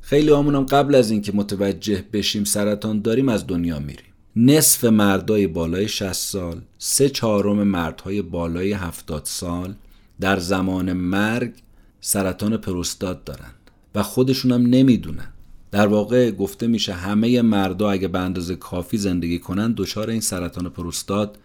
خیلی 0.01 0.31
هم 0.31 0.67
قبل 0.67 0.95
از 0.95 1.11
اینکه 1.11 1.33
متوجه 1.33 2.05
بشیم 2.13 2.45
سرطان 2.45 3.01
داریم 3.01 3.29
از 3.29 3.47
دنیا 3.47 3.79
میریم. 3.79 4.14
نصف 4.37 4.85
مردای 4.85 5.47
بالای 5.47 5.89
60 5.89 6.13
سال 6.13 6.61
سه 6.79 7.09
چهارم 7.09 7.63
مردهای 7.63 8.23
بالای 8.23 8.73
70 8.73 9.25
سال 9.25 9.75
در 10.21 10.39
زمان 10.39 10.93
مرگ 10.93 11.53
سرطان 12.01 12.57
پروستات 12.57 13.25
دارن 13.25 13.51
و 13.95 14.03
خودشون 14.03 14.53
هم 14.53 14.67
نمی‌دونن. 14.67 15.29
در 15.71 15.87
واقع 15.87 16.31
گفته 16.31 16.67
میشه 16.67 16.93
همه 16.93 17.43
مردا 17.43 17.91
اگه 17.91 18.09
به 18.09 18.19
اندازه 18.19 18.57
کافی 18.57 18.99
زندگی 18.99 19.39
کنن 19.39 19.73
دچار 19.73 20.11
این 20.11 20.21
سرطان 20.21 20.69
پروستات 20.69 21.37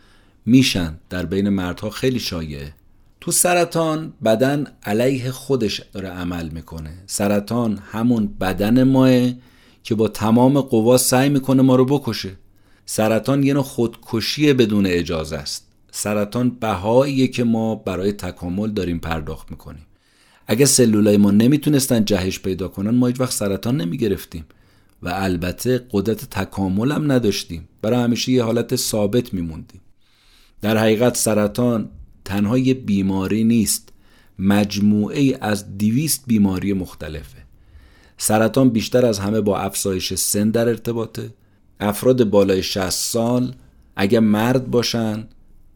میشن. 0.45 0.97
در 1.09 1.25
بین 1.25 1.49
مردها 1.49 1.89
خیلی 1.89 2.19
شایعه. 2.19 2.73
تو 3.21 3.31
سرطان 3.31 4.13
بدن 4.25 4.67
علیه 4.83 5.31
خودش 5.31 5.81
داره 5.93 6.09
عمل 6.09 6.49
می‌کنه. 6.49 6.93
سرطان 7.05 7.79
همون 7.91 8.27
بدن 8.27 8.83
ماه 8.83 9.31
که 9.83 9.95
با 9.95 10.07
تمام 10.07 10.61
قوا 10.61 10.97
سعی 10.97 11.29
می‌کنه 11.29 11.61
ما 11.61 11.75
رو 11.75 11.85
بکشه. 11.85 12.35
سرطان 12.91 13.43
یه 13.43 13.53
نوع 13.53 13.63
خودکشی 13.63 14.53
بدون 14.53 14.85
اجازه 14.85 15.37
است. 15.37 15.67
سرطان 15.91 16.49
بهاییه 16.49 17.27
که 17.27 17.43
ما 17.43 17.75
برای 17.75 18.11
تکامل 18.11 18.71
داریم 18.71 18.99
پرداخت 18.99 19.51
می‌کنیم. 19.51 19.85
اگه 20.47 20.65
سلولای 20.65 21.17
ما 21.17 21.31
نمی‌تونستن 21.31 22.05
جهش 22.05 22.39
پیدا 22.39 22.67
کنن 22.67 22.89
ما 22.89 23.07
هیچ 23.07 23.19
وقت 23.19 23.31
سرطان 23.31 23.81
نمی‌گرفتیم. 23.81 24.45
و 25.03 25.09
البته 25.13 25.85
قدرت 25.91 26.29
تکامل 26.29 26.91
هم 26.91 27.11
نداشتیم. 27.11 27.67
برای 27.81 28.03
همیشه 28.03 28.31
یه 28.31 28.43
حالت 28.43 28.75
ثابت 28.75 29.33
میموندیم. 29.33 29.81
در 30.61 30.77
حقیقت 30.77 31.17
سرطان 31.17 31.89
تنها 32.25 32.57
یه 32.57 32.73
بیماری 32.73 33.43
نیست. 33.43 33.89
مجموعه 34.39 35.37
از 35.41 35.77
دیویست 35.77 36.23
بیماری 36.27 36.73
مختلفه. 36.73 37.37
سرطان 38.17 38.69
بیشتر 38.69 39.05
از 39.05 39.19
همه 39.19 39.41
با 39.41 39.57
افزایش 39.57 40.13
سن 40.13 40.49
در 40.49 40.67
ارتباطه. 40.67 41.29
افراد 41.79 42.23
بالای 42.23 42.63
60 42.63 42.89
سال 42.89 43.55
اگه 43.95 44.19
مرد 44.19 44.71
باشن 44.71 45.27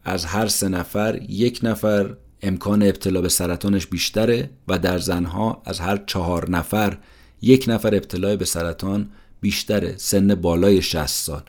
از 0.04 0.24
هر 0.24 0.46
سه 0.46 0.68
نفر 0.68 1.20
یک 1.28 1.60
نفر 1.62 2.16
امکان 2.42 2.82
ابتلا 2.82 3.20
به 3.20 3.28
سرطانش 3.28 3.86
بیشتره 3.86 4.50
و 4.68 4.78
در 4.78 4.98
زنها 4.98 5.62
از 5.64 5.80
هر 5.80 6.02
چهار 6.06 6.50
نفر 6.50 6.96
یک 7.42 7.64
نفر 7.68 7.94
ابتلا 7.94 8.36
به 8.36 8.44
سرطان 8.44 9.08
بیشتره 9.40 9.94
سن 9.96 10.34
بالای 10.34 10.82
60 10.82 11.06
سال. 11.06 11.42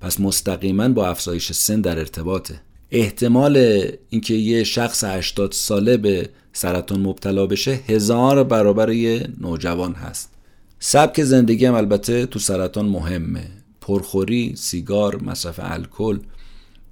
پس 0.00 0.20
مستقیما 0.20 0.88
با 0.88 1.08
افزایش 1.08 1.52
سن 1.52 1.80
در 1.80 1.98
ارتباطه. 1.98 2.60
احتمال 2.90 3.82
اینکه 4.10 4.34
یه 4.34 4.64
شخص 4.64 5.04
80 5.04 5.52
ساله 5.52 5.96
به 5.96 6.28
سرطان 6.52 7.00
مبتلا 7.00 7.46
بشه 7.46 7.70
هزار 7.70 8.44
برابر 8.44 8.90
یه 8.90 9.28
نوجوان 9.40 9.92
هست. 9.92 10.30
سبک 10.78 11.24
زندگی 11.24 11.66
هم 11.66 11.74
البته 11.74 12.26
تو 12.26 12.38
سرطان 12.38 12.86
مهمه. 12.86 13.46
پرخوری، 13.84 14.52
سیگار، 14.56 15.22
مصرف 15.22 15.60
الکل. 15.62 16.18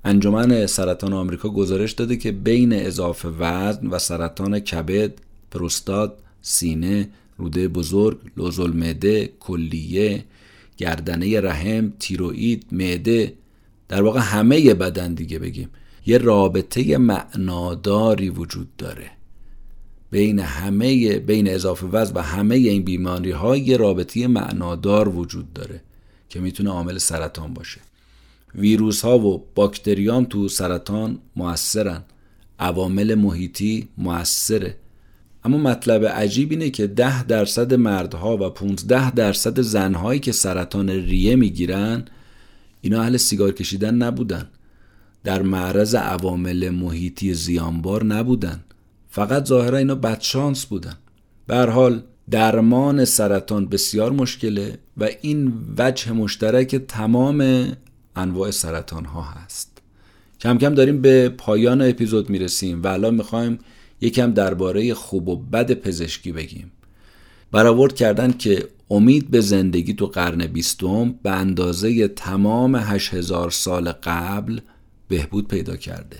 انجمن 0.04 0.66
سرطان 0.66 1.12
آمریکا 1.12 1.48
گزارش 1.48 1.92
داده 1.92 2.16
که 2.16 2.32
بین 2.32 2.72
اضافه 2.72 3.28
وزن 3.28 3.86
و 3.86 3.98
سرطان 3.98 4.58
کبد، 4.58 5.12
پروستات، 5.50 6.12
سینه، 6.42 7.08
روده 7.36 7.68
بزرگ، 7.68 8.18
لوزالمعده، 8.36 9.32
کلیه، 9.40 10.24
گردنه 10.76 11.40
رحم، 11.40 11.92
تیروئید، 11.98 12.66
معده. 12.72 13.34
در 13.88 14.02
واقع 14.02 14.20
همه 14.20 14.74
بدن 14.74 15.14
دیگه 15.14 15.38
بگیم. 15.38 15.68
یه 16.06 16.18
رابطه 16.18 16.98
معناداری 16.98 18.30
وجود 18.30 18.76
داره. 18.76 19.10
بین 20.10 20.38
همه 20.38 21.18
بین 21.18 21.48
اضافه 21.48 21.86
وزن 21.86 22.14
و 22.14 22.20
همه 22.20 22.54
این 22.54 22.82
بیماری 22.82 23.30
ها 23.30 23.56
یه 23.56 23.76
رابطه 23.76 24.26
معنادار 24.26 25.08
وجود 25.08 25.52
داره. 25.52 25.80
که 26.32 26.40
می‌تونه 26.40 26.70
عامل 26.70 26.98
سرطان 26.98 27.54
باشه. 27.54 27.80
ویروس 28.54 29.02
ها 29.02 29.18
و 29.18 29.46
باکتریام 29.54 30.24
تو 30.24 30.48
سرطان 30.48 31.18
موثرن. 31.36 32.04
عوامل 32.58 33.14
محیطی 33.14 33.88
موثره. 33.98 34.76
اما 35.44 35.58
مطلب 35.58 36.06
عجیب 36.06 36.50
اینه 36.50 36.70
که 36.70 36.86
ده 36.86 37.22
درصد 37.22 37.74
مردها 37.74 38.36
و 38.36 38.50
15 38.50 39.10
درصد 39.10 39.60
زنهایی 39.60 40.20
که 40.20 40.32
سرطان 40.32 40.90
ریه 40.90 41.36
می‌گیرن 41.36 42.04
اینا 42.80 43.02
اهل 43.02 43.16
سیگار 43.16 43.52
کشیدن 43.52 43.94
نبودن. 43.94 44.48
در 45.24 45.42
معرض 45.42 45.94
عوامل 45.94 46.70
محیطی 46.70 47.34
زیانبار 47.34 48.04
نبودن. 48.04 48.64
فقط 49.08 49.46
ظاهرا 49.46 49.78
اینا 49.78 49.94
بدشانس 49.94 50.66
بودن. 50.66 50.94
به 51.46 51.56
حال 51.56 52.02
درمان 52.32 53.04
سرطان 53.04 53.66
بسیار 53.66 54.12
مشکله 54.12 54.78
و 54.96 55.08
این 55.22 55.52
وجه 55.78 56.12
مشترک 56.12 56.76
تمام 56.76 57.66
انواع 58.16 58.50
سرطان 58.50 59.04
ها 59.04 59.22
هست. 59.22 59.78
کم 60.40 60.58
کم 60.58 60.74
داریم 60.74 61.02
به 61.02 61.28
پایان 61.28 61.82
اپیزود 61.82 62.30
می‌رسیم 62.30 62.82
و 62.82 62.86
الان 62.86 63.14
می‌خوایم 63.14 63.58
یکم 64.00 64.32
درباره 64.32 64.94
خوب 64.94 65.28
و 65.28 65.36
بد 65.36 65.72
پزشکی 65.72 66.32
بگیم. 66.32 66.72
برآورد 67.50 67.94
کردن 67.94 68.32
که 68.32 68.68
امید 68.90 69.30
به 69.30 69.40
زندگی 69.40 69.94
تو 69.94 70.06
قرن 70.06 70.46
بیستم 70.46 71.14
به 71.22 71.30
اندازه 71.30 72.08
تمام 72.08 72.76
8000 72.76 73.50
سال 73.50 73.92
قبل 73.92 74.60
بهبود 75.08 75.48
پیدا 75.48 75.76
کرده. 75.76 76.16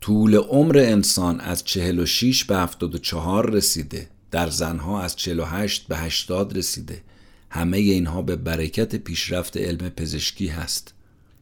طول 0.00 0.34
عمر 0.34 0.78
انسان 0.78 1.40
از 1.40 1.64
46 1.64 2.44
به 2.44 2.56
74 2.56 3.50
رسیده. 3.50 4.13
در 4.34 4.50
زنها 4.50 5.02
از 5.02 5.16
48 5.16 5.86
به 5.88 5.96
80 5.96 6.58
رسیده. 6.58 7.02
همه 7.50 7.76
اینها 7.76 8.22
به 8.22 8.36
برکت 8.36 8.96
پیشرفت 8.96 9.56
علم 9.56 9.88
پزشکی 9.88 10.46
هست. 10.46 10.94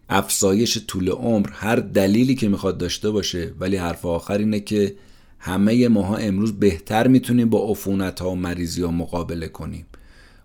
افزایش 0.09 0.78
طول 0.86 1.10
عمر 1.10 1.51
هر 1.52 1.77
دلیلی 1.77 2.35
که 2.35 2.48
می‌خواد 2.48 2.78
داشته 2.78 3.10
باشه 3.10 3.52
ولی 3.60 3.77
حرف 3.77 4.06
آخر 4.06 4.39
اینه 4.39 4.60
که 4.60 4.94
همه 5.39 5.89
ماها 5.89 6.16
امروز 6.16 6.52
بهتر 6.52 7.09
می‌تونیم 7.09 7.51
با 7.51 7.70
عفونت 7.70 8.20
ها 8.20 8.31
و 8.31 8.36
مریضی 8.36 8.82
ها 8.82 8.90
مقابله 8.90 9.48
کنیم. 9.48 9.86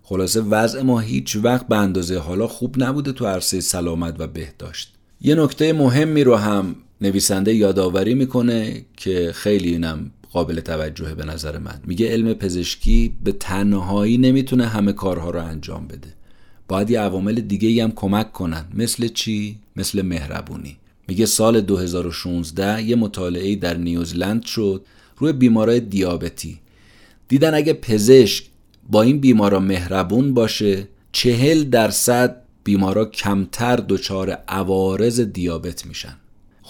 خلاصه 0.02 0.40
وضع 0.40 0.82
ما 0.82 1.00
هیچ 1.00 1.36
وقت 1.36 1.68
به 1.68 1.76
اندازه 1.76 2.18
حالا 2.18 2.46
خوب 2.46 2.82
نبوده 2.82 3.12
تو 3.12 3.26
عرصه 3.26 3.60
سلامت 3.60 4.14
و 4.18 4.26
بهداشت. 4.26 4.94
یه 5.20 5.34
نکته 5.34 5.72
مهمی 5.72 6.24
رو 6.24 6.36
هم 6.36 6.76
نویسنده 7.00 7.54
یادآوری 7.54 8.14
می‌کنه 8.14 8.84
که 8.96 9.32
خیلی 9.34 9.68
اینم 9.68 10.10
قابل 10.32 10.60
توجهه 10.60 11.14
به 11.14 11.24
نظر 11.24 11.58
من. 11.58 11.80
میگه 11.86 12.08
علم 12.08 12.34
پزشکی 12.34 13.14
به 13.24 13.32
تنهایی 13.32 14.18
نمی‌تونه 14.18 14.66
همه 14.66 14.92
کارها 14.92 15.30
رو 15.30 15.44
انجام 15.44 15.86
بده. 15.86 16.08
باید 16.68 16.90
یه 16.90 17.00
عوامل 17.00 17.40
دیگه 17.40 17.84
هم 17.84 17.92
کمک 17.92 18.32
کنن. 18.32 18.64
مثل 18.74 19.08
چی؟ 19.08 19.58
مثل 19.76 20.02
مهربونی. 20.02 20.76
میگه 21.08 21.26
سال 21.26 21.60
2016 21.60 22.82
یه 22.82 22.96
مطالعه 22.96 23.56
در 23.56 23.76
نیوزلند 23.76 24.44
شد 24.44 24.84
روی 25.16 25.32
بیمارای 25.32 25.80
دیابتی. 25.80 26.58
دیدن 27.28 27.54
اگه 27.54 27.72
پزشک 27.72 28.44
با 28.90 29.02
این 29.02 29.20
بیمارا 29.20 29.60
مهربون 29.60 30.34
باشه 30.34 30.88
چهل 31.12 31.64
درصد 31.64 32.42
بیمارا 32.64 33.04
کمتر 33.04 33.76
دچار 33.76 34.30
عوارض 34.30 35.20
دیابت 35.20 35.86
میشن. 35.86 36.16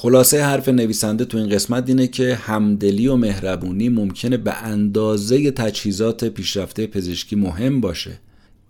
خلاصه 0.01 0.45
حرف 0.45 0.69
نویسنده 0.69 1.25
تو 1.25 1.39
این 1.39 1.49
قسمت 1.49 1.89
اینه 1.89 2.07
که 2.07 2.35
همدلی 2.35 3.09
و 3.09 3.17
مهربونی 3.17 3.89
ممکنه 3.89 4.37
به 4.37 4.55
اندازه 4.63 5.51
تجهیزات 5.51 6.25
پیشرفته 6.25 6.87
پزشکی 6.87 7.37
مهم 7.37 7.81
باشه. 7.81 8.21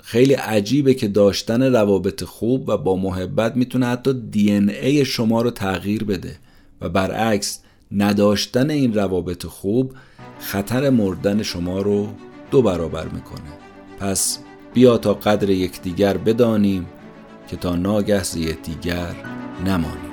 خیلی 0.03 0.35
عجیبه 0.35 0.95
که 0.95 1.09
داشتن 1.09 1.63
روابط 1.63 2.25
خوب 2.25 2.69
و 2.69 2.77
با 2.77 2.97
محبت 2.97 3.57
می‌تونه 3.57 3.87
حتی 3.87 4.15
دی 4.31 4.53
ای 4.53 5.05
شما 5.05 5.43
رو 5.43 5.51
تغییر 5.51 6.05
بده 6.05 6.37
و 6.81 6.89
برعکس 6.89 7.61
نداشتن 7.93 8.71
این 8.71 8.95
روابط 8.95 9.47
خوب 9.47 9.93
خطر 10.41 10.91
مردن 10.91 11.43
شما 11.43 11.83
رو 11.83 12.09
دو 12.51 12.63
برابر 12.63 13.09
می‌کنه. 13.09 13.51
پس 14.01 14.39
بیا 14.75 14.99
تا 14.99 15.15
قدر 15.15 15.51
یکدیگر 15.51 16.17
بدانیم 16.17 16.87
که 17.51 17.57
تا 17.57 17.77
ناگه 17.77 18.39
یکدیگر 18.39 19.15
نمانیم. 19.67 20.08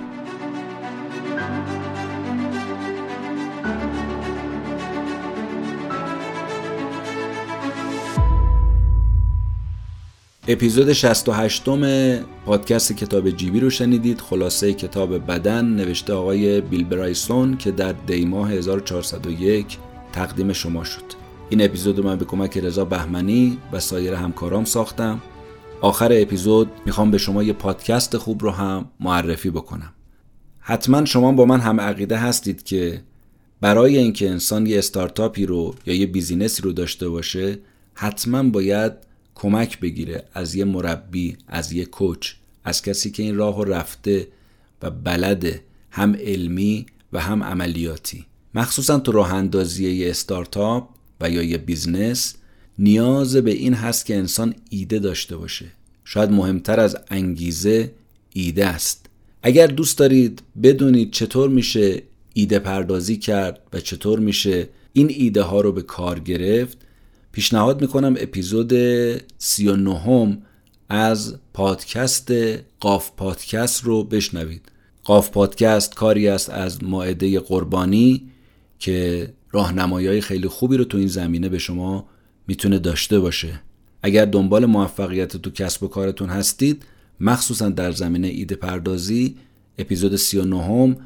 اپیزود 10.47 10.93
68 10.93 11.69
م 11.69 11.85
پادکست 12.45 12.93
کتاب 12.93 13.29
جیبی 13.29 13.59
رو 13.59 13.69
شنیدید. 13.69 14.21
خلاصه 14.21 14.73
کتاب 14.73 15.31
بدن 15.31 15.65
نوشته 15.65 16.13
آقای 16.13 16.61
بیل 16.61 16.83
برایسون 16.83 17.57
که 17.57 17.71
در 17.71 17.91
دیماه 17.91 18.51
1401 18.51 19.77
تقدیم 20.13 20.53
شما 20.53 20.83
شد. 20.83 21.03
این 21.49 21.65
اپیزود 21.65 21.97
رو 21.97 22.03
من 22.03 22.15
به 22.15 22.25
کمک 22.25 22.57
رضا 22.57 22.85
بهمنی 22.85 23.57
و 23.71 23.79
سایر 23.79 24.13
همکارام 24.13 24.65
ساختم. 24.65 25.21
آخر 25.81 26.09
اپیزود 26.13 26.71
می‌خوام 26.85 27.11
به 27.11 27.17
شما 27.17 27.43
یه 27.43 27.53
پادکست 27.53 28.17
خوب 28.17 28.43
رو 28.43 28.51
هم 28.51 28.85
معرفی 28.99 29.49
بکنم. 29.49 29.93
حتما 30.59 31.05
شما 31.05 31.31
با 31.31 31.45
من 31.45 31.59
هم 31.59 31.81
عقیده 31.81 32.17
هستید 32.17 32.63
که 32.63 33.01
برای 33.61 33.97
اینکه 33.97 34.29
انسان 34.29 34.65
یه 34.65 34.77
استارتاپی 34.77 35.45
رو 35.45 35.75
یا 35.85 35.93
یه 35.93 36.05
بیزینسی 36.05 36.61
رو 36.61 36.71
داشته 36.71 37.09
باشه 37.09 37.59
حتما 37.93 38.43
باید 38.43 39.05
کمک 39.35 39.79
بگیره 39.79 40.23
از 40.33 40.55
یه 40.55 40.65
مربی 40.65 41.37
از 41.47 41.71
یه 41.71 41.85
کوچ 41.85 42.33
از 42.63 42.81
کسی 42.81 43.11
که 43.11 43.23
این 43.23 43.35
راه 43.35 43.65
رفته 43.65 44.27
و 44.81 44.91
بلده 44.91 45.61
هم 45.89 46.15
علمی 46.15 46.85
و 47.13 47.19
هم 47.19 47.43
عملیاتی. 47.43 48.25
مخصوصا 48.53 48.99
تو 48.99 49.11
راه 49.11 49.33
اندازی 49.33 49.91
یه 49.91 50.09
استارتاپ 50.09 50.89
و 51.21 51.29
یا 51.29 51.43
یه 51.43 51.57
business 51.57 52.35
نیاز 52.79 53.35
به 53.35 53.51
این 53.51 53.73
هست 53.73 54.05
که 54.05 54.15
انسان 54.15 54.55
ایده 54.69 54.99
داشته 54.99 55.37
باشه. 55.37 55.65
شاید 56.05 56.31
مهمتر 56.31 56.79
از 56.79 56.97
انگیزه 57.09 57.91
ایده 58.33 58.65
است. 58.65 59.05
اگر 59.43 59.67
دوست 59.67 59.97
دارید 59.97 60.41
بدونید 60.63 61.11
چطور 61.11 61.49
میشه 61.49 62.03
ایده 62.33 62.59
پردازی 62.59 63.17
کرد 63.17 63.59
و 63.73 63.79
چطور 63.79 64.19
میشه 64.19 64.69
این 64.93 65.09
ایده 65.09 65.41
ها 65.41 65.61
رو 65.61 65.71
به 65.71 65.81
کار 65.81 66.19
گرفت 66.19 66.77
پیشنهاد 67.35 67.81
می‌کنم 67.81 68.15
اپیزود 68.19 68.73
39 69.37 70.37
از 70.89 71.37
پادکست 71.53 72.31
قاف 72.79 73.11
پادکست 73.17 73.83
رو 73.83 74.03
بشنوید. 74.03 74.71
قاف 75.03 75.29
پادکست 75.29 75.95
کاری 75.95 76.27
است 76.27 76.49
از 76.49 76.83
مائده 76.83 77.39
قربانی 77.39 78.31
که 78.79 79.29
راهنمایی 79.51 80.21
خیلی 80.21 80.47
خوبی 80.47 80.77
رو 80.77 80.83
تو 80.83 80.97
این 80.97 81.07
زمینه 81.07 81.49
به 81.49 81.57
شما 81.57 82.07
می‌تونه 82.47 82.79
داشته 82.79 83.19
باشه. 83.19 83.61
اگر 84.03 84.25
دنبال 84.25 84.65
موفقیت 84.65 85.37
تو 85.37 85.49
کسب 85.51 85.83
و 85.83 85.87
کارتون 85.87 86.29
هستید 86.29 86.85
مخصوصا 87.19 87.69
در 87.69 87.91
زمینه 87.91 88.27
ایده 88.27 88.55
پردازی 88.55 89.35
اپیزود 89.77 90.15
39 90.15 90.97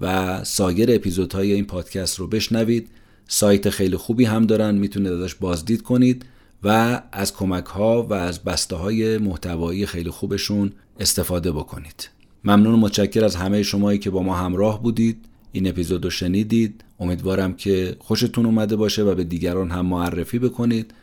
و 0.00 0.44
سایر 0.44 0.90
اپیزودهای 0.92 1.52
این 1.52 1.64
پادکست 1.64 2.18
رو 2.18 2.26
بشنوید. 2.26 2.88
سایت 3.30 3.70
خیلی 3.70 3.96
خوبی 3.96 4.24
هم 4.24 4.46
دارن 4.46 4.74
می‌تونید 4.74 5.12
ازش 5.12 5.34
بازدید 5.34 5.82
کنید 5.82 6.24
و 6.62 7.02
از 7.12 7.36
کمک 7.36 7.64
ها 7.64 8.02
و 8.02 8.14
از 8.14 8.44
بسته 8.44 8.76
های 8.76 9.18
محتوایی 9.18 9.86
خیلی 9.86 10.10
خوبشون 10.10 10.72
استفاده 11.00 11.52
بکنید. 11.52 12.10
ممنون 12.44 12.74
و 12.74 12.76
متشکر 12.76 13.24
از 13.24 13.36
همه 13.36 13.62
شمایی 13.62 13.98
که 13.98 14.10
با 14.10 14.22
ما 14.22 14.36
همراه 14.36 14.82
بودید. 14.82 15.24
این 15.52 15.68
اپیزود 15.68 16.04
رو 16.04 16.10
شنیدید. 16.10 16.84
امیدوارم 17.00 17.54
که 17.54 17.96
خوشتون 17.98 18.46
اومده 18.46 18.76
باشه 18.76 19.02
و 19.02 19.14
به 19.14 19.24
دیگران 19.24 19.70
هم 19.70 19.86
معرفی 19.86 20.38
بکنید. 20.38 20.94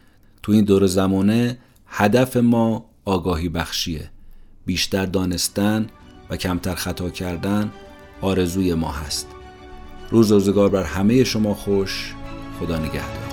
تو 0.43 0.51
این 0.51 0.65
دور 0.65 0.85
زمانه 0.85 1.57
هدف 1.87 2.37
ما 2.37 2.85
آگاهی 3.05 3.49
بخشیه. 3.49 4.09
بیشتر 4.65 5.05
دانستن 5.05 5.87
و 6.29 6.37
کمتر 6.37 6.75
خطا 6.75 7.09
کردن 7.09 7.71
آرزوی 8.21 8.73
ما 8.73 8.91
هست. 8.91 9.34
روز 10.15 10.31
روزگار 10.31 10.69
بر 10.69 10.83
همه 10.83 11.23
شما 11.23 11.53
خوش. 11.53 12.13
خدا 12.59 12.77
نگهدار. 12.77 13.24